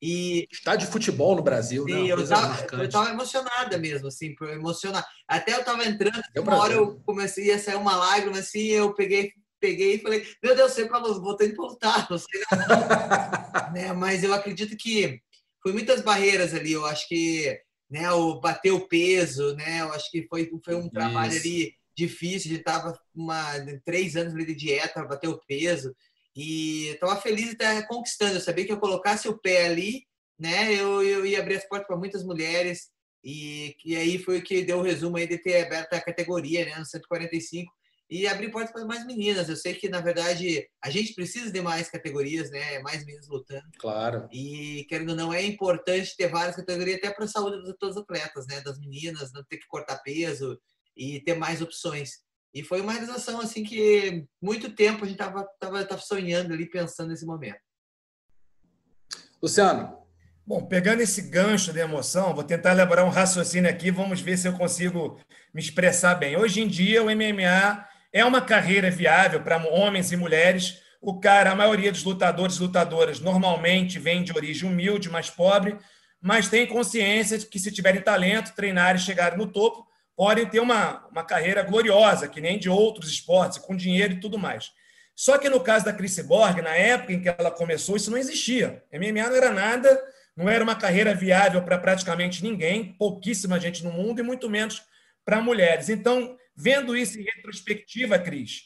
[0.02, 2.10] E estádio de futebol no Brasil, né?
[2.10, 5.06] eu estava emocionada mesmo, assim, por emocionar.
[5.28, 9.30] Até eu estava entrando, uma hora eu comecei a sair uma lágrima, assim, eu peguei
[9.60, 12.40] peguei e falei, meu Deus, sei para voltando para lutar, não sei
[13.74, 13.92] né?
[13.92, 15.20] Mas eu acredito que
[15.62, 16.72] foi muitas barreiras ali.
[16.72, 19.82] Eu acho que né, o bater o peso, né?
[19.82, 21.46] Eu acho que foi, foi um trabalho Isso.
[21.46, 21.74] ali
[22.06, 22.50] difícil.
[22.50, 23.44] Gente tava uma,
[23.84, 25.94] três anos de dieta para bater o peso
[26.34, 28.34] e estava feliz de estar conquistando.
[28.34, 30.04] Eu sabia que eu colocasse o pé ali,
[30.38, 30.72] né?
[30.74, 32.88] Eu, eu ia abrir as portas para muitas mulheres
[33.24, 36.64] e, e aí foi o que deu o resumo aí de ter aberto a categoria,
[36.64, 36.76] né?
[36.78, 37.70] No 145
[38.10, 39.48] e abrir portas para mais meninas.
[39.48, 42.80] Eu sei que, na verdade, a gente precisa de mais categorias, né?
[42.80, 43.64] Mais meninas lutando.
[43.78, 44.28] Claro.
[44.32, 47.96] E, querendo ou não, é importante ter várias categorias até para a saúde de todos
[47.96, 48.60] os atletas, né?
[48.62, 50.60] Das meninas, não ter que cortar peso
[51.00, 52.18] e ter mais opções.
[52.52, 56.66] E foi uma realização, assim, que muito tempo a gente estava tava, tava sonhando ali,
[56.66, 57.58] pensando nesse momento.
[59.42, 59.98] Luciano.
[60.46, 64.48] Bom, pegando esse gancho de emoção, vou tentar elaborar um raciocínio aqui, vamos ver se
[64.48, 65.18] eu consigo
[65.54, 66.36] me expressar bem.
[66.36, 70.82] Hoje em dia, o MMA é uma carreira viável para homens e mulheres.
[71.00, 75.78] O cara, a maioria dos lutadores e lutadoras normalmente vem de origem humilde, mais pobre,
[76.20, 79.86] mas tem consciência de que se tiverem talento, treinar e chegarem no topo,
[80.20, 84.38] podem ter uma, uma carreira gloriosa, que nem de outros esportes, com dinheiro e tudo
[84.38, 84.70] mais.
[85.16, 88.18] Só que no caso da Chris Borg, na época em que ela começou, isso não
[88.18, 88.84] existia.
[88.92, 90.02] MMA não era nada,
[90.36, 94.82] não era uma carreira viável para praticamente ninguém, pouquíssima gente no mundo e muito menos
[95.24, 95.88] para mulheres.
[95.88, 98.64] Então, Vendo isso em retrospectiva, Cris,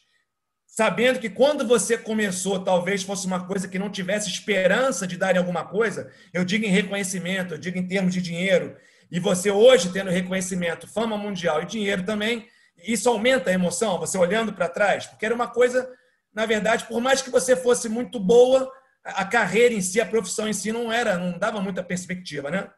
[0.66, 5.36] sabendo que quando você começou, talvez fosse uma coisa que não tivesse esperança de dar
[5.36, 8.76] em alguma coisa, eu digo em reconhecimento, eu digo em termos de dinheiro,
[9.14, 14.18] e você hoje tendo reconhecimento, fama mundial e dinheiro também, isso aumenta a emoção, você
[14.18, 15.88] olhando para trás, porque era uma coisa,
[16.34, 18.68] na verdade, por mais que você fosse muito boa,
[19.04, 22.68] a carreira em si, a profissão em si não era, não dava muita perspectiva, né?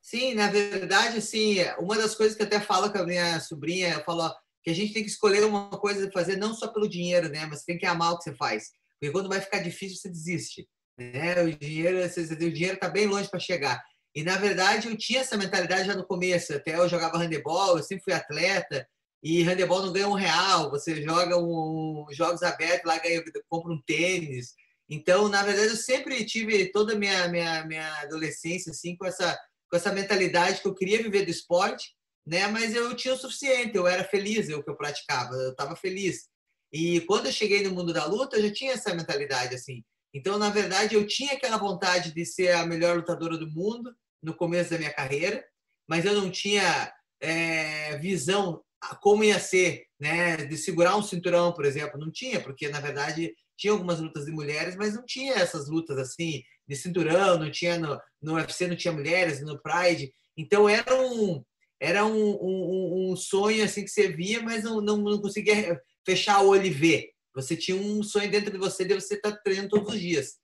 [0.00, 1.58] Sim, na verdade, sim.
[1.78, 4.74] Uma das coisas que eu até falo com a minha sobrinha, eu falo que a
[4.74, 7.44] gente tem que escolher uma coisa de fazer não só pelo dinheiro, né?
[7.44, 8.70] Mas tem que amar o que você faz.
[8.98, 10.66] Porque quando vai ficar difícil, você desiste.
[10.96, 11.42] Né?
[11.42, 13.82] O dinheiro, o dinheiro está bem longe para chegar.
[14.14, 16.54] E na verdade, eu tinha essa mentalidade já no começo.
[16.54, 18.86] Até eu jogava handebol, eu sempre fui atleta.
[19.22, 23.82] E handebol não ganha um real, você joga um, jogos abertos lá, ganha, compra um
[23.82, 24.54] tênis.
[24.88, 29.38] Então, na verdade, eu sempre tive toda a minha, minha, minha adolescência assim, com, essa,
[29.68, 31.94] com essa mentalidade que eu queria viver do esporte,
[32.26, 32.46] né?
[32.46, 36.28] mas eu tinha o suficiente, eu era feliz, eu que eu praticava, eu estava feliz.
[36.72, 39.82] E quando eu cheguei no mundo da luta, eu já tinha essa mentalidade assim.
[40.18, 44.34] Então, na verdade, eu tinha aquela vontade de ser a melhor lutadora do mundo no
[44.34, 45.44] começo da minha carreira,
[45.88, 48.60] mas eu não tinha é, visão
[49.00, 53.32] como ia ser, né, de segurar um cinturão, por exemplo, não tinha, porque na verdade
[53.56, 57.78] tinha algumas lutas de mulheres, mas não tinha essas lutas assim de cinturão, não tinha
[57.78, 61.44] no, no UFC, não tinha mulheres, no Pride, então era um
[61.80, 66.42] era um, um, um sonho assim que você via, mas não, não, não, conseguia fechar
[66.42, 67.10] o olho e ver.
[67.38, 70.38] Você tinha um sonho dentro de você de você estar tá treinando todos os dias.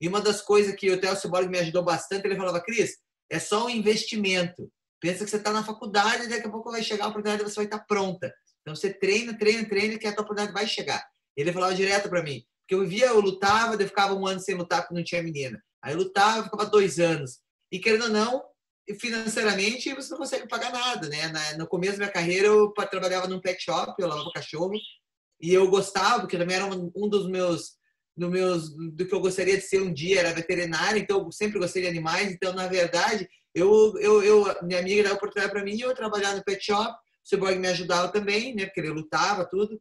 [0.00, 2.96] E uma das coisas que o Theo Cyborg me ajudou bastante, ele falava, Cris,
[3.30, 4.68] é só um investimento.
[5.00, 7.54] Pensa que você está na faculdade e daqui a pouco vai chegar a oportunidade você
[7.54, 8.34] vai estar tá pronta.
[8.62, 11.06] Então você treina, treina, treina que a tua oportunidade vai chegar.
[11.36, 14.56] Ele falava direto para mim, porque eu via, eu lutava, eu ficava um ano sem
[14.56, 15.62] lutar porque não tinha menina.
[15.80, 17.38] Aí eu lutava, ficava dois anos.
[17.70, 18.42] E querendo ou não,
[18.98, 21.32] financeiramente você não consegue pagar nada, né?
[21.56, 24.72] No começo da minha carreira eu trabalhava num pet shop, eu lavava cachorro
[25.40, 27.78] e eu gostava porque também era um dos meus
[28.16, 31.58] do meus do que eu gostaria de ser um dia era veterinário, então eu sempre
[31.58, 35.74] gostei de animais, então na verdade eu, eu, eu minha amiga dava oportunidade para mim
[35.74, 39.48] e eu trabalhava no pet shop, o Cyborg me ajudava também, né, porque ele lutava,
[39.48, 39.80] tudo.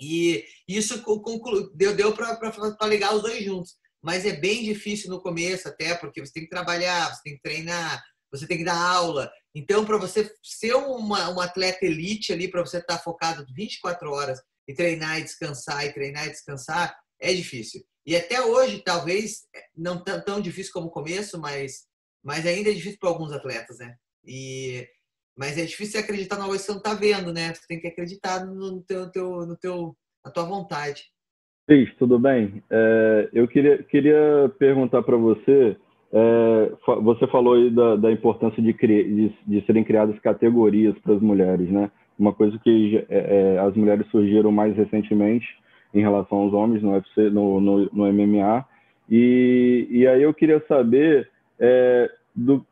[0.00, 3.76] E isso conclu, deu, deu para ligar os dois juntos.
[4.00, 7.42] Mas é bem difícil no começo, até, porque você tem que trabalhar, você tem que
[7.42, 9.28] treinar, você tem que dar aula.
[9.52, 14.10] Então, para você ser uma, um atleta elite ali, para você estar tá focado 24
[14.12, 17.82] horas e treinar e descansar, e treinar e descansar, é difícil.
[18.06, 19.46] E até hoje, talvez,
[19.76, 21.88] não tão difícil como o começo, mas
[22.22, 23.94] mas ainda é difícil para alguns atletas, né?
[24.24, 24.86] E
[25.36, 27.54] mas é difícil acreditar numa coisa que você não está vendo, né?
[27.54, 29.94] Você tem que acreditar no teu, teu, no teu,
[30.24, 31.04] na tua vontade.
[31.68, 32.60] Cris, tudo bem?
[32.68, 35.76] É, eu queria, queria perguntar para você,
[36.12, 41.20] é, você falou aí da, da importância de, de, de, serem criadas categorias para as
[41.22, 41.88] mulheres, né?
[42.18, 45.46] Uma coisa que é, é, as mulheres surgiram mais recentemente
[45.94, 48.64] em relação aos homens no UFC, no, no, no MMA.
[49.08, 52.64] E, e aí eu queria saber é, do,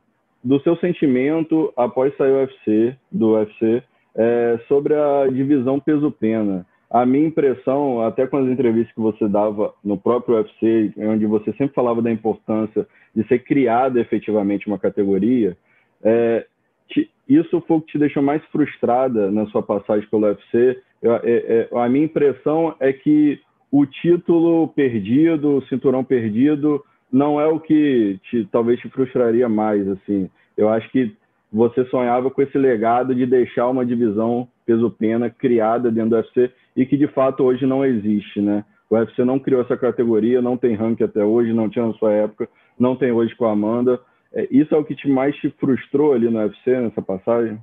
[0.43, 3.83] do seu sentimento após sair o UFC, do UFC,
[4.15, 6.67] é, sobre a divisão peso-pena.
[6.91, 11.53] A minha impressão, até com as entrevistas que você dava no próprio UFC, onde você
[11.53, 15.57] sempre falava da importância de ser criada efetivamente uma categoria,
[16.03, 16.47] é,
[16.89, 20.81] te, isso foi o que te deixou mais frustrada na sua passagem pelo UFC.
[21.03, 26.83] Eu, é, é, a minha impressão é que o título perdido, o cinturão perdido,
[27.13, 30.31] não é o que te, talvez te frustraria mais, assim.
[30.57, 31.15] Eu acho que
[31.53, 36.85] você sonhava com esse legado de deixar uma divisão peso-pena criada dentro do UFC e
[36.85, 38.65] que de fato hoje não existe, né?
[38.91, 42.13] O UFC não criou essa categoria, não tem ranking até hoje, não tinha na sua
[42.13, 44.01] época, não tem hoje com a Amanda.
[44.37, 47.59] É, isso é o que te mais te frustrou ali no UFC nessa passagem?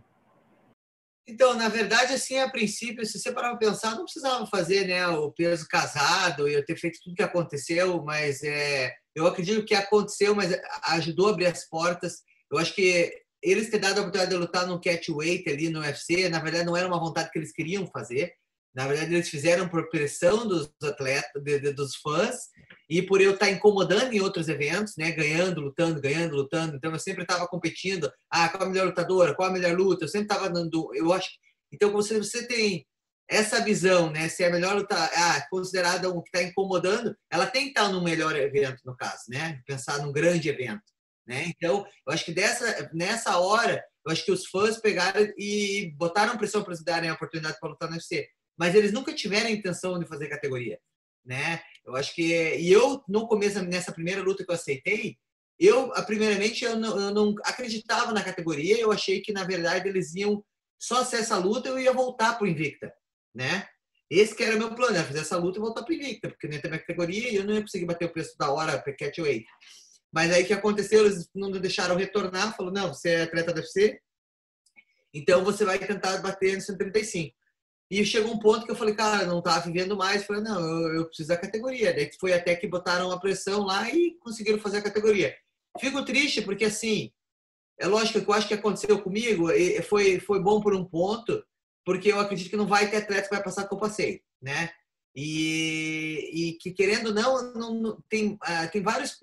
[1.28, 5.08] Então, na verdade, assim, a princípio, se você parar para pensar, não precisava fazer né,
[5.08, 9.76] o peso casado e eu ter feito tudo que aconteceu, mas é, eu acredito que
[9.76, 10.52] aconteceu, mas
[10.90, 12.24] ajudou a abrir as portas.
[12.52, 16.28] Eu acho que eles ter dado a oportunidade de lutar no catchweight ali no UFC,
[16.28, 18.34] na verdade, não era uma vontade que eles queriam fazer.
[18.76, 22.50] Na verdade, eles fizeram por pressão dos atletas, de, de, dos fãs,
[22.90, 25.12] e por eu estar incomodando em outros eventos, né?
[25.12, 26.76] Ganhando, lutando, ganhando, lutando.
[26.76, 28.12] Então, eu sempre estava competindo.
[28.32, 29.36] Ah, qual a melhor lutadora?
[29.36, 30.06] Qual a melhor luta?
[30.06, 30.90] Eu sempre estava dando.
[30.96, 31.30] Eu acho.
[31.72, 32.86] Então, você, você tem
[33.30, 34.28] essa visão, né?
[34.28, 38.04] Se é melhor lutar, ah, considerada um que está incomodando, ela tem que estar no
[38.04, 39.62] melhor evento, no caso, né?
[39.68, 40.82] Pensar num grande evento,
[41.28, 41.46] né?
[41.48, 46.38] Então, eu acho que dessa, nessa hora, eu acho que os fãs pegaram e botaram
[46.38, 48.28] pressão para eles darem a oportunidade para lutar no UFC
[48.58, 50.80] mas eles nunca tiveram a intenção de fazer categoria,
[51.26, 51.62] né?
[51.86, 55.18] Eu acho que e eu no começo nessa primeira luta que eu aceitei,
[55.60, 60.14] eu primeiramente eu não, eu não acreditava na categoria, eu achei que na verdade eles
[60.16, 60.44] iam
[60.80, 62.94] só ser essa luta eu ia voltar para o Invicta,
[63.34, 63.68] né?
[64.10, 66.30] Esse que era o meu plano, era fazer essa luta e voltar para o Invicta,
[66.30, 68.80] porque nem tem minha categoria e eu não ia conseguir bater o preço da hora
[68.80, 69.46] para catchweight.
[70.12, 71.06] Mas aí o que aconteceu?
[71.06, 74.00] Eles não deixaram retornar, falou: não, você é atleta da UFC,
[75.14, 77.36] então você vai tentar bater no 135.
[77.94, 80.22] E chegou um ponto que eu falei, cara, não estava vivendo mais.
[80.22, 81.94] Eu falei, não, eu, eu, preciso da categoria.
[81.94, 85.36] Daí foi até que botaram a pressão lá e conseguiram fazer a categoria.
[85.80, 87.12] Fico triste porque, assim,
[87.80, 89.50] é lógico que eu acho que aconteceu comigo
[89.88, 91.44] foi, foi bom por um ponto,
[91.86, 94.72] porque eu acredito que não vai ter atleta que vai passar que eu passei, né?
[95.16, 99.16] E, e que, querendo ou não, não tem, uh, tem vários.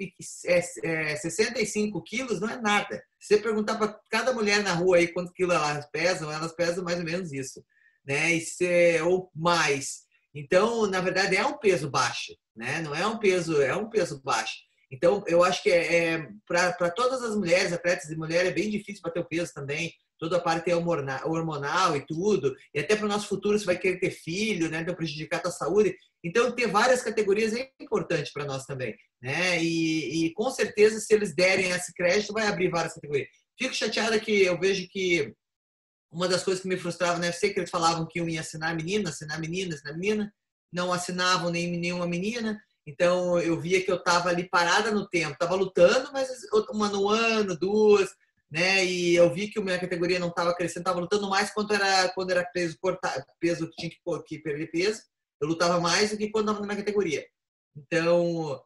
[0.47, 3.03] É, é, 65 quilos não é nada.
[3.19, 6.85] Se você perguntar para cada mulher na rua aí quanto quilo elas pesam, elas pesam
[6.85, 7.65] mais ou menos isso.
[8.05, 8.35] Né?
[8.35, 10.01] E ser, ou mais.
[10.35, 12.81] Então, na verdade, é um peso baixo, né?
[12.83, 14.55] Não é um peso, é um peso baixo.
[14.93, 18.69] Então, eu acho que é, é para todas as mulheres, atletas e mulheres, é bem
[18.69, 19.93] difícil bater o peso também.
[20.19, 22.55] Toda a parte hormonal e tudo.
[22.75, 24.81] E até para o nosso futuro, você vai querer ter filho, né?
[24.81, 25.97] Então, prejudicar a tua saúde.
[26.23, 28.95] Então, ter várias categorias é importante para nós também.
[29.23, 29.63] Né?
[29.63, 33.29] E, e, com certeza, se eles derem esse crédito, vai abrir várias categorias.
[33.59, 35.33] Fico chateada que eu vejo que
[36.11, 39.11] uma das coisas que me frustrava na UFC, que eles falavam que iam assinar menina,
[39.11, 40.35] assinar menina, assinar menina,
[40.73, 42.61] não assinavam nem nenhuma menina.
[42.87, 46.29] Então eu via que eu estava ali parada no tempo, estava lutando, mas
[46.71, 48.11] uma no ano, duas,
[48.51, 48.85] né?
[48.85, 52.09] E eu vi que a minha categoria não estava crescendo, estava lutando mais quando era
[52.11, 55.03] quando era peso cortar, peso que tinha que, que perder peso.
[55.41, 57.25] Eu lutava mais do que quando estava na minha categoria.
[57.77, 58.61] Então,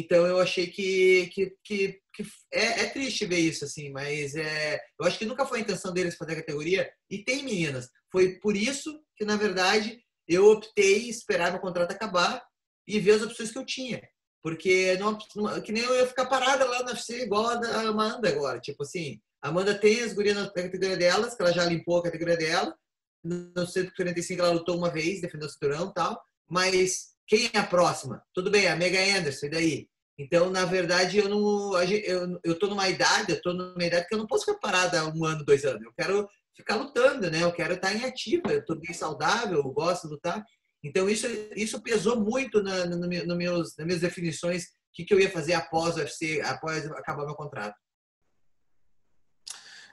[0.00, 2.22] então eu achei que, que, que, que
[2.52, 5.92] é, é, triste ver isso assim, mas é, eu acho que nunca foi a intenção
[5.92, 6.90] deles fazer a categoria.
[7.10, 7.88] E tem meninas.
[8.10, 12.42] Foi por isso que na verdade eu optei esperar meu contrato acabar
[12.86, 14.02] e ver as opções que eu tinha.
[14.42, 15.16] Porque não,
[15.62, 18.60] que nem eu ia ficar parada lá na UFC igual a Amanda agora.
[18.60, 22.02] Tipo assim, a Amanda tem as gurias na categoria delas, que ela já limpou a
[22.02, 22.76] categoria dela.
[23.22, 26.22] No 145 ela lutou uma vez, defendeu o cinturão e tal.
[26.46, 28.22] Mas quem é a próxima?
[28.34, 29.88] Tudo bem, a Mega Anderson, e daí?
[30.18, 31.82] Então, na verdade, eu não.
[31.82, 35.04] Eu, eu tô numa idade, eu tô numa idade que eu não posso ficar parada
[35.06, 35.82] um ano, dois anos.
[35.82, 37.42] Eu quero ficar lutando, né?
[37.42, 40.44] Eu quero estar em ativa, eu tô bem saudável, eu gosto de lutar.
[40.84, 45.14] Então, isso, isso pesou muito na, no, no meus, nas minhas definições, o que, que
[45.14, 47.74] eu ia fazer após o UFC, após acabar meu contrato.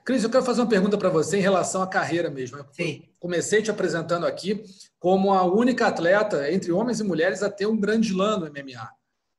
[0.04, 2.66] Cris, eu quero fazer uma pergunta para você em relação à carreira mesmo.
[2.72, 3.04] Sim.
[3.20, 4.64] comecei te apresentando aqui
[5.00, 8.90] como a única atleta entre homens e mulheres a ter um grande slam no MMA.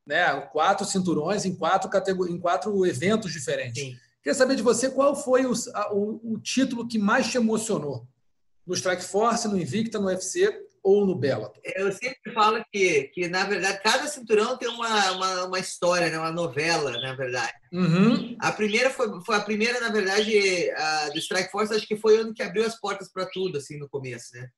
[0.07, 0.41] Né?
[0.53, 2.29] Quatro cinturões em quatro, categor...
[2.29, 3.83] em quatro eventos diferentes.
[3.83, 3.97] Sim.
[4.23, 5.53] Queria saber de você qual foi o,
[5.93, 8.07] o, o título que mais te emocionou
[8.65, 11.61] no Strike Force, no Invicta, no UFC ou no Bellator?
[11.64, 16.18] Eu sempre falo que, que na verdade, cada cinturão tem uma, uma, uma história, né?
[16.18, 17.53] uma novela, na verdade.
[17.72, 18.37] Uhum.
[18.41, 22.18] A primeira foi, foi a primeira, na verdade, a, do Strike Force, acho que foi
[22.18, 24.49] o ano que abriu as portas para tudo, assim, no começo, né?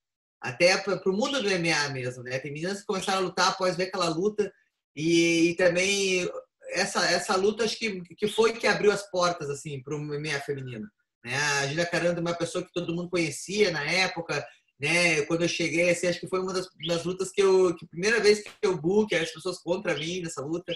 [0.41, 2.39] Até para o mundo do MMA mesmo, né?
[2.39, 4.53] Tem meninas que começaram a lutar após ver aquela luta
[4.95, 6.29] e, e também
[6.71, 10.41] essa, essa luta, acho que, que foi que abriu as portas, assim, para o MMA
[10.41, 10.87] feminino.
[11.25, 11.35] Né?
[11.35, 14.47] A Julia Caranda é uma pessoa que todo mundo conhecia na época,
[14.85, 15.23] né?
[15.23, 18.21] Quando eu cheguei, assim, acho que foi uma das, das lutas que eu, que primeira
[18.21, 20.75] vez que eu book, as pessoas contra mim nessa luta.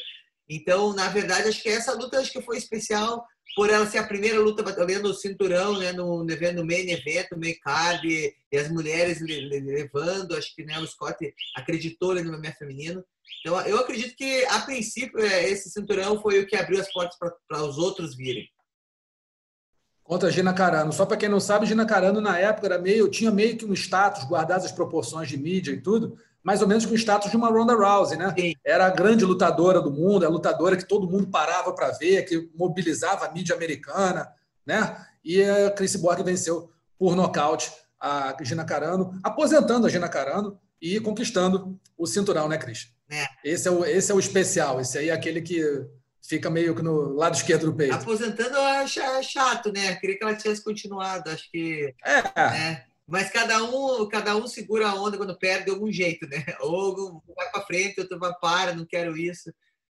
[0.48, 3.22] Então, na verdade, acho que essa luta acho que foi especial
[3.54, 7.38] por ela ser a primeira luta valendo o cinturão, né, no, no main event, no
[7.38, 11.16] main card, e, e as mulheres levando, acho que né, o Scott
[11.56, 13.04] acreditou no MMA feminino.
[13.40, 17.18] Então, eu acredito que, a princípio, é, esse cinturão foi o que abriu as portas
[17.46, 18.48] para os outros virem
[20.08, 20.90] contra Gina Carano.
[20.90, 23.74] Só para quem não sabe, Gina Carano na época era meio, tinha meio que um
[23.74, 27.36] status, guardadas as proporções de mídia e tudo, mais ou menos com o status de
[27.36, 28.34] uma Ronda Rousey, né?
[28.36, 28.54] Sim.
[28.64, 32.48] Era a grande lutadora do mundo, a lutadora que todo mundo parava para ver, que
[32.56, 34.26] mobilizava a mídia americana,
[34.64, 34.96] né?
[35.22, 40.98] E a Chris Borg venceu por nocaute a Gina Carano, aposentando a Gina Carano e
[41.00, 42.88] conquistando o cinturão, né, Cris?
[43.10, 43.26] É.
[43.44, 45.62] Esse é o esse é o especial, esse aí é aquele que
[46.22, 47.94] fica meio que no lado esquerdo do peito.
[47.94, 49.96] Aposentando eu acho chato, né?
[49.96, 51.94] Queria que ela tivesse continuado, acho que.
[52.04, 52.22] É.
[52.36, 52.84] Né?
[53.06, 56.44] Mas cada um, cada um segura a onda quando perde de algum jeito, né?
[56.60, 59.50] Ou vai para frente, outro vai para, não quero isso.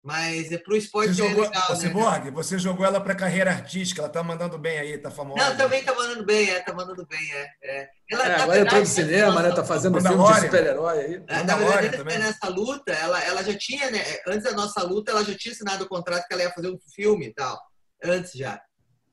[0.03, 1.93] Mas é pro esporte você jogou, é legal, você, né?
[1.93, 5.45] Borg, você jogou ela para carreira artística, ela tá mandando bem aí, tá famosa.
[5.45, 7.51] Não, também tá mandando bem, é, tá mandando bem, é.
[7.63, 7.89] é.
[8.11, 9.53] Ela, é agora entrou no cinema, né?
[9.53, 11.23] Tá fazendo filme de super-herói aí.
[11.29, 12.19] É, na verdade, também.
[12.19, 14.03] nessa luta, ela, ela já tinha, né?
[14.27, 16.79] Antes da nossa luta, ela já tinha assinado o contrato que ela ia fazer um
[16.95, 17.61] filme e tal.
[18.03, 18.59] Antes já.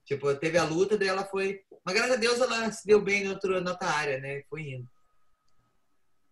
[0.05, 1.59] Tipo, teve a luta, daí ela foi.
[1.85, 4.41] Mas graças a Deus ela se deu bem em, outro, em outra área, né?
[4.49, 4.87] Foi indo.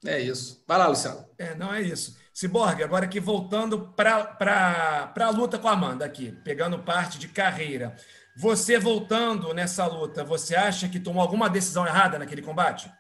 [0.04, 0.64] É isso.
[0.68, 1.28] Vai lá, Luciano.
[1.38, 2.18] É, não é isso.
[2.34, 7.96] Ciborgue, agora aqui voltando para a luta com a Amanda aqui, pegando parte de carreira.
[8.38, 12.92] Você voltando nessa luta, você acha que tomou alguma decisão errada naquele combate?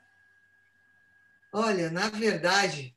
[1.54, 2.96] Olha, na verdade,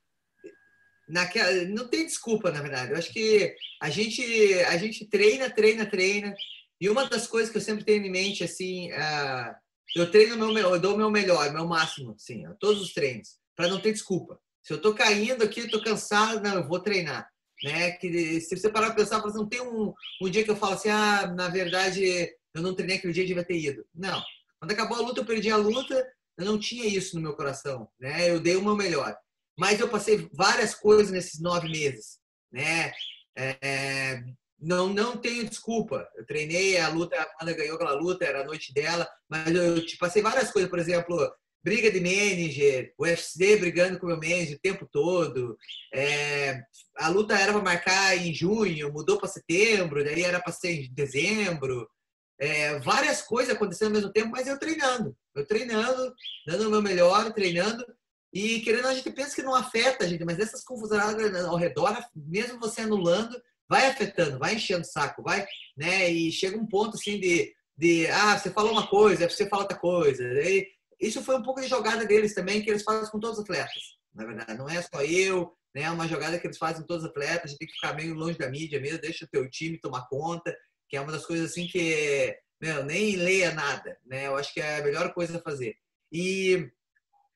[1.08, 2.92] naquela, não tem desculpa, na verdade.
[2.92, 4.22] Eu acho que a gente,
[4.64, 6.32] a gente treina, treina, treina.
[6.80, 9.54] E uma das coisas que eu sempre tenho em mente, assim, uh,
[9.96, 13.66] eu treino meu, eu dou o meu melhor, meu máximo, assim, todos os treinos, para
[13.68, 14.40] não ter desculpa.
[14.62, 17.28] Se eu estou caindo aqui, estou cansado, não, eu vou treinar.
[17.64, 17.90] Né?
[17.92, 19.92] Que, se você parar para pensar, não tem um,
[20.22, 23.44] um dia que eu falo assim, ah, na verdade, eu não treinei aquele dia, devia
[23.44, 23.84] ter ido.
[23.92, 24.22] Não.
[24.60, 26.06] Quando acabou a luta, eu perdi a luta,
[26.38, 27.88] eu não tinha isso no meu coração.
[27.98, 28.30] Né?
[28.30, 29.16] Eu dei o meu melhor.
[29.58, 32.20] Mas eu passei várias coisas nesses nove meses.
[32.52, 32.92] Né?
[33.36, 34.22] É,
[34.60, 36.08] não, não tenho desculpa.
[36.16, 39.84] Eu treinei a luta, a Amanda ganhou aquela luta, era a noite dela, mas eu
[39.84, 40.70] te passei várias coisas.
[40.70, 41.28] Por exemplo,
[41.68, 45.58] briga de manager, o UFC brigando com o meu manager o tempo todo.
[45.92, 46.62] É,
[46.96, 50.92] a luta era para marcar em junho, mudou para setembro, daí era para ser em
[50.92, 51.86] dezembro.
[52.40, 55.14] É, várias coisas acontecendo ao mesmo tempo, mas eu treinando.
[55.34, 56.14] Eu treinando,
[56.46, 57.84] dando o meu melhor, treinando.
[58.32, 61.02] E querendo, a gente pensa que não afeta a gente, mas essas confusões
[61.44, 63.38] ao redor, mesmo você anulando,
[63.68, 65.46] vai afetando, vai enchendo o saco, vai,
[65.76, 66.10] né?
[66.10, 69.78] E chega um ponto assim de, de ah, você falou uma coisa, você fala outra
[69.78, 70.22] coisa.
[70.22, 73.44] E isso foi um pouco de jogada deles também, que eles fazem com todos os
[73.44, 73.82] atletas,
[74.14, 74.58] na verdade.
[74.58, 75.82] Não é só eu, né?
[75.82, 77.94] É uma jogada que eles fazem com todos os atletas, a gente tem que ficar
[77.94, 80.54] meio longe da mídia mesmo, deixa o teu time tomar conta,
[80.88, 84.26] que é uma das coisas assim que, meu, nem leia nada, né?
[84.26, 85.74] Eu acho que é a melhor coisa a fazer.
[86.12, 86.70] E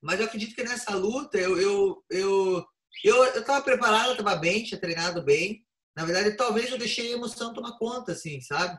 [0.03, 2.67] mas eu acredito que nessa luta eu eu eu
[3.05, 5.65] eu estava preparado, estava bem, tinha treinado bem.
[5.97, 8.79] Na verdade, talvez eu deixei a emoção tomar conta, assim, sabe?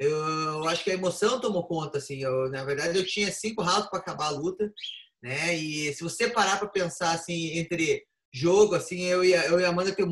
[0.00, 2.22] Eu, eu acho que a emoção tomou conta, assim.
[2.22, 4.72] Eu, na verdade, eu tinha cinco rounds para acabar a luta,
[5.22, 5.54] né?
[5.54, 9.68] E se você parar para pensar, assim, entre jogo, assim, eu e, eu e a
[9.68, 10.06] Amanda tem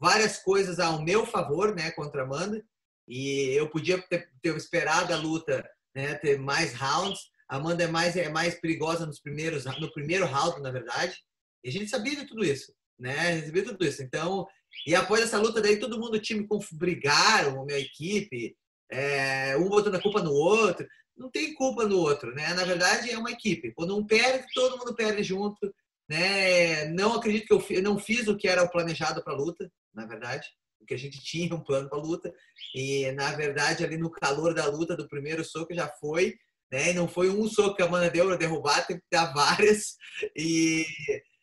[0.00, 2.60] várias coisas ao meu favor, né, contra a Amanda.
[3.06, 5.64] E eu podia ter, ter esperado a luta,
[5.94, 7.20] né, ter mais rounds.
[7.48, 11.16] A Amanda é mais, é mais perigosa nos primeiros, no primeiro round, na verdade.
[11.62, 13.38] E a gente sabia de tudo isso, né?
[13.38, 14.02] A sabia tudo isso.
[14.02, 14.46] Então,
[14.86, 18.56] e após essa luta daí, todo mundo, o time, brigaram, a minha equipe,
[18.90, 20.86] é, um botando a culpa no outro.
[21.16, 22.54] Não tem culpa no outro, né?
[22.54, 23.72] Na verdade, é uma equipe.
[23.74, 25.72] Quando um perde, todo mundo perde junto.
[26.08, 26.86] Né?
[26.86, 30.06] Não acredito que eu, não fiz o que era o planejado para a luta, na
[30.06, 30.46] verdade
[30.78, 32.32] porque a gente tinha um plano para a luta
[32.74, 36.34] e na verdade ali no calor da luta do primeiro soco já foi
[36.70, 36.92] né?
[36.92, 39.96] Não foi um soco que a Amanda deu para derrubar, teve que dar várias.
[40.36, 40.84] E,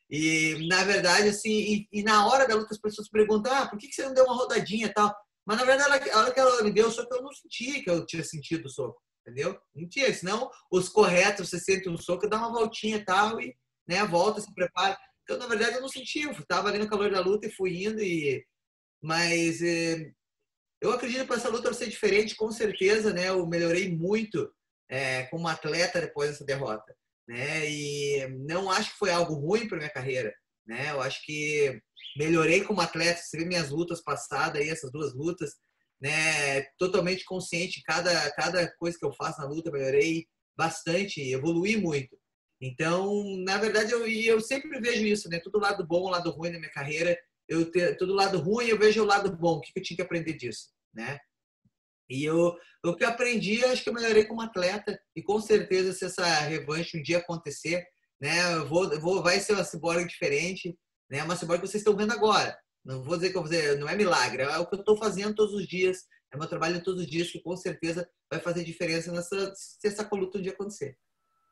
[0.10, 3.78] e na verdade, assim, e, e, na hora da luta as pessoas perguntam: ah, por
[3.78, 5.14] que, que você não deu uma rodadinha tal?
[5.48, 7.90] Mas na verdade, a hora que ela me deu o soco, eu não senti que
[7.90, 9.58] eu tinha sentido o soco, entendeu?
[9.74, 13.56] Não tinha, senão os corretos, você sente um soco, dá uma voltinha e tal, e
[13.88, 14.98] né, volta, se prepara.
[15.24, 17.86] Então, na verdade, eu não senti, eu estava ali no calor da luta e fui
[17.86, 18.46] indo, e...
[19.02, 20.12] mas eh,
[20.82, 23.30] eu acredito que essa luta vai ser diferente, com certeza, né?
[23.30, 24.54] Eu melhorei muito
[24.90, 26.94] é, como atleta depois dessa derrota,
[27.26, 27.70] né?
[27.70, 30.34] E não acho que foi algo ruim para minha carreira,
[30.66, 30.92] né?
[30.92, 31.82] Eu acho que
[32.16, 33.22] melhorei como atleta.
[33.22, 35.56] Você vê minhas lutas passadas aí, essas duas lutas,
[36.02, 36.62] né?
[36.78, 42.18] Totalmente consciente cada cada coisa que eu faço na luta, melhorei bastante, evolui muito.
[42.62, 45.40] Então, na verdade, eu, eu sempre vejo isso, né?
[45.40, 47.18] Todo lado bom, lado ruim na minha carreira.
[47.48, 49.58] Eu todo lado ruim, eu vejo o lado bom.
[49.58, 51.20] O que eu tinha que aprender disso, né?
[52.10, 52.56] E eu,
[52.86, 55.00] o que eu aprendi, acho que eu melhorei como atleta.
[55.16, 57.86] E com certeza, se essa revanche um dia acontecer,
[58.20, 60.76] né, eu vou, eu vou, vai ser uma ciborgue diferente,
[61.10, 62.58] né, uma ciborgue que vocês estão vendo agora.
[62.84, 64.98] Não vou dizer que eu vou fazer, não é milagre, é o que eu estou
[64.98, 68.64] fazendo todos os dias, é meu trabalho todos os dias que com certeza vai fazer
[68.64, 70.98] diferença nessa, se essa luta um dia acontecer.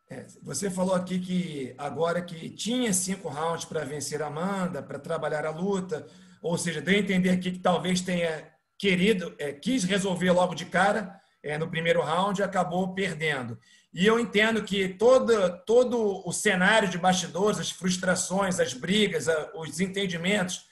[0.10, 5.00] É, você falou aqui que agora que tinha cinco rounds para vencer a Amanda, para
[5.00, 6.06] trabalhar a luta,
[6.42, 10.66] ou seja, deu a entender aqui que talvez tenha querido, é, quis resolver logo de
[10.66, 13.58] cara é, no primeiro round e acabou perdendo.
[13.96, 15.34] E eu entendo que todo,
[15.66, 20.66] todo o cenário de bastidores, as frustrações, as brigas, os desentendimentos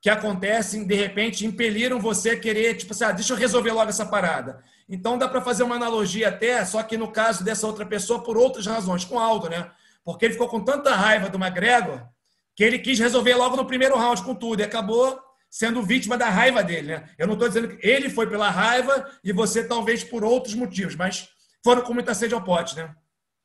[0.00, 3.88] que acontecem, de repente, impeliram você a querer, tipo assim, ah, deixa eu resolver logo
[3.88, 4.60] essa parada.
[4.88, 8.36] Então dá para fazer uma analogia até, só que no caso dessa outra pessoa, por
[8.36, 9.70] outras razões, com Aldo, né?
[10.04, 12.02] Porque ele ficou com tanta raiva do McGregor
[12.56, 15.18] que ele quis resolver logo no primeiro round com tudo e acabou
[15.48, 16.88] sendo vítima da raiva dele.
[16.88, 17.08] Né?
[17.16, 20.96] Eu não estou dizendo que ele foi pela raiva e você talvez por outros motivos,
[20.96, 21.28] mas
[21.64, 22.94] foram com muita sede ao pote, né?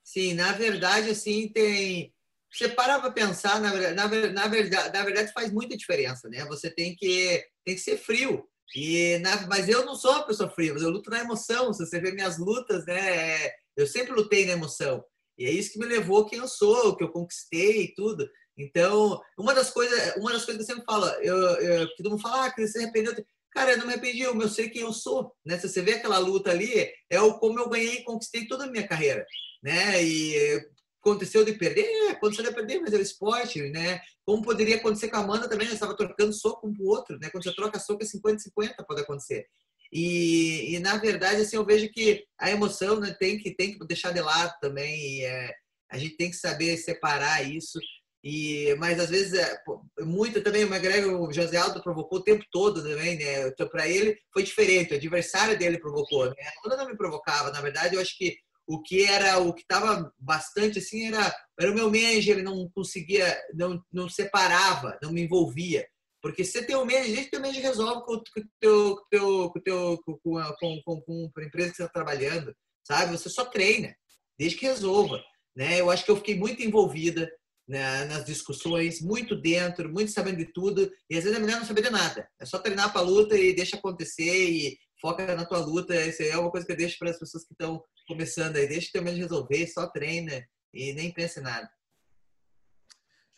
[0.03, 2.13] Sim, na verdade, assim, tem.
[2.51, 4.07] Você para para pensar, na, na, na,
[4.47, 6.43] verdade, na verdade faz muita diferença, né?
[6.45, 8.43] Você tem que, tem que ser frio.
[8.75, 11.71] E na, mas eu não sou uma pessoa fria, eu luto na emoção.
[11.71, 13.51] Se você vê minhas lutas, né?
[13.77, 15.03] Eu sempre lutei na emoção.
[15.37, 18.29] E é isso que me levou quem eu sou, que eu conquistei e tudo.
[18.57, 22.09] Então, uma das coisas, uma das coisas que eu sempre falo, eu, eu, que todo
[22.09, 23.13] mundo fala, ah, que você arrependeu.
[23.51, 25.57] Cara, eu não me arrependi, eu sei quem eu sou, né?
[25.57, 28.71] Se você vê aquela luta ali, é o como eu ganhei e conquistei toda a
[28.71, 29.25] minha carreira,
[29.63, 30.03] né?
[30.03, 30.61] E
[31.01, 34.01] aconteceu de perder, é, aconteceu de perder, mas é o esporte, né?
[34.25, 37.29] Como poderia acontecer com a Amanda também, eu estava trocando soco um pro outro, né?
[37.29, 39.47] Quando você troca soco é 50-50, pode acontecer.
[39.91, 43.87] E, e, na verdade, assim, eu vejo que a emoção né, tem, que, tem que
[43.87, 45.25] deixar de lado também.
[45.25, 45.51] É,
[45.89, 47.79] a gente tem que saber separar isso.
[48.23, 49.61] E, mas às vezes, é,
[50.01, 53.47] muito também, o McGregor, o José Aldo provocou o tempo todo também, né?
[53.47, 56.25] Então, para ele foi diferente, o adversário dele provocou.
[56.25, 56.35] Né?
[56.65, 60.13] A não me provocava, na verdade, eu acho que o que era, o que estava
[60.19, 65.21] bastante assim era, era o meu manager, ele não conseguia, não, não separava, não me
[65.21, 65.87] envolvia.
[66.21, 68.23] Porque se tem um manager, o manager resolve com o
[68.59, 70.19] teu, com, teu, com, teu, com,
[70.59, 72.53] com, com, com a empresa que você está trabalhando,
[72.85, 73.17] sabe?
[73.17, 73.95] Você só treina,
[74.37, 75.23] desde que resolva.
[75.55, 75.79] né?
[75.79, 77.27] Eu acho que eu fiquei muito envolvida
[77.69, 80.91] né, nas discussões, muito dentro, muito sabendo de tudo.
[81.07, 82.27] E às vezes é melhor não saber de nada.
[82.41, 85.95] É só treinar para a luta e deixa acontecer e foca na tua luta.
[85.95, 88.67] Isso é uma coisa que eu deixo para as pessoas que estão começando aí.
[88.67, 90.43] Deixa teu medo de resolver, só treina
[90.73, 91.69] e nem pense em nada.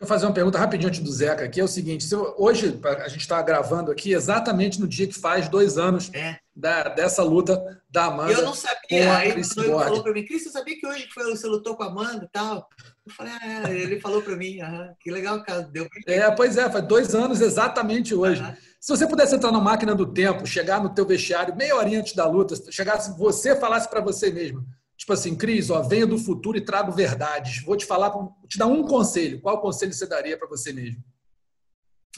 [0.00, 1.60] eu fazer uma pergunta rapidinho antes do Zeca aqui.
[1.60, 2.06] É o seguinte:
[2.38, 6.38] hoje a gente está gravando aqui exatamente no dia que faz dois anos é.
[6.56, 8.32] da, dessa luta da Amanda.
[8.32, 9.14] Eu não sabia.
[9.14, 11.86] Aí o falou para mim: Cris, você sabia que hoje foi, você lutou com a
[11.86, 12.66] Amanda e tal?
[13.06, 13.80] Eu falei: ah, é.
[13.80, 15.62] Ele falou para mim: ah, que legal, cara.
[15.62, 18.42] Deu é, pois é, faz dois anos exatamente hoje.
[18.80, 22.14] Se você pudesse entrar na máquina do tempo, chegar no teu vestiário meia horinha antes
[22.14, 24.66] da luta, chegasse você falasse para você mesmo
[25.02, 27.64] Tipo assim, Cris, ó, venho do futuro e trago verdades.
[27.64, 29.40] Vou te falar, vou te dar um conselho.
[29.40, 31.02] Qual conselho você daria para você mesmo?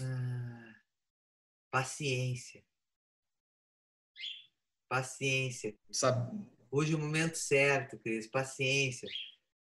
[0.02, 0.74] Ah,
[1.70, 2.62] paciência.
[4.86, 5.74] Paciência.
[5.90, 6.46] Sabe?
[6.70, 8.26] Hoje é o momento certo, Cris.
[8.26, 9.08] Paciência.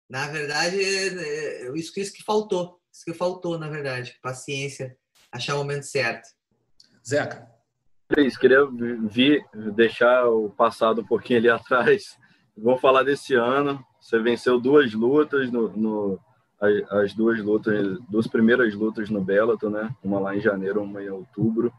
[0.08, 2.80] Na verdade, é, é, isso, isso que faltou.
[2.92, 4.18] Isso que faltou, na verdade.
[4.22, 4.96] Paciência.
[5.32, 6.28] Achar o momento certo.
[7.06, 7.48] Zeca.
[8.08, 8.66] Cris, queria
[9.08, 9.44] vir,
[9.74, 12.16] deixar o passado um pouquinho ali atrás
[12.56, 13.84] Vou falar desse ano.
[14.00, 16.20] Você venceu duas lutas no, no
[16.60, 19.90] as, as, duas lutas, duas primeiras lutas no Bellator, né?
[20.02, 21.72] Uma lá em janeiro, uma em outubro.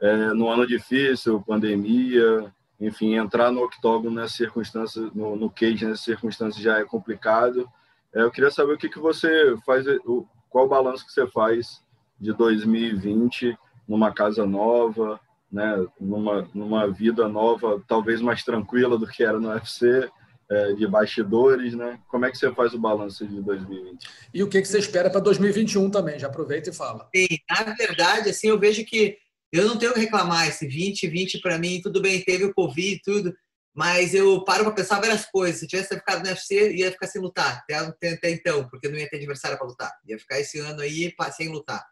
[0.00, 2.52] É, no ano difícil, pandemia,
[2.82, 7.68] enfim, entrar no octógono nessa circunstância, no, no cage nessa circunstância já é complicado.
[8.12, 11.26] É, eu queria saber o que, que você faz, o, qual o balanço que você
[11.28, 11.80] faz
[12.20, 13.56] de 2020
[13.86, 15.20] numa casa nova,
[15.50, 20.10] né, numa, numa vida nova, talvez mais tranquila do que era no UFC,
[20.50, 21.98] é, de bastidores, né?
[22.08, 24.06] Como é que você faz o balanço de 2020?
[24.34, 26.18] E o que, que você espera para 2021 também?
[26.18, 27.08] Já aproveita e fala.
[27.14, 29.16] Sim, na verdade, assim, eu vejo que
[29.52, 30.48] eu não tenho que reclamar.
[30.48, 33.34] Esse 2020 para mim, tudo bem, teve o Covid e tudo,
[33.74, 35.60] mas eu paro para pensar várias coisas.
[35.60, 39.08] Se tivesse ficado no UFC, ia ficar sem lutar, até, até então, porque não ia
[39.08, 39.92] ter adversário para lutar.
[40.06, 41.84] Ia ficar esse ano aí sem lutar.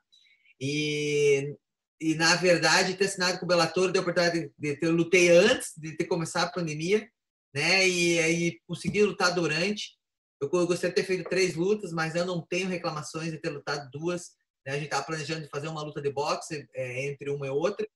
[0.60, 1.54] E
[2.00, 5.72] e na verdade ter assinado com o Bellator deu a oportunidade de, ter lutei antes
[5.76, 7.06] de ter começado a pandemia,
[7.54, 7.86] né?
[7.86, 9.98] E aí consegui lutar durante.
[10.40, 13.50] Eu, eu gostaria de ter feito três lutas, mas eu não tenho reclamações de ter
[13.50, 14.30] lutado duas.
[14.70, 14.76] Né?
[14.76, 17.86] A gente estava planejando fazer uma luta de boxe é, entre uma e outra.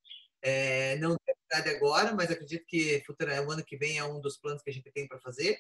[0.43, 1.35] É, não tem
[1.77, 4.91] agora, mas acredito que o ano que vem é um dos planos que a gente
[4.91, 5.57] tem para fazer.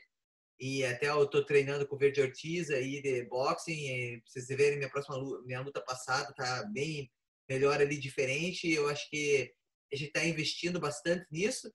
[0.58, 4.20] E até eu estou treinando com o Verde Ortiz aí de boxing.
[4.20, 7.10] Pra vocês verem minha próxima luta, minha luta passada tá bem
[7.48, 8.70] melhor ali diferente.
[8.70, 9.52] Eu acho que
[9.92, 11.72] a gente está investindo bastante nisso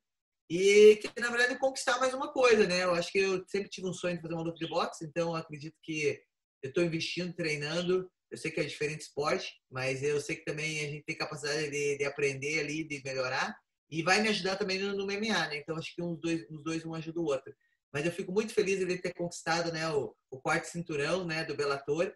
[0.50, 2.84] e que na verdade conquistar mais uma coisa, né?
[2.84, 5.36] Eu acho que eu sempre tive um sonho de fazer uma luta de boxe, então
[5.36, 6.22] acredito que
[6.62, 8.10] eu estou investindo, treinando.
[8.32, 11.70] Eu sei que é diferente esporte, mas eu sei que também a gente tem capacidade
[11.70, 13.56] de, de aprender ali, de melhorar
[13.90, 15.58] e vai me ajudar também no, no MMA, né?
[15.58, 17.54] Então acho que uns dois, os dois um ajuda o outro.
[17.92, 21.56] Mas eu fico muito feliz de ter conquistado, né, o, o quarto cinturão, né, do
[21.56, 22.14] Bellator.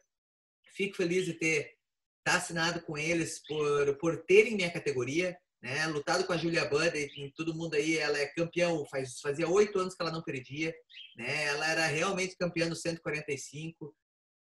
[0.76, 1.74] Fico feliz de ter
[2.24, 5.88] tá assinado com eles por, por terem minha categoria, né?
[5.88, 6.94] Lutado com a Julia Budd,
[7.36, 10.74] todo mundo aí, ela é campeão, faz, fazia oito anos que ela não perdia,
[11.18, 11.46] né?
[11.46, 13.94] Ela era realmente campeã no 145,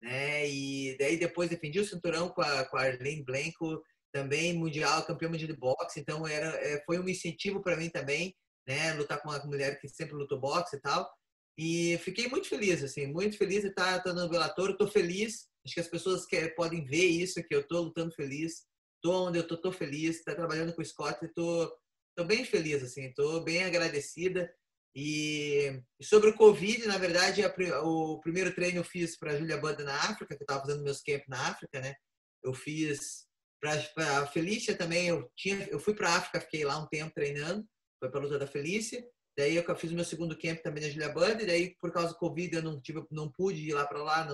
[0.03, 0.47] né?
[0.47, 3.81] E daí depois defendi o cinturão com a, com a Arlene Blanco,
[4.13, 8.35] também mundial, campeã mundial de boxe, então era, é, foi um incentivo para mim também,
[8.67, 8.93] né?
[8.93, 11.09] Lutar com uma mulher que sempre lutou boxe e tal.
[11.57, 14.71] E fiquei muito feliz, assim, muito feliz de estar, estar no Bellator.
[14.71, 18.65] Estou feliz Acho que as pessoas que, podem ver isso, que eu estou lutando feliz,
[18.95, 21.71] estou onde eu estou, feliz, está trabalhando com o Scott, estou
[22.15, 24.53] tô, bem feliz, assim, estou bem agradecida.
[24.95, 27.41] E, sobre o Covid, na verdade,
[27.83, 30.83] o primeiro treino eu fiz para a Julia Banda na África, que eu estava fazendo
[30.83, 31.95] meus camp na África, né?
[32.43, 33.25] Eu fiz
[33.59, 37.13] para a Felícia também, eu, tinha, eu fui para a África, fiquei lá um tempo
[37.13, 37.65] treinando,
[37.99, 39.03] foi para a luta da Felícia.
[39.35, 42.09] Daí eu fiz o meu segundo camp também na Julia Banda, e daí por causa
[42.09, 44.27] do Covid eu não, tive, não pude ir lá para lá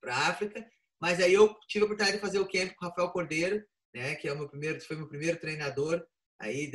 [0.00, 0.64] para a África.
[1.00, 4.14] Mas aí eu tive a oportunidade de fazer o camp com o Rafael Cordeiro, né,
[4.14, 6.06] que é o meu primeiro, foi meu primeiro treinador.
[6.42, 6.68] Aí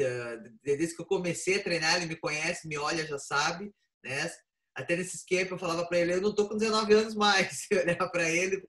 [0.63, 3.69] desde que eu comecei a treinar, ele me conhece, me olha, já sabe,
[4.01, 4.31] né?
[4.73, 7.65] Até nesses camp eu falava para ele, eu não tô com 19 anos mais.
[7.69, 8.63] Eu olhava para ele,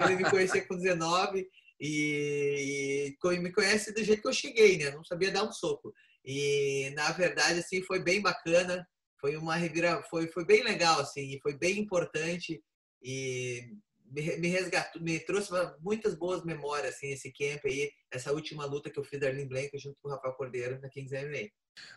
[0.00, 1.46] ele me conhecia com 19
[1.78, 4.92] e, e, me conhece do jeito que eu cheguei, né?
[4.92, 5.92] Não sabia dar um soco.
[6.24, 8.88] E na verdade assim foi bem bacana,
[9.20, 12.62] foi uma revira, foi foi bem legal assim, e foi bem importante
[13.02, 13.74] e
[14.10, 15.50] me, resgatou, me trouxe
[15.80, 19.48] muitas boas memórias, assim, esse camp aí, essa última luta que eu fiz da Arlene
[19.48, 21.48] Blank junto com o Rafael Cordeiro na Kings MMA.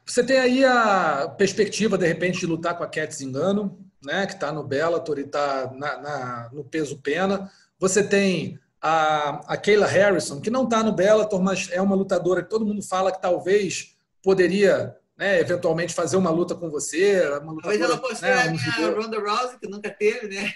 [0.05, 4.33] Você tem aí a perspectiva, de repente, de lutar com a Cat Zingano, né, que
[4.33, 7.51] está no Bellator e está na, na, no peso pena.
[7.79, 12.43] Você tem a, a Kayla Harrison, que não está no Bellator, mas é uma lutadora
[12.43, 17.21] que todo mundo fala que talvez poderia né, eventualmente fazer uma luta com você.
[17.41, 20.51] Uma luta Talvez ela fosse né, a minha Ronda Rousey, que nunca teve, né?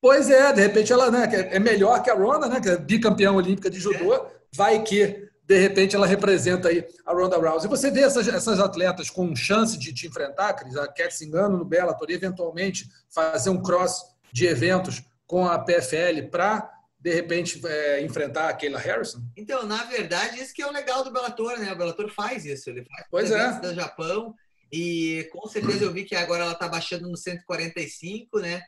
[0.00, 3.32] Pois é, de repente ela né, é melhor que a Ronda, né, que é bicampeã
[3.32, 4.14] olímpica de judô.
[4.14, 4.40] É.
[4.52, 7.68] Vai que, de repente, ela representa aí a Ronda Rousey.
[7.68, 11.64] Você vê essas, essas atletas com chance de te enfrentar, Cris, a Cat Singano no
[11.64, 18.02] Bellator, e eventualmente fazer um cross de eventos com a PFL para de repente é,
[18.02, 19.22] enfrentar a Kayla Harrison?
[19.36, 21.72] Então, na verdade, isso que é o legal do Bellator, né?
[21.72, 23.60] O Bellator faz isso, ele faz pois é.
[23.60, 24.34] do Japão
[24.70, 28.62] e com certeza eu vi que agora ela está baixando no 145, né?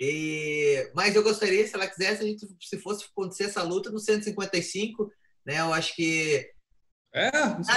[0.00, 3.98] E, mas eu gostaria, se ela quisesse, a gente, se fosse acontecer essa luta no
[3.98, 5.10] 155,
[5.44, 5.60] né?
[5.60, 6.50] Eu acho que.
[7.14, 7.30] É,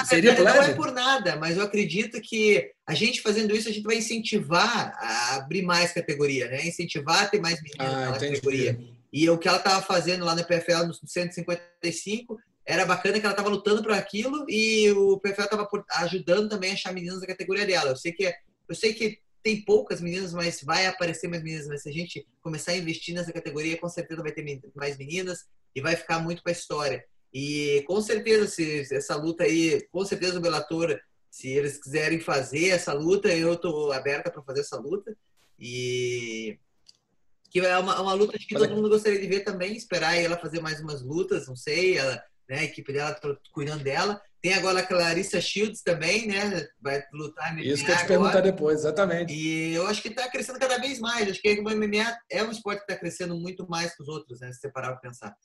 [0.05, 3.71] seria verdade, Não é por nada, mas eu acredito que a gente fazendo isso, a
[3.71, 6.67] gente vai incentivar a abrir mais categoria, né?
[6.67, 8.77] Incentivar a ter mais meninas ah, na categoria.
[9.13, 13.33] E o que ela estava fazendo lá no PFL no 155 era bacana que ela
[13.33, 17.65] estava lutando por aquilo e o PFL estava ajudando também a achar meninas da categoria
[17.65, 17.91] dela.
[17.91, 18.31] Eu sei que
[18.67, 21.67] eu sei que tem poucas meninas, mas vai aparecer mais meninas.
[21.67, 25.45] Mas se a gente começar a investir nessa categoria, com certeza vai ter mais meninas
[25.75, 27.05] e vai ficar muito para a história.
[27.33, 32.69] E com certeza, se essa luta aí, com certeza o Bellator, se eles quiserem fazer
[32.69, 35.15] essa luta, eu estou aberta para fazer essa luta.
[35.57, 36.57] E
[37.49, 40.61] que é uma, uma luta que todo mundo gostaria de ver também, esperar ela fazer
[40.61, 44.21] mais umas lutas, não sei, ela, né, a equipe dela tá cuidando dela.
[44.41, 46.65] Tem agora a Clarissa Shields também, né?
[46.79, 49.33] Vai lutar MMA Isso que eu te perguntar depois, exatamente.
[49.33, 51.29] E eu acho que está crescendo cada vez mais.
[51.29, 54.39] Acho que o MMA é um esporte que está crescendo muito mais que os outros,
[54.39, 54.51] né?
[54.53, 55.35] Se você parar para pensar.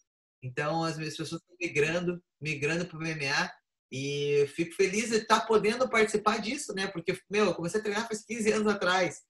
[0.45, 3.51] Então, as pessoas estão migrando, migrando para o MMA.
[3.91, 6.87] E fico feliz de estar tá podendo participar disso, né?
[6.87, 9.23] Porque, meu, eu comecei a treinar faz 15 anos atrás.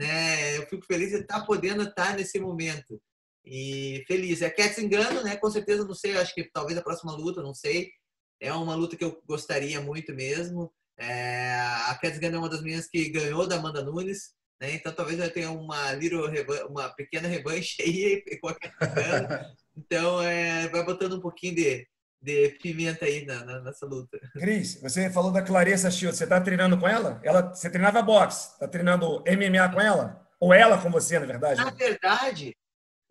[0.00, 0.58] Né?
[0.58, 3.00] Eu fico feliz de estar tá podendo estar tá nesse momento.
[3.44, 4.42] E feliz.
[4.42, 5.36] É Cats engano, né?
[5.36, 7.88] Com certeza, não sei, acho que talvez a próxima luta, não sei
[8.42, 10.70] é uma luta que eu gostaria muito mesmo.
[10.98, 11.54] É,
[11.86, 14.74] a Cat Gunn é uma das meninas que ganhou da Amanda Nunes, né?
[14.74, 16.28] então talvez eu tenha uma, little,
[16.68, 19.52] uma pequena revanche aí com a Gunn.
[19.76, 21.86] Então é, vai botando um pouquinho de,
[22.20, 24.18] de pimenta aí na, na, nessa luta.
[24.34, 27.20] Cris, você falou da Clarissa Shields, você está treinando com ela?
[27.22, 27.54] ela?
[27.54, 30.20] Você treinava boxe, está treinando MMA com ela?
[30.40, 31.62] Ou ela com você, na verdade?
[31.62, 32.56] Na verdade,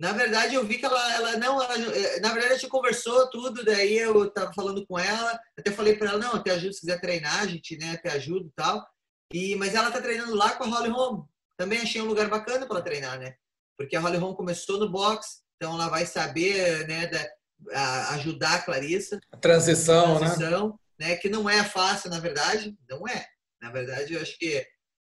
[0.01, 3.29] na verdade, eu vi que ela, ela não, ela, eh, na verdade, a gente conversou
[3.29, 6.79] tudo, daí eu tava falando com ela, até falei para ela, não, até ajudo se
[6.79, 8.83] quiser treinar, a gente, né, até ajuda e tal.
[9.31, 11.23] E, mas ela tá treinando lá com a Holly Holm.
[11.55, 13.35] Também achei um lugar bacana para ela treinar, né?
[13.77, 17.27] Porque a Holly Holm começou no boxe, então ela vai saber, né, da,
[17.71, 19.19] a, ajudar a Clarissa.
[19.31, 21.09] A transição, a transição né?
[21.09, 21.15] né?
[21.15, 23.27] Que não é fácil, na verdade, não é.
[23.61, 24.65] Na verdade, eu acho que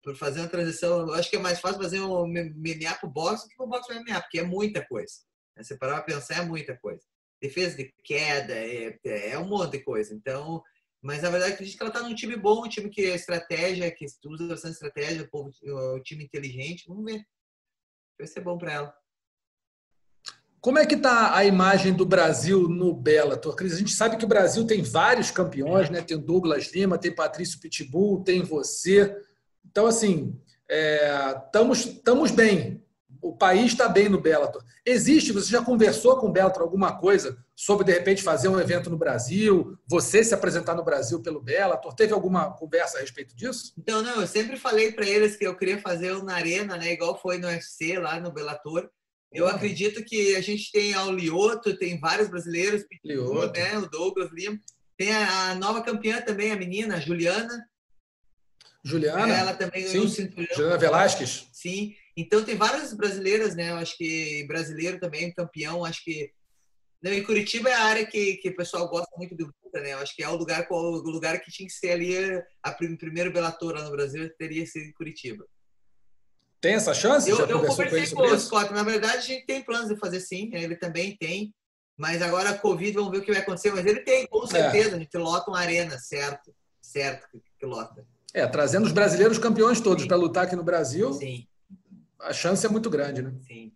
[0.04, 1.08] por fazer uma transição.
[1.08, 3.88] Eu acho que é mais fácil fazer um MMA pro boxe do que pro boxe
[3.88, 5.14] pro MMA, porque é muita coisa.
[5.56, 5.64] Né?
[5.64, 7.04] Você parar para pensar, é muita coisa.
[7.42, 10.14] Defesa de queda, é, é um monte de coisa.
[10.14, 10.62] Então,
[11.02, 13.90] mas na verdade, acredito que ela está num time bom, um time que é estratégia,
[13.92, 16.86] que usa bastante estratégia, povo, um time inteligente.
[16.88, 17.24] Vamos ver.
[18.18, 18.94] Vai ser bom para ela.
[20.62, 23.74] Como é que está a imagem do Brasil no Bellator, Cris?
[23.74, 26.02] A gente sabe que o Brasil tem vários campeões, né?
[26.02, 29.16] Tem o Douglas Lima, tem Patrício Pitbull, tem você.
[29.70, 30.40] Então, assim,
[31.74, 32.84] estamos é, bem.
[33.22, 34.64] O país está bem no Bellator.
[34.86, 38.90] Existe, você já conversou com o Bellator alguma coisa sobre, de repente, fazer um evento
[38.90, 41.94] no Brasil, você se apresentar no Brasil pelo Bellator?
[41.94, 43.74] Teve alguma conversa a respeito disso?
[43.78, 46.94] Então, não, eu sempre falei para eles que eu queria fazer um na Arena, né,
[46.94, 48.90] igual foi no UFC, lá no Bellator.
[49.32, 49.52] Eu uhum.
[49.52, 53.60] acredito que a gente tem o Lioto, tem vários brasileiros, Lioto.
[53.60, 54.58] né, o Douglas Lima.
[54.98, 57.66] Tem a nova campeã também, a menina, a Juliana,
[58.84, 59.36] Juliana?
[59.36, 60.24] Ela também ganhou Sim.
[60.24, 60.56] cinturão.
[60.56, 61.48] Juliana Velasquez?
[61.52, 61.96] Sim.
[62.16, 63.72] Então tem várias brasileiras, né?
[63.72, 66.32] Eu acho que brasileiro também, campeão, acho que.
[67.02, 69.94] Não, em Curitiba é a área que, que o pessoal gosta muito do luta, né?
[69.94, 72.14] Eu acho que é o lugar, o lugar que tinha que ser ali
[72.62, 75.46] a primeiro Bellator lá no Brasil, teria sido em Curitiba.
[76.60, 77.30] Tem essa chance?
[77.30, 78.74] Eu, Já eu conversei com, com o Scott.
[78.74, 81.54] Na verdade, a gente tem planos de fazer sim, ele também tem.
[81.98, 83.72] Mas agora a Covid, vamos ver o que vai acontecer.
[83.72, 84.48] Mas ele tem, com é.
[84.48, 84.92] certeza.
[84.92, 84.96] É.
[84.96, 86.54] A gente lota uma arena, certo.
[86.82, 87.28] Certo
[87.58, 88.06] que lota.
[88.34, 91.48] É, trazendo os brasileiros campeões todos para lutar aqui no Brasil, Sim.
[92.22, 93.34] a chance é muito grande, né?
[93.48, 93.72] Sim.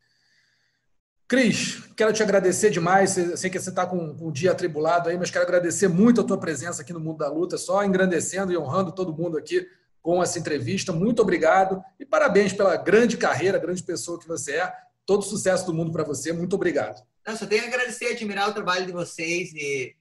[1.28, 3.18] Cris, quero te agradecer demais.
[3.36, 6.24] Sei que você está com, com o dia atribulado aí, mas quero agradecer muito a
[6.24, 9.68] tua presença aqui no Mundo da Luta, só engrandecendo e honrando todo mundo aqui
[10.02, 10.92] com essa entrevista.
[10.92, 14.74] Muito obrigado e parabéns pela grande carreira, grande pessoa que você é.
[15.06, 16.32] Todo sucesso do mundo para você.
[16.32, 17.02] Muito obrigado.
[17.26, 19.96] Não, só tenho a agradecer e admirar o trabalho de vocês e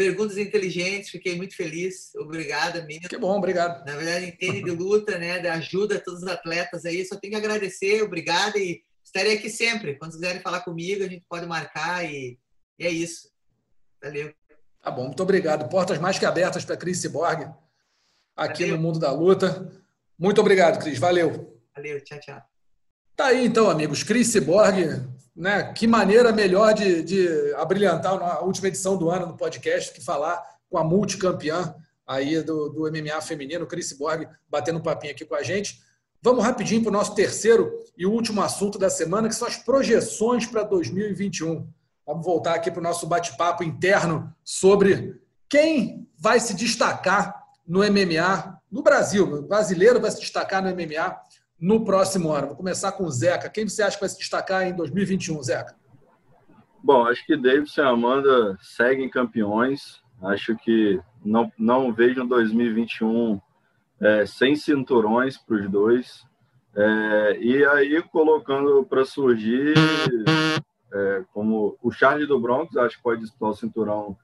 [0.00, 2.14] perguntas inteligentes, fiquei muito feliz.
[2.14, 3.06] Obrigada, Mina.
[3.06, 3.84] Que bom, obrigado.
[3.84, 5.46] Na verdade, entende de luta, né?
[5.50, 7.04] Ajuda a todos os atletas aí.
[7.04, 9.98] Só tenho que agradecer, obrigado e estarei aqui sempre.
[9.98, 12.38] Quando quiserem falar comigo, a gente pode marcar e,
[12.78, 13.28] e é isso.
[14.02, 14.32] Valeu.
[14.82, 15.68] Tá bom, muito obrigado.
[15.68, 17.52] Portas mais que abertas para Cris Cyborg.
[18.34, 18.76] aqui Valeu.
[18.78, 19.70] no Mundo da Luta.
[20.18, 20.98] Muito obrigado, Cris.
[20.98, 21.60] Valeu.
[21.76, 22.42] Valeu, tchau, tchau.
[23.14, 24.02] Tá aí então, amigos.
[24.02, 25.06] Cris Cyborg,
[25.40, 25.72] né?
[25.72, 30.38] Que maneira melhor de, de abrilhantar a última edição do ano do podcast que falar
[30.68, 31.74] com a multicampeã
[32.06, 35.80] aí do, do MMA feminino, Cris Borg, batendo um papinho aqui com a gente.
[36.20, 40.44] Vamos rapidinho para o nosso terceiro e último assunto da semana, que são as projeções
[40.44, 41.66] para 2021.
[42.06, 45.18] Vamos voltar aqui para o nosso bate-papo interno sobre
[45.48, 47.34] quem vai se destacar
[47.66, 49.24] no MMA no Brasil.
[49.24, 51.16] O brasileiro vai se destacar no MMA
[51.60, 52.48] no próximo ano.
[52.48, 53.50] Vou começar com o Zeca.
[53.50, 55.76] Quem você acha que vai se destacar em 2021, Zeca?
[56.82, 60.00] Bom, acho que Davidson e Amanda seguem campeões.
[60.22, 63.40] Acho que não, não vejo um 2021
[64.00, 66.24] é, sem cinturões para os dois.
[66.74, 69.74] É, e aí, colocando para surgir,
[70.92, 74.16] é, como o Charlie do Broncos, acho que pode disputar o cinturão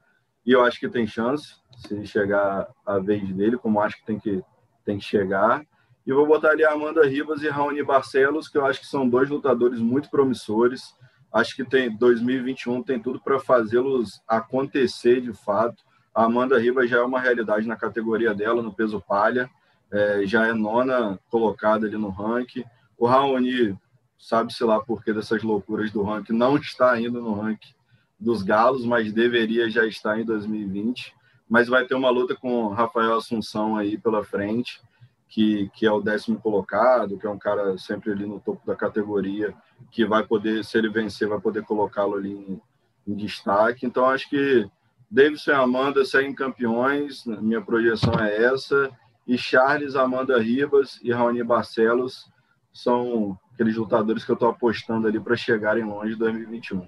[0.47, 4.17] e eu acho que tem chance, se chegar a vez dele, como acho que tem
[4.17, 4.41] que,
[4.85, 5.61] tem que chegar.
[6.07, 9.09] E vou botar ali a Amanda Ribas e Raoni Barcelos, que eu acho que são
[9.09, 10.95] dois lutadores muito promissores.
[11.33, 15.83] Acho que tem 2021 tem tudo para fazê-los acontecer de fato.
[16.15, 19.49] A Amanda Ribas já é uma realidade na categoria dela, no peso palha,
[19.91, 22.63] é, já é nona colocada ali no ranking.
[22.97, 23.77] O Raoni,
[24.17, 27.73] sabe-se lá por que dessas loucuras do ranking, não está ainda no ranking
[28.17, 31.13] dos galos, mas deveria já estar em 2020.
[31.49, 34.81] Mas vai ter uma luta com Rafael Assunção aí pela frente,
[35.29, 38.75] que, que é o décimo colocado, que é um cara sempre ali no topo da
[38.75, 39.53] categoria,
[39.91, 42.61] que vai poder, se ele vencer, vai poder colocá-lo ali em,
[43.07, 43.85] em destaque.
[43.85, 44.69] Então, acho que
[45.09, 48.89] Davidson e Amanda seguem campeões, minha projeção é essa.
[49.25, 52.29] E Charles, Amanda Ribas e Raoni Barcelos
[52.73, 56.87] são aqueles lutadores que eu estou apostando ali para chegarem longe em 2021.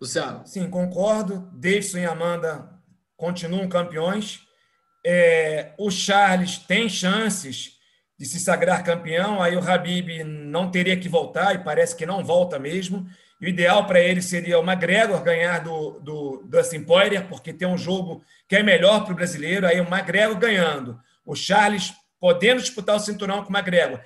[0.00, 0.42] Luciano.
[0.44, 1.48] Sim, concordo.
[1.52, 2.68] Davidson e Amanda
[3.16, 4.46] continuam campeões.
[5.04, 7.78] É, o Charles tem chances
[8.18, 12.24] de se sagrar campeão, aí o Habib não teria que voltar, e parece que não
[12.24, 13.06] volta mesmo.
[13.40, 17.66] E o ideal para ele seria o McGregor ganhar do, do Dustin Poirier, porque tem
[17.66, 19.66] um jogo que é melhor para o brasileiro.
[19.66, 24.00] Aí o McGregor ganhando, o Charles podendo disputar o cinturão com o McGregor,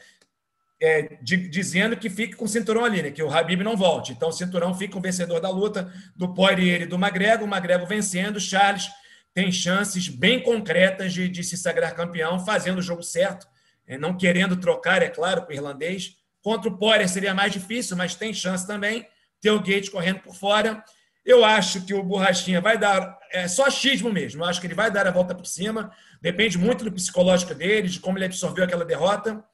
[0.81, 4.13] é, de, dizendo que fique com o cinturão ali, né, que o Habib não volte.
[4.13, 7.87] Então o cinturão fica o vencedor da luta do Poirier e do McGregor, o McGregor
[7.87, 8.89] vencendo, o Charles
[9.37, 13.47] tem chances bem concretas de, de se sagrar campeão, fazendo o jogo certo,
[13.87, 16.17] é, não querendo trocar, é claro, com o irlandês.
[16.41, 19.07] Contra o Poirier seria mais difícil, mas tem chance também
[19.43, 20.83] tailgate correndo por fora.
[21.23, 24.75] Eu acho que o Borrachinha vai dar, é só achismo mesmo, eu acho que ele
[24.75, 28.65] vai dar a volta por cima, depende muito do psicológico dele, de como ele absorveu
[28.65, 29.45] aquela derrota,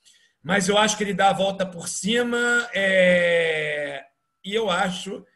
[0.44, 2.38] mas eu acho que ele dá a volta por cima
[2.72, 4.04] é...
[4.44, 5.26] e eu acho,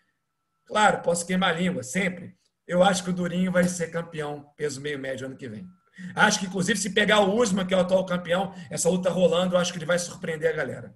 [0.66, 2.36] claro, posso queimar a língua, sempre,
[2.67, 5.69] eu acho que o Durinho vai ser campeão peso meio médio ano que vem.
[6.14, 9.55] Acho que, inclusive, se pegar o Usman, que é o atual campeão, essa luta rolando,
[9.55, 10.95] eu acho que ele vai surpreender a galera.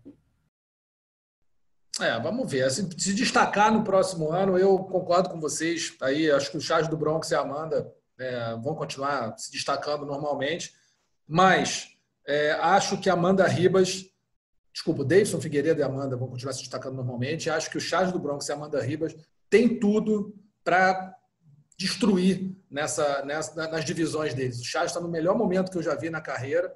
[2.00, 2.70] É, vamos ver.
[2.70, 5.96] Se, se, destacar no próximo ano, eu concordo com vocês.
[6.00, 10.04] Aí acho que o Charles do Bronx e a Amanda é, vão continuar se destacando
[10.04, 10.72] normalmente.
[11.26, 11.88] Mas
[12.26, 14.04] é, acho que a Amanda Ribas,
[14.72, 17.50] desculpa, o Davidson Figueiredo e a Amanda vão continuar se destacando normalmente.
[17.50, 19.14] Acho que o Charles do Bronx e a Amanda Ribas
[19.48, 21.14] têm tudo para
[21.80, 24.60] destruir nessa, nessa, nas divisões deles.
[24.60, 26.74] O Charles está no melhor momento que eu já vi na carreira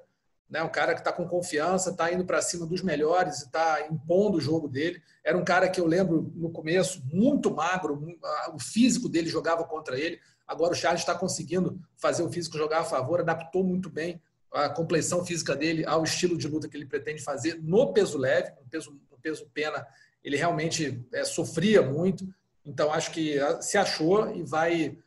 [0.49, 0.61] né?
[0.61, 4.41] Um cara que está com confiança, está indo para cima dos melhores, está impondo o
[4.41, 5.01] jogo dele.
[5.23, 8.17] Era um cara que eu lembro no começo muito magro,
[8.53, 10.19] o físico dele jogava contra ele.
[10.47, 14.21] Agora o Charles está conseguindo fazer o físico jogar a favor, adaptou muito bem
[14.53, 18.51] a complexão física dele ao estilo de luta que ele pretende fazer no peso leve,
[18.51, 19.85] no peso, no peso pena.
[20.23, 22.25] Ele realmente é, sofria muito,
[22.65, 24.97] então acho que se achou e vai,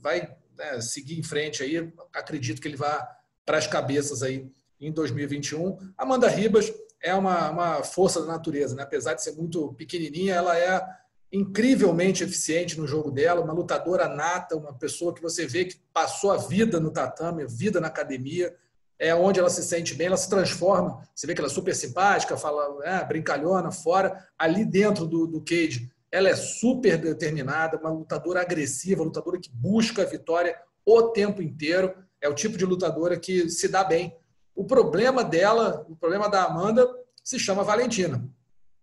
[0.00, 1.92] vai é, seguir em frente aí.
[2.12, 3.06] Acredito que ele vai
[3.44, 4.50] para as cabeças aí
[4.80, 5.76] em 2021.
[5.96, 8.82] Amanda Ribas é uma, uma força da natureza, né?
[8.82, 10.84] apesar de ser muito pequenininha, ela é
[11.30, 16.32] incrivelmente eficiente no jogo dela, uma lutadora nata, uma pessoa que você vê que passou
[16.32, 18.56] a vida no tatame, vida na academia,
[18.98, 21.06] é onde ela se sente bem, ela se transforma.
[21.14, 25.40] Você vê que ela é super simpática, fala é, brincalhona fora, ali dentro do, do
[25.40, 31.42] cage, ela é super determinada, uma lutadora agressiva, lutadora que busca a vitória o tempo
[31.42, 31.94] inteiro.
[32.20, 34.16] É o tipo de lutadora que se dá bem
[34.58, 36.84] o problema dela, o problema da Amanda,
[37.22, 38.28] se chama Valentina.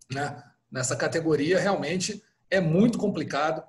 [0.09, 0.41] Né?
[0.71, 3.61] Nessa categoria, realmente, é muito complicado.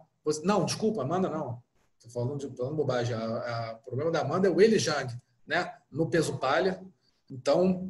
[0.45, 1.61] Não, desculpa, Amanda não.
[1.99, 3.17] Estou falando, de, falando bobagem.
[3.17, 5.13] o problema da Amanda é o Eli Jang,
[5.45, 5.73] né?
[5.91, 6.81] no peso palha.
[7.29, 7.89] Então,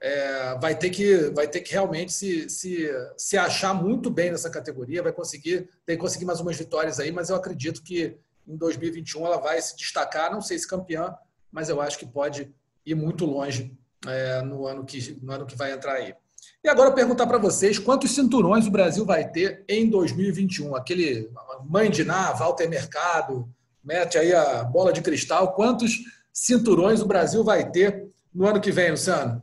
[0.00, 4.48] é, vai, ter que, vai ter que realmente se, se, se achar muito bem nessa
[4.48, 8.16] categoria, vai conseguir, tem que conseguir mais umas vitórias aí, mas eu acredito que
[8.46, 11.14] em 2021 ela vai se destacar, não sei se campeã,
[11.50, 12.52] mas eu acho que pode
[12.86, 13.76] ir muito longe
[14.06, 16.14] é, no, ano que, no ano que vai entrar aí.
[16.62, 20.74] E agora perguntar para vocês quantos cinturões o Brasil vai ter em 2021?
[20.76, 21.30] Aquele
[21.68, 23.48] mãe de Ná, Walter Mercado,
[23.82, 25.52] mete aí a bola de cristal.
[25.54, 25.98] Quantos
[26.32, 29.42] cinturões o Brasil vai ter no ano que vem, Luciano?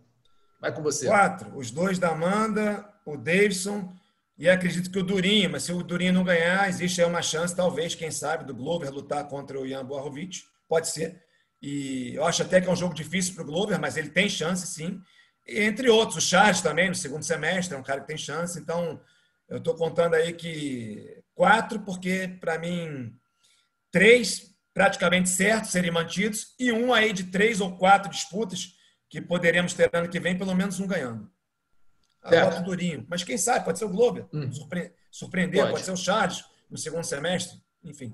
[0.65, 1.07] Vai com você.
[1.07, 1.57] Quatro.
[1.57, 3.93] Os dois da Amanda, o Davidson
[4.37, 5.49] e acredito que o Durinho.
[5.49, 8.91] Mas se o Durinho não ganhar, existe aí uma chance, talvez, quem sabe, do Glover
[8.91, 10.43] lutar contra o Ian Boarovic.
[10.67, 11.21] Pode ser.
[11.61, 14.27] E eu acho até que é um jogo difícil para o Glover, mas ele tem
[14.27, 15.01] chance, sim
[15.47, 18.59] entre outros, o Charles também, no segundo semestre, é um cara que tem chance.
[18.59, 18.99] Então,
[19.47, 23.13] eu estou contando aí que quatro, porque para mim,
[23.91, 28.73] três praticamente certos serem mantidos, e um aí de três ou quatro disputas
[29.09, 31.29] que poderemos ter ano que vem, pelo menos um ganhando.
[32.21, 33.05] Agora durinho.
[33.07, 34.51] Mas quem sabe, pode ser o Glover, hum.
[34.51, 35.73] surpre surpreender, pode.
[35.73, 38.13] pode ser o Charles no segundo semestre, enfim.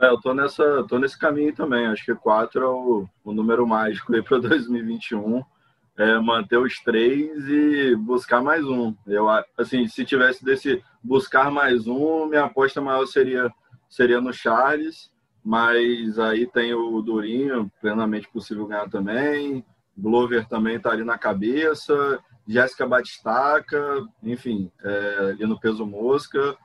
[0.00, 1.86] É, eu tô, nessa, tô nesse caminho também.
[1.86, 5.42] Acho que quatro é o, o número mágico aí para 2021
[5.96, 8.94] é, manter os três e buscar mais um.
[9.06, 9.26] Eu,
[9.56, 13.50] assim, se tivesse desse buscar mais um, minha aposta maior seria,
[13.88, 15.09] seria no Charles,
[15.44, 19.64] mas aí tem o Durinho, plenamente possível ganhar também.
[19.96, 22.18] Glover também está ali na cabeça.
[22.46, 26.56] Jéssica Batistaca, enfim, é, ali no peso mosca.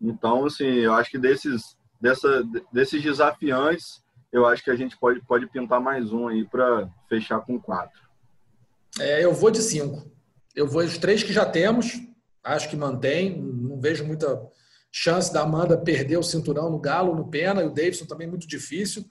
[0.00, 2.42] Então, assim, eu acho que desses, dessa,
[2.72, 4.02] desses desafiantes,
[4.32, 8.00] eu acho que a gente pode, pode pintar mais um aí para fechar com quatro.
[8.98, 10.10] É, eu vou de cinco.
[10.54, 12.00] Eu vou os três que já temos,
[12.42, 13.38] acho que mantém.
[13.40, 14.40] Não vejo muita
[14.96, 18.46] chance da Amanda perder o cinturão no Galo, no Pena, e o Davidson também muito
[18.46, 19.04] difícil.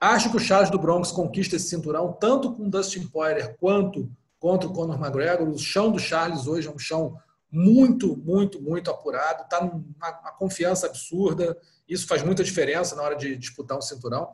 [0.00, 4.08] Acho que o Charles do Bronx conquista esse cinturão, tanto com o Dustin Poirier quanto
[4.38, 5.48] contra o Conor McGregor.
[5.48, 7.16] O chão do Charles hoje é um chão
[7.50, 9.42] muito, muito, muito apurado.
[9.42, 11.58] Está numa confiança absurda.
[11.88, 14.28] Isso faz muita diferença na hora de disputar um cinturão.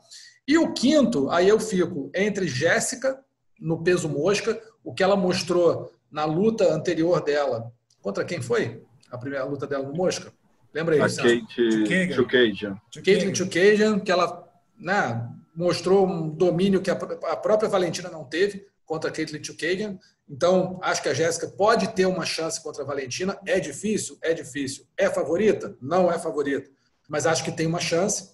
[0.47, 3.19] E o quinto, aí eu fico entre Jéssica,
[3.59, 7.73] no peso mosca, o que ela mostrou na luta anterior dela.
[8.03, 8.85] Contra quem foi?
[9.11, 10.31] A primeira luta dela no Mosca?
[10.75, 11.01] Lembra aí?
[11.01, 12.81] A Kate Chukagian.
[12.95, 19.11] Kate Chukagian, que ela né, mostrou um domínio que a, própria Valentina não teve contra
[19.11, 19.99] a Caitlyn Chukagian.
[20.29, 23.39] Então, acho que a Jéssica pode ter uma chance contra a Valentina.
[23.47, 24.17] É difícil?
[24.23, 24.87] É difícil.
[24.97, 25.77] É favorita?
[25.81, 26.71] Não é favorita.
[27.09, 28.31] Mas acho que tem uma chance.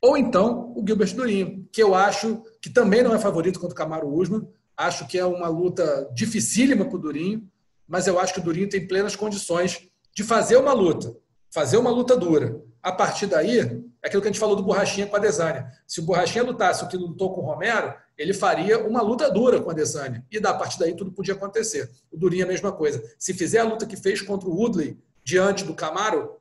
[0.00, 3.76] Ou então, o Gilbert Durinho, que eu acho que também não é favorito contra o
[3.76, 4.46] Camaro Usman,
[4.76, 7.48] Acho que é uma luta dificílima para o Durinho,
[7.86, 11.14] mas eu acho que o Durinho tem plenas condições de fazer uma luta,
[11.52, 12.60] fazer uma luta dura.
[12.82, 15.70] A partir daí, é aquilo que a gente falou do Borrachinha com a Desânia.
[15.86, 19.60] Se o Borrachinha lutasse o que lutou com o Romero, ele faria uma luta dura
[19.60, 20.24] com a Desânia.
[20.30, 21.88] E da partir daí tudo podia acontecer.
[22.10, 23.02] O Durinho a mesma coisa.
[23.18, 26.38] Se fizer a luta que fez contra o Woodley diante do Camaro,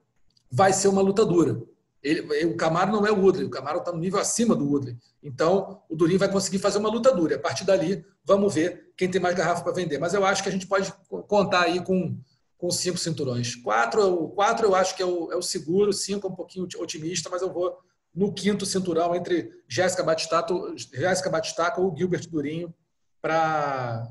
[0.50, 1.62] vai ser uma luta dura.
[2.02, 4.98] Ele, o Camaro não é o Woodley, o Camaro está no nível acima do Woodley.
[5.22, 7.36] Então, o Durinho vai conseguir fazer uma luta dura.
[7.36, 10.00] A partir dali, vamos ver quem tem mais garrafa para vender.
[10.00, 10.92] Mas eu acho que a gente pode
[11.28, 12.18] contar aí com,
[12.62, 13.56] com cinco cinturões.
[13.56, 17.28] Quatro, quatro eu acho que é o, é o seguro, cinco é um pouquinho otimista,
[17.28, 17.76] mas eu vou
[18.14, 20.54] no quinto cinturão entre Jéssica Batistaca,
[20.94, 22.72] Jéssica Batistaca ou Gilbert Durinho
[23.20, 24.06] para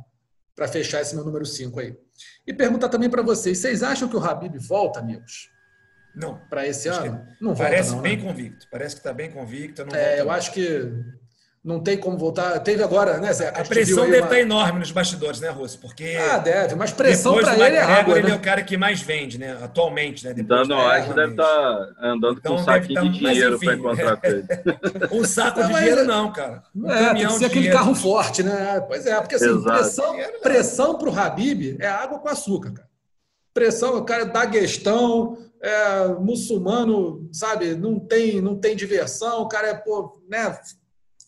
[0.73, 1.97] fechar esse meu número cinco aí.
[2.45, 5.49] E perguntar também para vocês, vocês acham que o Habib volta, amigos?
[6.13, 6.41] Não.
[6.51, 7.25] Para esse ano?
[7.41, 8.25] Não Parece não, bem né?
[8.25, 8.67] convicto.
[8.69, 9.83] Parece que está bem convicto.
[9.95, 10.33] é, eu não.
[10.33, 10.93] acho que
[11.63, 12.59] não tem como voltar.
[12.61, 13.49] Teve agora, né, Zé?
[13.49, 14.25] A, a pressão deve uma...
[14.25, 15.79] estar tá enorme nos bastidores, né, Russo?
[15.79, 16.17] Porque.
[16.19, 18.19] Ah, deve, mas pressão para ele é água.
[18.19, 18.35] Ele né?
[18.35, 19.59] é o cara que mais vende, né?
[19.63, 20.33] Atualmente, né?
[20.33, 23.03] Depois Dano White deve estar tá andando então, com um saquinho tá...
[23.03, 24.45] de dinheiro para encontrar ele.
[25.13, 26.63] um saco de dinheiro, não, cara.
[26.75, 28.81] Um é, tem que ser aquele carro forte, né?
[28.81, 29.65] Pois é, porque assim, Exato.
[29.65, 32.91] pressão, pressão para o Habib é água com açúcar, cara.
[33.53, 39.69] Pressão, o cara dá gestão, é, muçulmano, sabe, não tem, não tem diversão, o cara
[39.69, 40.57] é pô, né,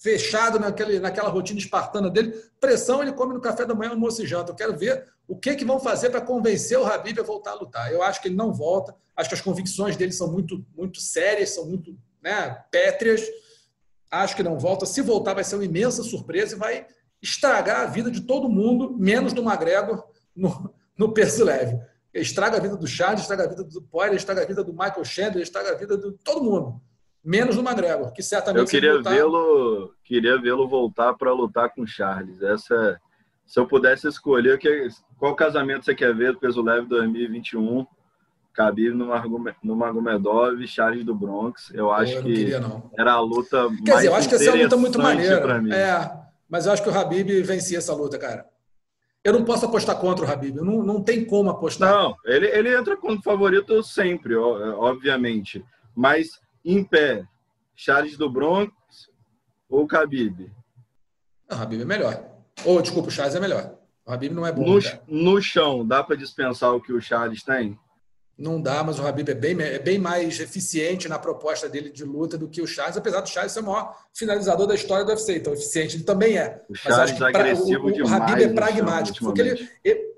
[0.02, 2.32] fechado naquele, naquela rotina espartana dele.
[2.60, 4.50] Pressão ele come no café da manhã, almoço e janta.
[4.50, 7.54] Eu quero ver o que, que vão fazer para convencer o Habib a voltar a
[7.54, 7.92] lutar.
[7.92, 11.50] Eu acho que ele não volta, acho que as convicções dele são muito, muito sérias,
[11.50, 13.22] são muito né, pétreas.
[14.10, 14.84] Acho que não volta.
[14.84, 16.86] Se voltar, vai ser uma imensa surpresa e vai
[17.22, 20.04] estragar a vida de todo mundo, menos do McGregor
[20.34, 21.78] no, no peso leve
[22.14, 25.04] estraga a vida do Charles, estraga a vida do Poirier, estraga a vida do Michael
[25.04, 26.80] Chandler, estraga a vida de todo mundo.
[27.24, 28.60] Menos do McGregor, que certamente...
[28.60, 32.42] Eu queria vê-lo queria vê-lo voltar para lutar com o Charles.
[32.42, 33.00] Essa,
[33.46, 34.88] se eu pudesse escolher, que,
[35.18, 37.86] qual casamento você quer ver do peso leve 2021?
[38.54, 38.94] Khabib
[39.62, 41.70] no Magomedov, Charles do Bronx.
[41.72, 42.60] Eu acho eu que queria,
[42.98, 45.62] era a luta Quer dizer, eu acho que essa é uma luta muito maneira.
[45.74, 46.12] É,
[46.48, 48.46] mas eu acho que o Habib vencia essa luta, cara.
[49.24, 51.90] Eu não posso apostar contra o Habib, não, não tem como apostar.
[51.90, 55.64] Não, ele, ele entra como favorito sempre, obviamente.
[55.94, 57.24] Mas em pé,
[57.74, 58.72] Charles do Bronx
[59.68, 60.52] ou Khabib?
[61.50, 62.24] O Habib é melhor.
[62.64, 63.74] Ou, desculpa, o Charles é melhor.
[64.06, 64.64] O Habib não é bom.
[64.64, 67.78] No, no chão, dá para dispensar o que o Charles tem?
[68.36, 72.02] Não dá, mas o Habib é bem, é bem mais eficiente na proposta dele de
[72.02, 75.10] luta do que o Charles, apesar do Charles ser o maior finalizador da história do
[75.10, 75.36] UFC.
[75.36, 76.62] Então, eficiente ele também é.
[76.68, 78.10] O Charles é agressivo o, demais.
[78.10, 79.18] O Habib é pragmático.
[79.18, 79.70] Porque ele,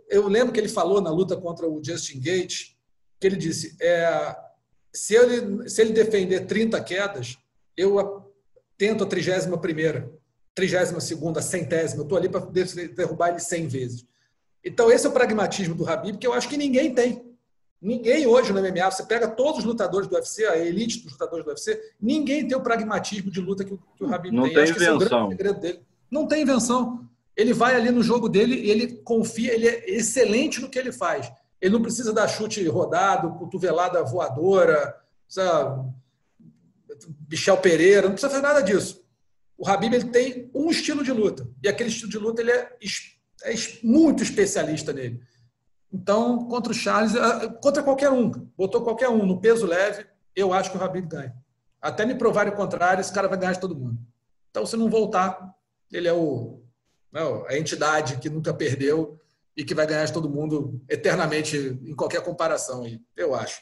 [0.09, 2.75] eu lembro que ele falou na luta contra o Justin Gate,
[3.21, 4.37] que ele disse, é,
[4.95, 7.37] se, ele, se ele defender 30 quedas,
[7.77, 8.25] eu
[8.79, 10.11] tento a 31 primeira,
[10.55, 12.47] 32 segunda, centésima, eu estou ali para
[12.95, 14.07] derrubar ele 100 vezes.
[14.65, 17.35] Então, esse é o pragmatismo do Habib, que eu acho que ninguém tem.
[17.83, 21.45] Ninguém hoje no MMA, você pega todos os lutadores do UFC, a elite dos lutadores
[21.45, 24.55] do UFC, ninguém tem o pragmatismo de luta que o, que o Habib Não tem.
[24.55, 24.99] tem Acho invenção.
[24.99, 25.81] Que esse é o grande segredo dele.
[26.11, 27.07] Não tem invenção.
[27.37, 30.93] Ele vai ali no jogo dele e ele confia, ele é excelente no que ele
[30.93, 31.31] faz.
[31.61, 34.95] Ele não precisa dar chute rodado, cotovelada voadora,
[35.29, 35.93] sabe?
[37.29, 39.05] Michel Pereira, não precisa fazer nada disso.
[39.57, 41.49] O Habib ele tem um estilo de luta.
[41.63, 42.77] E aquele estilo de luta ele é,
[43.45, 45.21] é muito especialista nele.
[45.93, 50.53] Então, contra o Charles, ah, contra qualquer um, botou qualquer um no peso leve, eu
[50.53, 51.35] acho que o Habib ganha.
[51.81, 53.99] Até me provarem o contrário, esse cara vai ganhar de todo mundo.
[54.51, 55.55] Então, se não voltar,
[55.93, 56.65] ele é o,
[57.15, 59.21] não, a entidade que nunca perdeu
[59.57, 63.61] e que vai ganhar de todo mundo eternamente em qualquer comparação, aí, eu acho.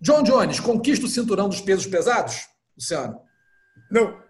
[0.00, 2.46] John Jones, conquista o cinturão dos pesos pesados,
[2.76, 3.20] Luciano?
[3.90, 4.22] Não.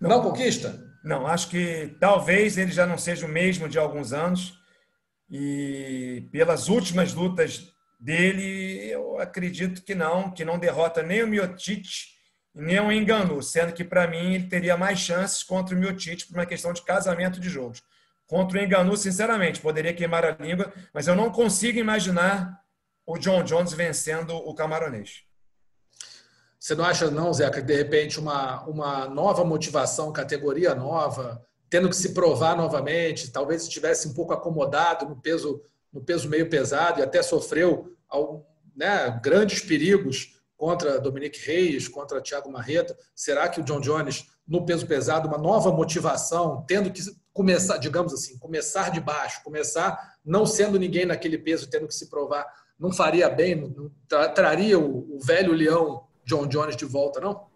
[0.00, 0.82] Não, não conquista?
[1.04, 4.54] Não, acho que talvez ele já não seja o mesmo de alguns anos
[5.30, 12.14] e pelas últimas lutas dele, eu acredito que não, que não derrota nem o Miocic
[12.54, 16.38] nem o Enganu, sendo que para mim ele teria mais chances contra o Miocic por
[16.38, 17.82] uma questão de casamento de jogos.
[18.26, 22.58] Contra o Enganu, sinceramente, poderia queimar a língua, mas eu não consigo imaginar
[23.06, 25.24] o John Jones vencendo o camaronês.
[26.58, 31.90] Você não acha, não, Zeca, que de repente uma, uma nova motivação, categoria nova, tendo
[31.90, 37.00] que se provar novamente, talvez estivesse um pouco acomodado no peso, no peso meio pesado
[37.00, 37.94] e até sofreu
[38.74, 42.96] né, grandes perigos contra Dominique Reis, contra Thiago Marreta.
[43.14, 47.00] Será que o John Jones, no peso pesado, uma nova motivação, tendo que
[47.32, 52.08] começar, digamos assim, começar de baixo, começar não sendo ninguém naquele peso, tendo que se
[52.08, 52.46] provar,
[52.78, 57.46] não faria bem, não, tra traria o, o velho leão John Jones de volta, não?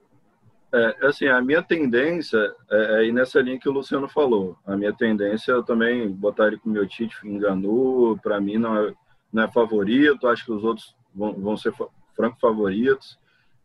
[0.72, 2.38] É, assim, a minha tendência
[2.70, 4.56] é, é ir nessa linha que o Luciano falou.
[4.66, 8.18] A minha tendência é também botar ele com o meu Tite enganou.
[8.18, 8.94] Para mim, não é,
[9.32, 10.28] não é favorito.
[10.28, 11.72] Acho que os outros vão, vão ser
[12.18, 13.16] franco favoritos.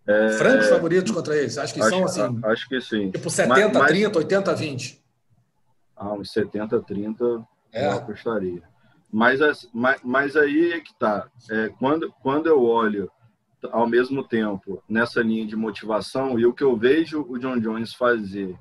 [0.05, 1.57] É, Francos favoritos contra eles?
[1.57, 2.39] Acho que acho, são assim.
[2.43, 3.09] Acho que sim.
[3.09, 5.03] Tipo 70, mas, 30, 80, 20.
[5.95, 7.87] Ah, uns 70, 30 é.
[7.87, 8.61] eu apostaria.
[9.11, 9.39] Mas,
[9.73, 11.27] mas, mas aí é que tá.
[11.49, 13.09] É, quando, quando eu olho
[13.71, 17.93] ao mesmo tempo nessa linha de motivação e o que eu vejo o John Jones
[17.93, 18.57] fazer,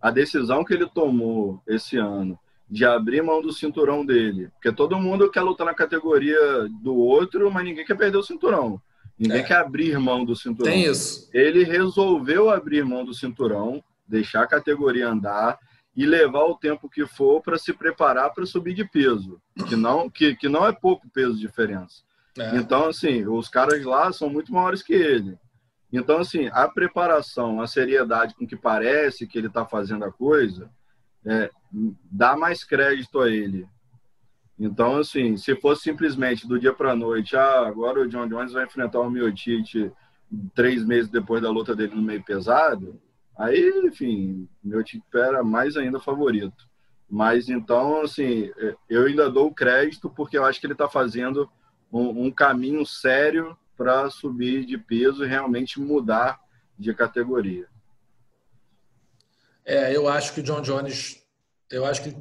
[0.00, 2.38] a decisão que ele tomou esse ano
[2.70, 7.50] de abrir mão do cinturão dele, porque todo mundo quer lutar na categoria do outro,
[7.50, 8.80] mas ninguém quer perder o cinturão.
[9.18, 9.42] Ninguém é.
[9.42, 10.72] quer abrir mão do cinturão.
[10.72, 11.28] Tem isso.
[11.32, 15.58] Ele resolveu abrir mão do cinturão, deixar a categoria andar
[15.96, 20.10] e levar o tempo que for para se preparar para subir de peso, que não
[20.10, 22.02] que, que não é pouco peso de diferença.
[22.36, 22.56] É.
[22.56, 25.38] Então, assim, os caras lá são muito maiores que ele.
[25.92, 30.68] Então, assim, a preparação, a seriedade com que parece que ele está fazendo a coisa,
[31.24, 31.48] é,
[32.10, 33.68] dá mais crédito a ele.
[34.58, 38.52] Então, assim, se fosse simplesmente do dia para a noite, ah, agora o John Jones
[38.52, 39.92] vai enfrentar o Miotite
[40.54, 43.00] três meses depois da luta dele no meio pesado,
[43.36, 46.68] aí, enfim, Miotite era mais ainda favorito.
[47.10, 48.50] Mas, então, assim,
[48.88, 51.50] eu ainda dou crédito porque eu acho que ele está fazendo
[51.92, 56.40] um, um caminho sério para subir de peso e realmente mudar
[56.78, 57.66] de categoria.
[59.64, 61.24] É, eu acho que o John Jones,
[61.70, 62.16] eu acho que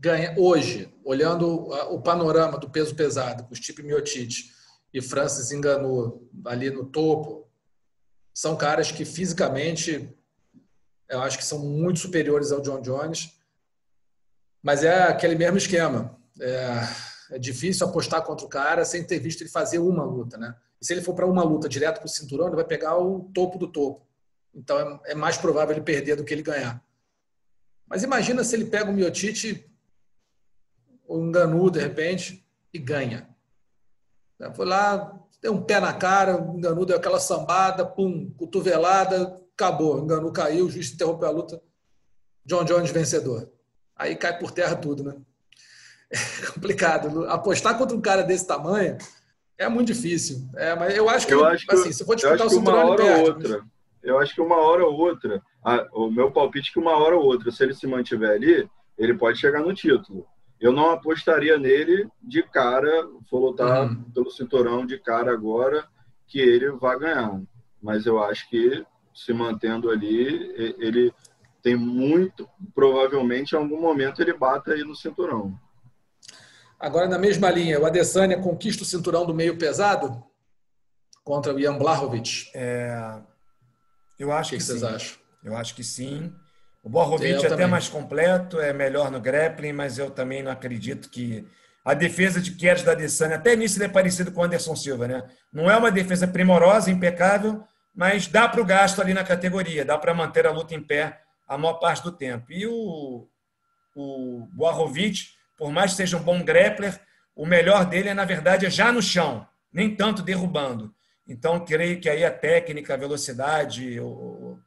[0.00, 1.48] ganha hoje, olhando
[1.92, 4.52] o panorama do peso pesado, com Stipe Miotite
[4.92, 7.48] e Francis enganou ali no topo,
[8.32, 10.08] são caras que fisicamente
[11.08, 13.32] eu acho que são muito superiores ao John Jones,
[14.62, 16.18] mas é aquele mesmo esquema.
[16.40, 20.54] É, é difícil apostar contra o cara sem ter visto ele fazer uma luta, né?
[20.80, 23.30] E se ele for para uma luta direto para o cinturão, ele vai pegar o
[23.32, 24.06] topo do topo.
[24.54, 26.82] Então é, é, mais provável ele perder do que ele ganhar.
[27.86, 29.70] Mas imagina se ele pega o Miotite,
[31.06, 33.28] o Enganu, de repente, e ganha.
[34.54, 39.96] Foi lá, deu um pé na cara, o Enganu deu aquela sambada, pum, cotovelada, acabou.
[39.96, 41.62] O Enganu caiu, o juiz interrompeu a luta.
[42.44, 43.50] John Jones vencedor.
[43.96, 45.14] Aí cai por terra tudo, né?
[46.10, 47.26] é complicado.
[47.26, 48.96] Apostar contra um cara desse tamanho
[49.58, 50.48] é muito difícil.
[50.56, 52.90] É, mas eu acho que, eu acho que assim, se for disputar o cinturão, uma
[52.90, 53.62] hora ou outra.
[54.02, 57.16] Eu acho que uma hora ou outra a, o meu palpite é que uma hora
[57.16, 58.68] ou outra, se ele se mantiver ali,
[58.98, 60.26] ele pode chegar no título.
[60.60, 64.02] Eu não apostaria nele de cara, vou lutar uhum.
[64.12, 65.86] pelo cinturão de cara agora,
[66.26, 67.40] que ele vai ganhar.
[67.82, 71.12] Mas eu acho que se mantendo ali, ele
[71.62, 75.58] tem muito, provavelmente em algum momento ele bata aí no cinturão.
[76.78, 80.22] Agora, na mesma linha, o Adesanya conquista o cinturão do meio pesado
[81.22, 82.50] contra o Ian Blachowicz?
[82.54, 83.18] É,
[84.18, 85.18] eu acho que, que, que vocês acham?
[85.42, 86.34] Eu acho que sim.
[86.84, 91.08] O Blachowicz é até mais completo, é melhor no grappling, mas eu também não acredito
[91.08, 91.48] que
[91.82, 95.08] a defesa de Keres da Adesanya, até nisso ele é parecido com o Anderson Silva,
[95.08, 95.24] né?
[95.50, 99.96] Não é uma defesa primorosa, impecável, mas dá para o gasto ali na categoria, dá
[99.96, 102.52] para manter a luta em pé a maior parte do tempo.
[102.52, 103.26] E o,
[103.96, 107.00] o Boarovic, por mais que seja um bom grappler,
[107.34, 110.94] o melhor dele é, na verdade, é já no chão, nem tanto derrubando.
[111.26, 114.58] Então, creio que aí a técnica, a velocidade, o,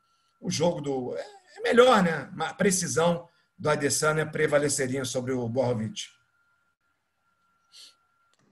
[0.41, 1.15] o jogo do.
[1.57, 2.29] É, melhor, né?
[2.39, 3.27] A precisão
[3.57, 6.17] do Adesanya prevaleceria sobre o Boarovic.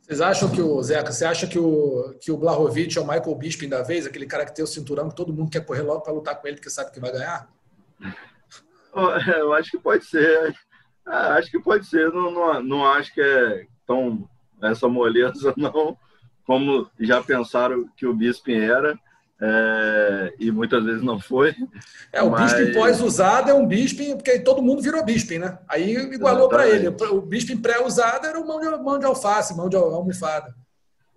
[0.06, 3.34] Vocês acham que o Zeca, você acha que o, que o Blahovic é o Michael
[3.34, 6.02] Bisping da vez, aquele cara que tem o cinturão que todo mundo quer correr logo
[6.02, 7.50] para lutar com ele porque sabe que vai ganhar?
[9.36, 10.56] Eu acho que pode ser.
[11.08, 12.14] É, acho que pode ser.
[12.14, 14.30] Não, não, não acho que é tão
[14.62, 15.98] essa moleza, não,
[16.46, 18.98] como já pensaram que o Bisping era.
[19.42, 21.54] É, e muitas vezes não foi.
[22.12, 22.54] É, o mas...
[22.54, 25.60] Bisping pós-usado é um Bisping, porque todo mundo virou Bisping, né?
[25.68, 26.88] Aí igualou para ele.
[26.88, 30.56] O Bisping pré-usado era o mão de, mão de alface, mão de almofada.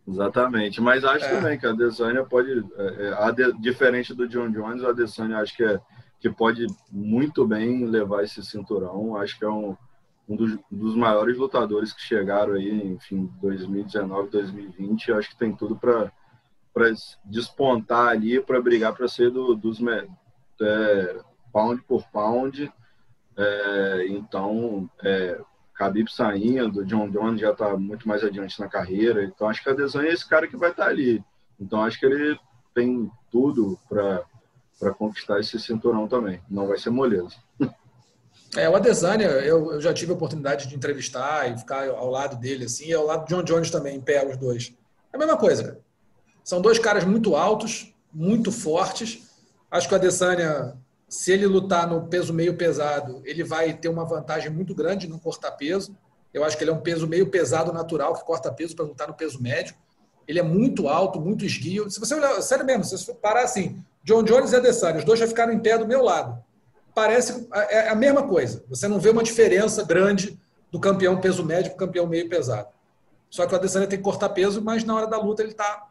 [0.06, 1.28] Exatamente, mas acho é.
[1.28, 5.38] também que a Adesanya pode, é, é a de, diferente do John Jones, a Adesanya
[5.38, 5.78] acho que, é,
[6.18, 9.16] que pode muito bem levar esse cinturão.
[9.16, 9.76] Acho que é um,
[10.26, 15.12] um dos, dos maiores lutadores que chegaram aí, enfim, 2019, 2020.
[15.12, 16.10] Acho que tem tudo para
[16.72, 16.92] para
[17.24, 19.78] despontar ali, para brigar para ser do, dos
[20.60, 21.16] é,
[21.52, 22.72] pound por pound.
[23.36, 25.40] É, então, é,
[25.78, 29.24] Khabib saindo, John Jones já está muito mais adiante na carreira.
[29.24, 31.22] Então, acho que a Adesanya é esse cara que vai estar tá ali.
[31.60, 32.38] Então, acho que ele
[32.74, 36.40] tem tudo para conquistar esse cinturão também.
[36.48, 37.36] Não vai ser moleza.
[38.56, 42.36] É, o Adesanya, eu, eu, já tive a oportunidade de entrevistar e ficar ao lado
[42.36, 44.74] dele, assim, e ao lado de John Jones também, em pé, os dois.
[45.12, 45.87] É a mesma coisa, cara.
[46.48, 49.22] São dois caras muito altos, muito fortes.
[49.70, 54.06] Acho que o Adesanya, se ele lutar no peso meio pesado, ele vai ter uma
[54.06, 55.94] vantagem muito grande no cortar peso.
[56.32, 59.06] Eu acho que ele é um peso meio pesado natural que corta peso para lutar
[59.06, 59.74] no peso médio.
[60.26, 61.90] Ele é muito alto, muito esguio.
[61.90, 65.20] Se você olhar, sério mesmo, se você parar assim, John Jones e Adesanya, os dois
[65.20, 66.42] já ficaram em pé do meu lado.
[66.94, 68.64] Parece é a mesma coisa.
[68.70, 70.40] Você não vê uma diferença grande
[70.72, 72.68] do campeão peso médio para o campeão meio pesado.
[73.28, 75.87] Só que o Adesanya tem que cortar peso, mas na hora da luta ele está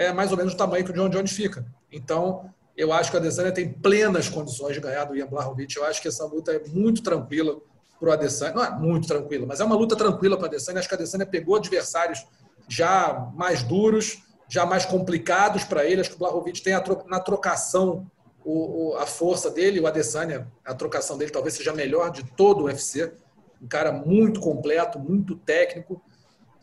[0.00, 1.66] é mais ou menos o tamanho que o John Jones fica.
[1.92, 5.76] Então, eu acho que a Adesanya tem plenas condições de ganhar do Ian Blachowicz.
[5.76, 7.60] Eu acho que essa luta é muito tranquila
[7.98, 8.54] para o Adesanya.
[8.54, 10.78] Não é muito tranquila, mas é uma luta tranquila para a Adesanya.
[10.78, 12.26] Acho que a Adesanya pegou adversários
[12.66, 16.00] já mais duros, já mais complicados para ele.
[16.00, 18.10] Acho que o Blachowicz tem tro na trocação
[18.42, 22.24] o, o, a força dele, o Adesanya, a trocação dele talvez seja a melhor de
[22.24, 23.12] todo o UFC.
[23.60, 26.02] Um cara muito completo, muito técnico.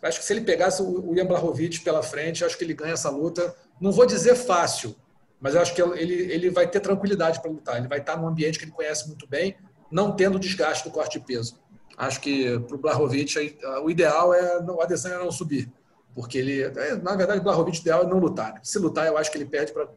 [0.01, 3.09] Acho que se ele pegasse o Ian Blachowicz pela frente, acho que ele ganha essa
[3.09, 3.55] luta.
[3.81, 4.95] Não vou dizer fácil,
[5.39, 7.77] mas acho que ele, ele vai ter tranquilidade para lutar.
[7.77, 9.55] Ele vai estar num ambiente que ele conhece muito bem,
[9.91, 11.59] não tendo desgaste do corte de peso.
[11.97, 13.35] Acho que para o Blachowicz,
[13.83, 15.71] o ideal é o Adesanya não subir.
[16.13, 18.59] Porque ele, é, na verdade, o Blachowicz, o ideal é não lutar.
[18.61, 19.87] Se lutar, eu acho que ele perde para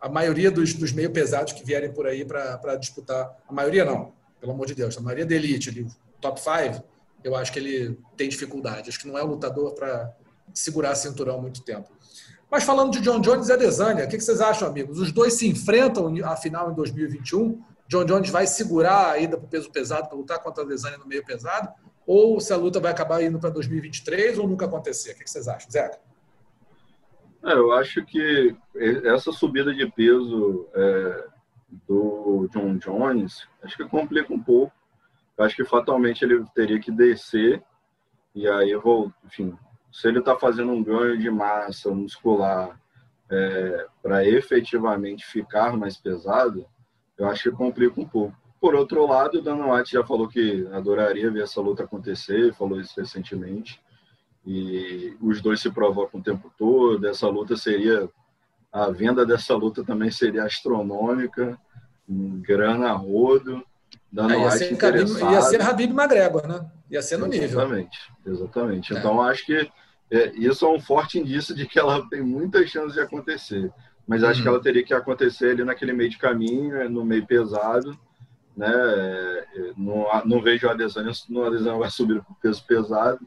[0.00, 3.34] a maioria dos, dos meio pesados que vierem por aí para disputar.
[3.48, 4.96] A maioria não, pelo amor de Deus.
[4.96, 5.86] A maioria da elite, ali,
[6.20, 6.82] top 5,
[7.22, 8.88] eu acho que ele tem dificuldade.
[8.88, 10.14] Acho que não é um lutador para
[10.54, 11.90] segurar cinturão muito tempo.
[12.50, 14.98] Mas falando de John Jones e Adesanya, o que vocês acham, amigos?
[14.98, 17.62] Os dois se enfrentam a final em 2021.
[17.86, 20.98] John Jones vai segurar a ida para o peso pesado para lutar contra a Adesanya
[20.98, 21.68] no meio pesado?
[22.06, 25.12] Ou se a luta vai acabar indo para 2023 ou nunca acontecer?
[25.12, 25.98] O que vocês acham, Zeca?
[27.44, 28.54] É, eu acho que
[29.04, 31.24] essa subida de peso é,
[31.88, 34.72] do John Jones, acho que complica um pouco
[35.42, 37.62] acho que fatalmente ele teria que descer
[38.34, 39.56] e aí eu vou, enfim,
[39.92, 42.80] se ele está fazendo um ganho de massa muscular
[43.30, 46.64] é, para efetivamente ficar mais pesado,
[47.18, 48.36] eu acho que complica um pouco.
[48.60, 52.80] Por outro lado, o Dana White já falou que adoraria ver essa luta acontecer, falou
[52.80, 53.80] isso recentemente,
[54.46, 57.06] e os dois se provocam o tempo todo.
[57.06, 58.08] Essa luta seria,
[58.72, 61.58] a venda dessa luta também seria astronômica,
[62.08, 63.64] grana rodo.
[64.12, 66.68] Dana é, ia, ser Khabib, ia ser Habib McGregor, né?
[66.90, 67.60] Ia ser no exatamente, nível.
[67.60, 68.94] Exatamente, exatamente.
[68.94, 68.98] É.
[68.98, 69.70] Então, acho que
[70.10, 73.72] é, isso é um forte indício de que ela tem muitas chances de acontecer.
[74.06, 74.42] mas acho uhum.
[74.42, 77.96] que ela teria que acontecer ali naquele meio de caminho, é, no meio pesado,
[78.56, 78.72] né?
[78.72, 83.20] É, não, não vejo a Adesanya, a Adesanya vai subir para o peso pesado,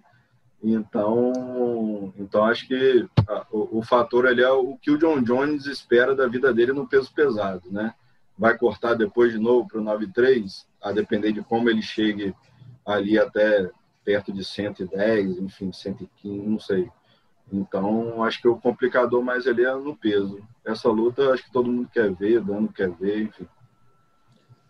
[0.63, 3.05] então, então acho que
[3.51, 6.87] o, o, fator ali é o que o John Jones espera da vida dele no
[6.87, 7.93] peso pesado, né?
[8.37, 12.35] Vai cortar depois de novo para o 9,3, a depender de como ele chegue
[12.85, 13.69] ali até
[14.03, 16.89] perto de 110, enfim, 115, não sei.
[17.51, 20.39] Então, acho que o complicador mais ali é no peso.
[20.65, 23.47] Essa luta, acho que todo mundo quer ver, Dano quer ver, enfim.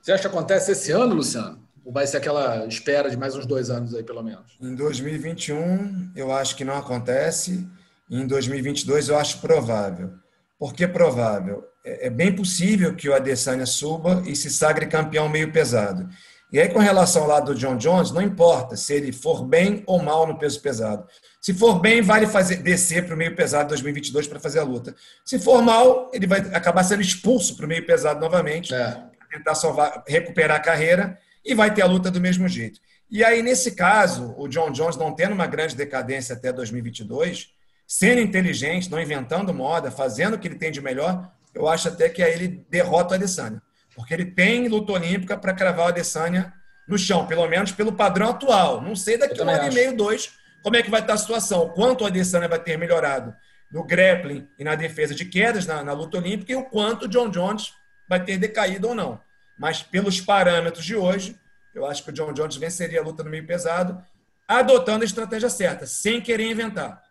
[0.02, 1.60] Você acha que acontece esse ano, Luciano?
[1.86, 4.58] Ou vai ser aquela espera de mais uns dois anos aí, pelo menos?
[4.62, 7.68] Em 2021, eu acho que não acontece.
[8.10, 10.14] Em 2022, eu acho provável.
[10.60, 11.66] Por que provável?
[11.84, 16.08] É, é bem possível que o Adesanya suba e se sagre campeão meio pesado.
[16.54, 19.82] E aí, com relação ao lado do John Jones, não importa se ele for bem
[19.88, 21.04] ou mal no peso pesado.
[21.42, 24.96] Se for bem, vale fazer descer para o meio pesado 2022 para fazer a luta.
[25.26, 29.04] Se for mal, ele vai acabar sendo expulso para o meio pesado novamente, é.
[29.32, 32.80] tentar salvar, recuperar a carreira e vai ter a luta do mesmo jeito.
[33.10, 37.50] E aí, nesse caso, o John Jones não tendo uma grande decadência até 2022,
[37.88, 42.10] sendo inteligente, não inventando moda, fazendo o que ele tem de melhor, eu acho até
[42.10, 43.62] que aí ele derrota o Adesanya.
[43.96, 46.54] Porque ele tem luta olímpica para cravar o Adesanya
[46.88, 48.82] no chão, pelo menos pelo padrão atual.
[48.82, 50.32] Não sei daqui a um ano e meio, dois,
[50.64, 51.70] como é que vai estar a situação.
[51.70, 53.36] Quanto o Adesanya vai ter melhorado
[53.72, 57.08] no grappling e na defesa de quedas na, na luta olímpica e o quanto o
[57.08, 57.74] John Jones
[58.08, 59.20] vai ter decaído ou não.
[59.58, 61.38] Mas pelos parâmetros de hoje,
[61.74, 64.04] eu acho que o John Jones venceria a luta no meio pesado,
[64.48, 67.02] adotando a estratégia certa, sem querer inventar.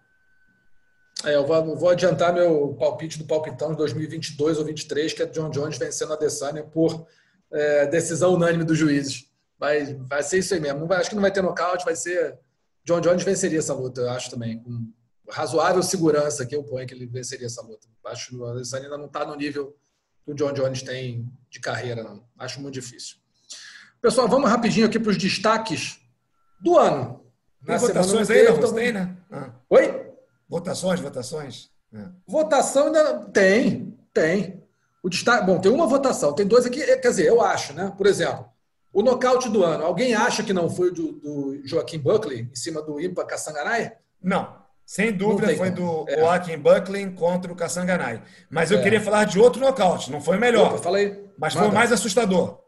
[1.25, 5.27] É, eu vou, vou, adiantar meu palpite do palpitão de 2022 ou 2023, que é
[5.27, 7.07] John Jones vencendo a Adesanya por
[7.51, 9.31] é, decisão unânime dos juízes.
[9.59, 10.87] Vai, vai ser isso aí mesmo.
[10.87, 12.39] Vai, acho que não vai ter nocaute, vai ser.
[12.85, 14.59] John Jones venceria essa luta, eu acho também.
[14.59, 14.93] Com
[15.31, 17.87] razoável segurança que eu ponho que ele venceria essa luta.
[18.07, 19.77] Acho que o Adesanya ainda não está no nível
[20.25, 22.25] que o John Jones tem de carreira, não.
[22.37, 23.17] Acho muito difícil.
[24.01, 26.01] Pessoal, vamos rapidinho aqui para os destaques
[26.61, 27.25] do ano.
[27.63, 29.17] Na votações aí, não gostei, né?
[29.31, 29.51] Ah.
[29.71, 30.02] Oi?
[30.53, 31.71] Votações, votações?
[31.95, 32.05] É.
[32.27, 34.63] Votação ainda tem, tem.
[35.03, 37.91] O destaque, bom, tem uma votação, tem dois aqui, quer dizer, eu acho, né?
[37.97, 38.45] Por exemplo,
[38.93, 39.83] o nocaute do ano.
[39.83, 43.93] Alguém acha que não foi do, do Joaquim Buckley em cima do Impa Kassanganai?
[44.23, 44.55] Não.
[44.85, 46.19] Sem dúvida foi do é.
[46.21, 48.23] Joaquim Buckley contra o Kassanganai.
[48.51, 48.83] Mas eu é.
[48.83, 50.13] queria falar de outro nocaute.
[50.13, 50.75] Não foi melhor.
[50.75, 51.31] Opa, falei.
[51.39, 51.65] Mas Manda.
[51.65, 52.61] foi o mais assustador.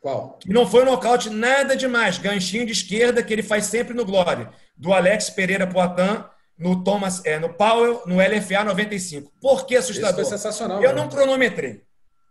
[0.00, 0.36] Qual?
[0.44, 2.18] E não foi um nocaute nada demais.
[2.18, 4.50] Ganchinho de esquerda que ele faz sempre no Glória.
[4.76, 6.24] Do Alex Pereira Poitin
[6.58, 9.32] no Thomas, é, no Powell, no LFA 95.
[9.40, 10.20] Por que assustador?
[10.20, 10.82] Isso foi sensacional.
[10.82, 11.00] Eu né?
[11.00, 11.82] não cronometrei.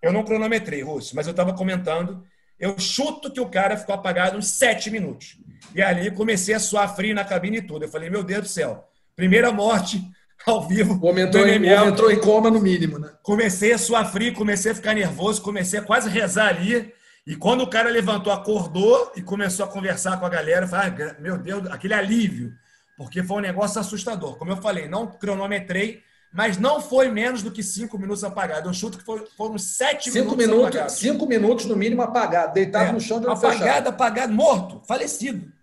[0.01, 2.23] Eu não cronometrei, Russo, mas eu estava comentando.
[2.59, 5.37] Eu chuto que o cara ficou apagado uns sete minutos.
[5.73, 7.85] E ali comecei a suar frio na cabine e tudo.
[7.85, 10.01] Eu falei, meu Deus do céu, primeira morte
[10.45, 10.99] ao vivo.
[11.01, 13.11] O homem entrou, em, entrou em coma no mínimo, né?
[13.23, 16.93] Comecei a suar frio, comecei a ficar nervoso, comecei a quase rezar ali.
[17.25, 21.05] E quando o cara levantou, acordou e começou a conversar com a galera, eu falei,
[21.09, 22.53] ah, meu Deus, aquele alívio
[22.97, 24.37] porque foi um negócio assustador.
[24.37, 26.01] Como eu falei, não cronometrei,
[26.33, 28.67] mas não foi menos do que cinco minutos apagado.
[28.67, 29.05] Eu chuto que
[29.37, 30.93] foram sete cinco minutos, minutos apagados.
[30.95, 33.87] Cinco minutos, no mínimo, apagado, deitado é, no chão de Apagado, fechado.
[33.87, 35.53] apagado, morto, falecido.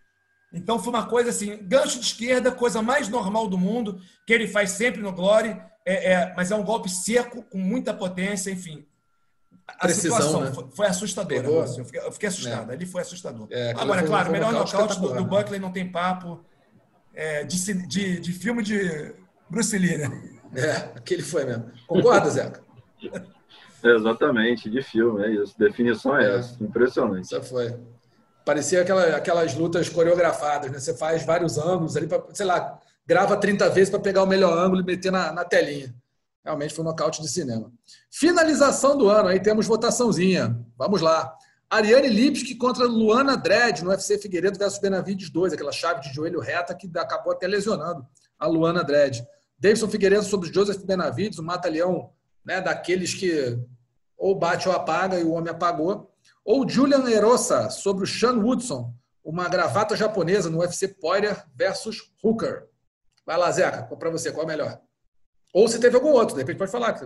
[0.52, 4.46] Então foi uma coisa assim, gancho de esquerda, coisa mais normal do mundo, que ele
[4.46, 8.86] faz sempre no Glory, é, é, mas é um golpe seco, com muita potência, enfim.
[9.66, 10.52] A Precisão, situação né?
[10.52, 11.48] foi, foi assustadora.
[11.48, 12.74] Eu fiquei, eu fiquei assustado, é.
[12.74, 13.48] ali foi assustador.
[13.50, 16.44] É, Agora, foi, claro, melhor nocaute do, do Buckley não tem papo
[17.14, 19.14] é, de, de, de, filme de
[19.48, 20.30] Bruce Lee, né?
[20.54, 21.70] É, aquele foi mesmo.
[21.86, 22.60] Concorda, Zeca?
[23.82, 25.54] Exatamente, de filme, é isso.
[25.58, 26.38] Definição é, é.
[26.38, 26.62] essa.
[26.62, 27.24] Impressionante.
[27.24, 27.74] Isso foi.
[28.44, 30.78] Parecia aquela, aquelas lutas coreografadas, né?
[30.78, 34.56] Você faz vários ângulos ali, pra, sei lá, grava 30 vezes para pegar o melhor
[34.56, 35.94] ângulo e meter na, na telinha.
[36.44, 37.72] Realmente foi um nocaute de cinema.
[38.10, 40.58] Finalização do ano, aí temos votaçãozinha.
[40.76, 41.34] Vamos lá.
[41.70, 46.40] Ariane Lipski contra Luana Dredd no UFC Figueiredo versus Benavides 2, aquela chave de joelho
[46.40, 48.06] reta que acabou até lesionando
[48.38, 49.22] a Luana Dredd.
[49.58, 52.10] Davidson Figueiredo sobre Joseph Benavides, o mata-leão
[52.44, 53.58] né, daqueles que
[54.16, 56.10] ou bate ou apaga e o homem apagou.
[56.44, 58.92] Ou Julian Erosa sobre o Sean Woodson,
[59.24, 62.68] uma gravata japonesa no UFC Poirier versus Hooker.
[63.24, 64.78] Vai lá, Zeca, para você, qual é melhor?
[65.52, 67.00] Ou se teve algum outro, de repente pode falar.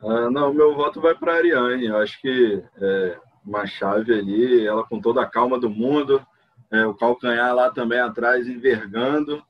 [0.00, 1.86] Uh, não, meu voto vai para a Ariane.
[1.86, 6.24] Eu acho que é, uma chave ali, ela com toda a calma do mundo,
[6.70, 9.42] é, o calcanhar lá também atrás envergando,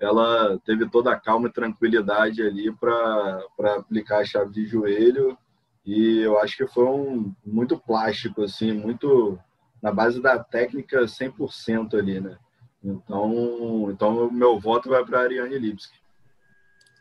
[0.00, 3.44] ela teve toda a calma e tranquilidade ali para
[3.76, 5.38] aplicar a chave de joelho
[5.84, 9.38] e eu acho que foi um muito plástico assim, muito
[9.82, 12.38] na base da técnica 100% ali, né?
[12.82, 15.98] Então, então meu voto vai para Ariane Lipski.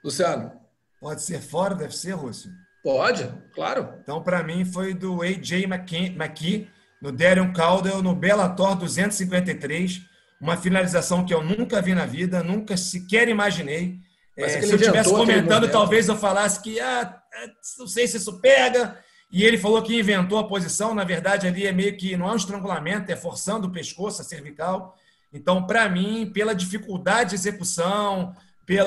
[0.04, 0.64] Luciano,
[1.04, 2.50] Pode ser fora do UFC, Rússio?
[2.84, 3.94] Pode, claro.
[4.02, 6.70] Então, para mim, foi do AJ McKee,
[7.02, 10.02] no Darion Caldwell, no Bellator 253.
[10.42, 13.98] Uma finalização que eu nunca vi na vida, nunca sequer imaginei.
[14.36, 17.48] É, se eu estivesse comentando, talvez eu falasse que ah, é,
[17.80, 19.00] não sei se isso pega.
[19.32, 20.94] E ele falou que inventou a posição.
[20.94, 24.26] Na verdade, ali é meio que não é um estrangulamento, é forçando o pescoço, a
[24.26, 24.98] cervical.
[25.32, 28.36] Então, para mim, pela dificuldade de execução,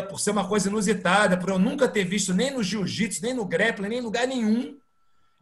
[0.09, 3.45] por ser uma coisa inusitada, por eu nunca ter visto nem no jiu-jitsu, nem no
[3.45, 4.79] grappling, nem em lugar nenhum,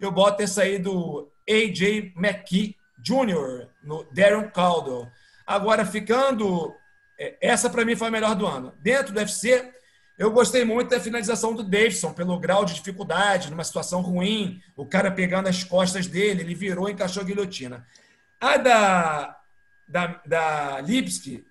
[0.00, 5.08] eu boto essa aí do AJ McKee Jr., no Darren Caldwell.
[5.46, 6.74] Agora, ficando.
[7.18, 8.72] É, essa para mim foi a melhor do ano.
[8.80, 9.72] Dentro do UFC,
[10.18, 14.86] eu gostei muito da finalização do Davidson, pelo grau de dificuldade, numa situação ruim, o
[14.86, 17.86] cara pegando as costas dele, ele virou e encaixou a guilhotina.
[18.40, 19.38] A da,
[19.88, 21.44] da, da Lipski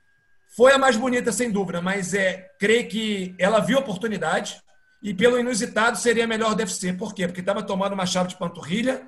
[0.55, 4.61] foi a mais bonita, sem dúvida, mas é, creio que ela viu a oportunidade
[5.01, 6.93] e, pelo inusitado, seria melhor do UFC.
[6.93, 7.27] Por quê?
[7.27, 9.01] Porque estava tomando uma chave de panturrilha.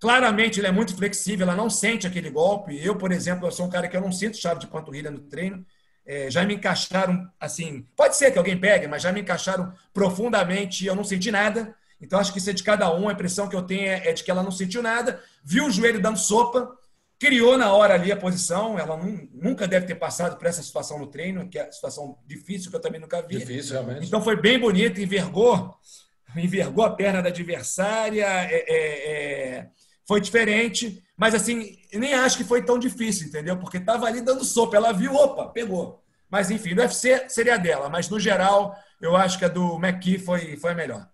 [0.00, 2.76] Claramente, ela é muito flexível, ela não sente aquele golpe.
[2.84, 5.20] Eu, por exemplo, eu sou um cara que eu não sinto chave de panturrilha no
[5.20, 5.64] treino.
[6.04, 10.84] É, já me encaixaram, assim, pode ser que alguém pegue, mas já me encaixaram profundamente
[10.84, 11.74] e eu não senti nada.
[12.00, 13.08] Então, acho que isso é de cada um.
[13.08, 15.70] A impressão que eu tenho é, é de que ela não sentiu nada, viu o
[15.70, 16.76] joelho dando sopa,
[17.18, 18.78] criou na hora ali a posição.
[18.78, 18.96] Ela
[19.32, 22.76] nunca deve ter passado por essa situação no treino, que é uma situação difícil que
[22.76, 23.38] eu também nunca vi.
[23.38, 24.06] Difícil, realmente.
[24.06, 25.74] Então, foi bem bonito, envergou,
[26.36, 28.24] envergou a perna da adversária.
[28.24, 29.68] É, é, é,
[30.06, 31.02] foi diferente.
[31.16, 33.58] Mas, assim, nem acho que foi tão difícil, entendeu?
[33.58, 34.76] Porque estava ali dando sopa.
[34.76, 36.02] Ela viu, opa, pegou.
[36.30, 37.88] Mas, enfim, no UFC seria dela.
[37.88, 41.08] Mas, no geral, eu acho que a do McKee foi, foi a melhor.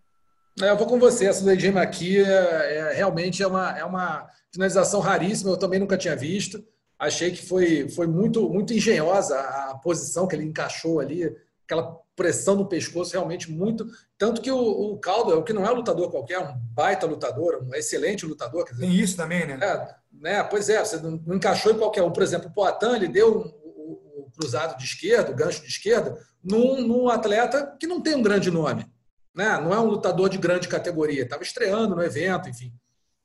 [0.60, 1.26] Eu vou com você.
[1.26, 5.50] Essa do AJ McKee é, é, realmente é uma, é uma finalização raríssima.
[5.50, 6.64] Eu também nunca tinha visto.
[6.98, 11.34] Achei que foi, foi muito, muito engenhosa a posição que ele encaixou ali.
[11.64, 13.86] Aquela pressão no pescoço realmente muito.
[14.16, 17.74] Tanto que o, o Caldwell, que não é um lutador qualquer, um baita lutador, um
[17.74, 18.64] excelente lutador.
[18.64, 19.58] Dizer, Tem isso também, né?
[19.60, 20.44] É, né?
[20.44, 22.12] Pois é, você não, não encaixou em qualquer um.
[22.12, 26.86] Por exemplo, o Poatan, ele deu um, cruzado de esquerda, o gancho de esquerda, num,
[26.86, 28.86] num atleta que não tem um grande nome.
[29.34, 29.58] Né?
[29.60, 31.22] Não é um lutador de grande categoria.
[31.22, 32.72] Estava estreando no evento, enfim.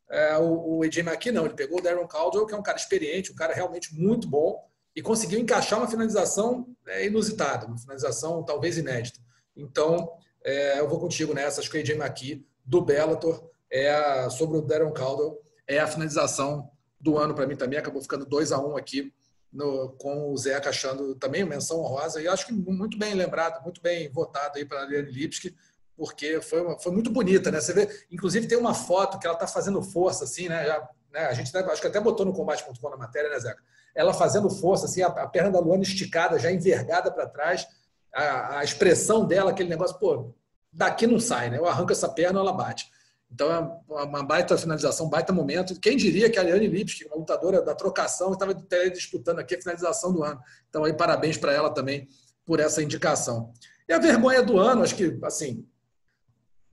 [0.10, 2.78] É, o, o AJ McKee não, ele pegou o Darren Caldwell, que é um cara
[2.78, 8.44] experiente, um cara realmente muito bom, e conseguiu encaixar uma finalização é, inusitada, uma finalização
[8.44, 9.20] talvez inédita.
[9.56, 10.12] Então,
[10.44, 14.58] é, eu vou contigo nessa, acho que o AJ McKee, do Bellator, é a, sobre
[14.58, 18.60] o Darren Caldwell, é a finalização do ano para mim também, acabou ficando 2 a
[18.60, 19.14] 1 um aqui,
[19.52, 23.82] no, com o Zeca achando também menção honrosa, e acho que muito bem lembrado, muito
[23.82, 25.56] bem votado aí para a Ariane Lipski,
[26.00, 27.60] porque foi, uma, foi muito bonita, né?
[27.60, 30.66] Você vê, inclusive tem uma foto que ela está fazendo força, assim, né?
[30.66, 31.26] Já, né?
[31.26, 33.62] A gente acho que até botou no combate.com na matéria, né, Zeca?
[33.94, 37.68] Ela fazendo força, assim, a, a perna da Luana esticada, já envergada para trás,
[38.16, 40.34] a, a, expressão dela, aquele negócio, pô,
[40.72, 41.58] daqui não sai, né?
[41.58, 42.90] Eu arranco essa perna, ela bate.
[43.30, 45.78] Então é uma baita finalização, um baita momento.
[45.82, 50.14] Quem diria que a Ariane Lipski, uma lutadora da trocação, estava disputando aqui a finalização
[50.14, 50.40] do ano.
[50.70, 52.08] Então aí parabéns para ela também
[52.46, 53.52] por essa indicação.
[53.88, 55.68] E a vergonha do ano, acho que assim,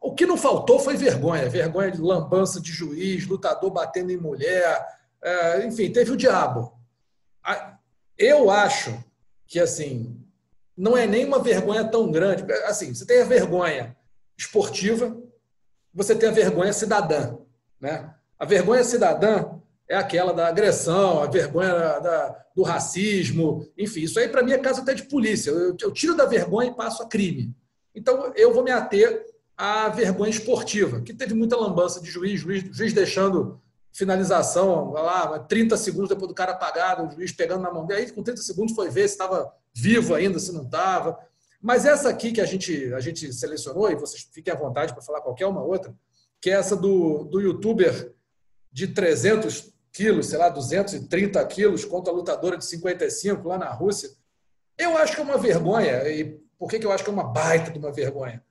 [0.01, 4.86] o que não faltou foi vergonha, vergonha de lambança de juiz, lutador batendo em mulher,
[5.23, 6.73] é, enfim, teve o diabo.
[8.18, 8.97] Eu acho
[9.47, 10.23] que assim
[10.77, 12.44] não é nem uma vergonha tão grande.
[12.64, 13.97] Assim, você tem a vergonha
[14.36, 15.16] esportiva,
[15.93, 17.39] você tem a vergonha cidadã,
[17.81, 18.12] né?
[18.39, 19.59] A vergonha cidadã
[19.89, 24.52] é aquela da agressão, a vergonha da, da, do racismo, enfim, isso aí para mim
[24.52, 25.51] é caso até de polícia.
[25.51, 27.55] Eu, eu tiro da vergonha e passo a crime.
[27.94, 29.24] Então eu vou me ater
[29.56, 33.60] a vergonha esportiva, que teve muita lambança de juiz, juiz, juiz deixando
[33.92, 38.12] finalização, lá, 30 segundos depois do cara apagado, o juiz pegando na mão dele, aí
[38.12, 41.18] com 30 segundos foi ver se estava vivo ainda, se não estava.
[41.62, 45.02] Mas essa aqui que a gente, a gente selecionou, e vocês fiquem à vontade para
[45.02, 45.94] falar qualquer uma outra,
[46.40, 48.14] que é essa do, do youtuber
[48.70, 54.10] de 300 quilos, sei lá, 230 quilos, contra a lutadora de 55 lá na Rússia.
[54.76, 56.06] Eu acho que é uma vergonha.
[56.06, 58.44] E por que, que eu acho que é uma baita de uma vergonha?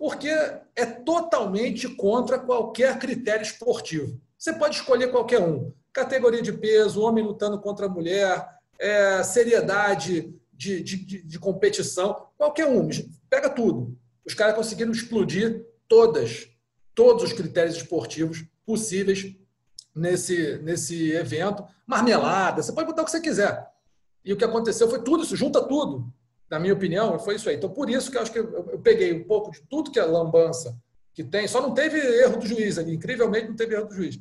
[0.00, 0.30] Porque
[0.74, 4.18] é totalmente contra qualquer critério esportivo.
[4.38, 5.74] Você pode escolher qualquer um.
[5.92, 8.48] Categoria de peso, homem lutando contra a mulher,
[8.78, 12.88] é, seriedade de, de, de, competição, qualquer um.
[13.28, 13.94] Pega tudo.
[14.24, 16.48] Os caras conseguiram explodir todas,
[16.94, 19.36] todos os critérios esportivos possíveis
[19.94, 21.62] nesse, nesse evento.
[21.86, 23.68] Marmelada, você pode botar o que você quiser.
[24.24, 26.10] E o que aconteceu foi tudo isso, junta tudo
[26.50, 27.56] na minha opinião, foi isso aí.
[27.56, 30.04] Então, por isso que eu acho que eu peguei um pouco de tudo que é
[30.04, 30.76] lambança
[31.14, 34.18] que tem, só não teve erro do juiz ali, incrivelmente não teve erro do juiz.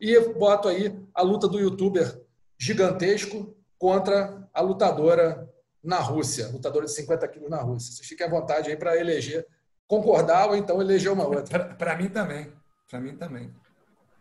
[0.00, 2.20] E boto aí a luta do youtuber
[2.58, 5.48] gigantesco contra a lutadora
[5.82, 7.92] na Rússia, lutadora de 50 quilos na Rússia.
[7.92, 9.46] Vocês fiquem à vontade aí para eleger
[9.86, 11.74] concordar ou então eleger uma outra.
[11.76, 12.52] Para mim também.
[12.90, 13.52] Para mim também.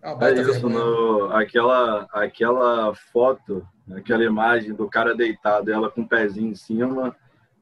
[0.01, 3.65] É, é isso, no, aquela, aquela foto,
[3.95, 7.15] aquela imagem do cara deitado, ela com o pezinho em cima,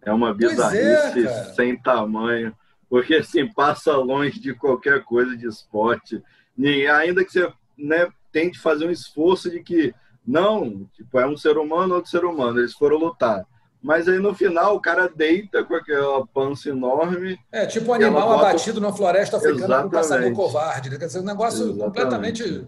[0.04, 2.56] é uma é, bizarrice é, sem tamanho,
[2.90, 6.22] porque assim, passa longe de qualquer coisa de esporte.
[6.58, 9.94] E ainda que você né, tente fazer um esforço de que
[10.26, 13.46] não, tipo, é um ser humano, outro ser humano, eles foram lutar.
[13.82, 17.40] Mas aí no final o cara deita com aquela pança enorme.
[17.52, 18.50] É, tipo um animal bota...
[18.50, 19.82] abatido na floresta africana Exatamente.
[19.82, 20.90] por um caçador covarde.
[20.90, 20.98] Né?
[20.98, 21.86] Quer dizer, um negócio Exatamente.
[21.86, 22.68] completamente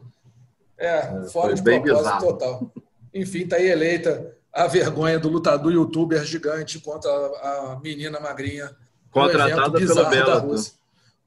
[0.78, 2.28] é, é, fora de propósito bizarro.
[2.28, 2.72] total.
[3.14, 8.76] Enfim, tá aí eleita a vergonha do lutador youtuber gigante contra a, menina magrinha.
[9.10, 10.56] Contratada pelo Belo.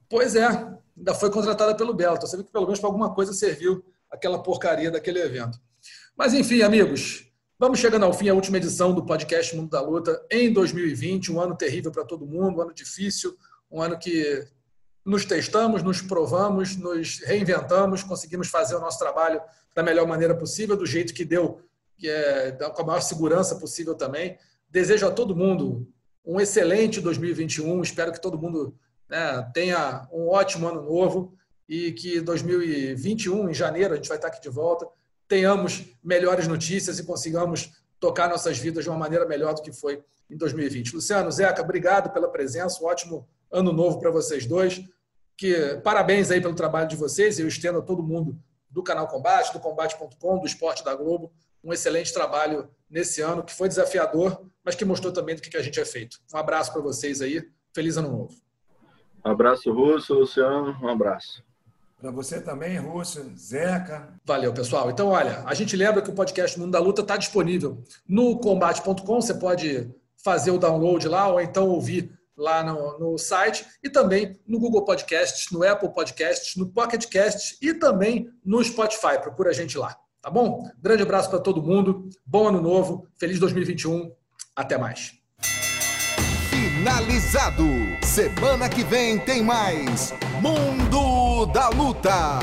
[0.09, 0.45] Pois é,
[0.97, 2.19] ainda foi contratada pelo Belo.
[2.21, 5.59] Você vê que pelo menos para alguma coisa serviu aquela porcaria daquele evento.
[6.15, 7.25] Mas enfim, amigos,
[7.57, 11.39] Vamos chegando ao fim, a última edição do podcast Mundo da Luta em 2020, um
[11.39, 13.33] ano terrível para todo mundo, um ano difícil,
[13.71, 14.45] um ano que
[15.05, 19.41] nos testamos, nos provamos, nos reinventamos, conseguimos fazer o nosso trabalho
[19.73, 21.61] da melhor maneira possível, do jeito que deu,
[21.97, 24.37] que é, com a maior segurança possível também.
[24.69, 25.87] Desejo a todo mundo
[26.25, 28.75] um excelente 2021, espero que todo mundo
[29.07, 31.33] né, tenha um ótimo ano novo
[31.69, 34.87] e que 2021, em janeiro, a gente vai estar aqui de volta
[35.27, 40.03] tenhamos melhores notícias e consigamos tocar nossas vidas de uma maneira melhor do que foi
[40.29, 40.95] em 2020.
[40.95, 44.81] Luciano, Zeca, obrigado pela presença, um ótimo ano novo para vocês dois.
[45.37, 47.39] Que parabéns aí pelo trabalho de vocês.
[47.39, 48.39] Eu estendo a todo mundo
[48.69, 51.31] do canal Combate, do combate.com, do Esporte da Globo,
[51.65, 55.61] um excelente trabalho nesse ano que foi desafiador, mas que mostrou também do que a
[55.61, 56.19] gente é feito.
[56.33, 57.43] Um abraço para vocês aí.
[57.73, 58.35] Feliz ano novo.
[59.25, 60.77] Um abraço, Russo, Luciano.
[60.81, 61.43] Um abraço.
[61.99, 64.13] Para você também, Rússio, Zeca.
[64.23, 64.91] Valeu, pessoal.
[64.91, 69.21] Então, olha, a gente lembra que o podcast Mundo da Luta está disponível no combate.com.
[69.21, 69.91] Você pode
[70.23, 74.83] fazer o download lá ou então ouvir lá no, no, site e também no Google
[74.83, 79.19] Podcasts, no Apple Podcasts, no Pocket Casts e também no Spotify.
[79.21, 80.67] Procura a gente lá, tá bom?
[80.81, 82.09] Grande abraço para todo mundo.
[82.25, 83.07] Bom ano novo.
[83.15, 84.11] Feliz 2021.
[84.55, 85.13] Até mais.
[86.49, 87.63] Finalizado.
[88.03, 92.39] Semana que vem tem mais Mundo da Luta.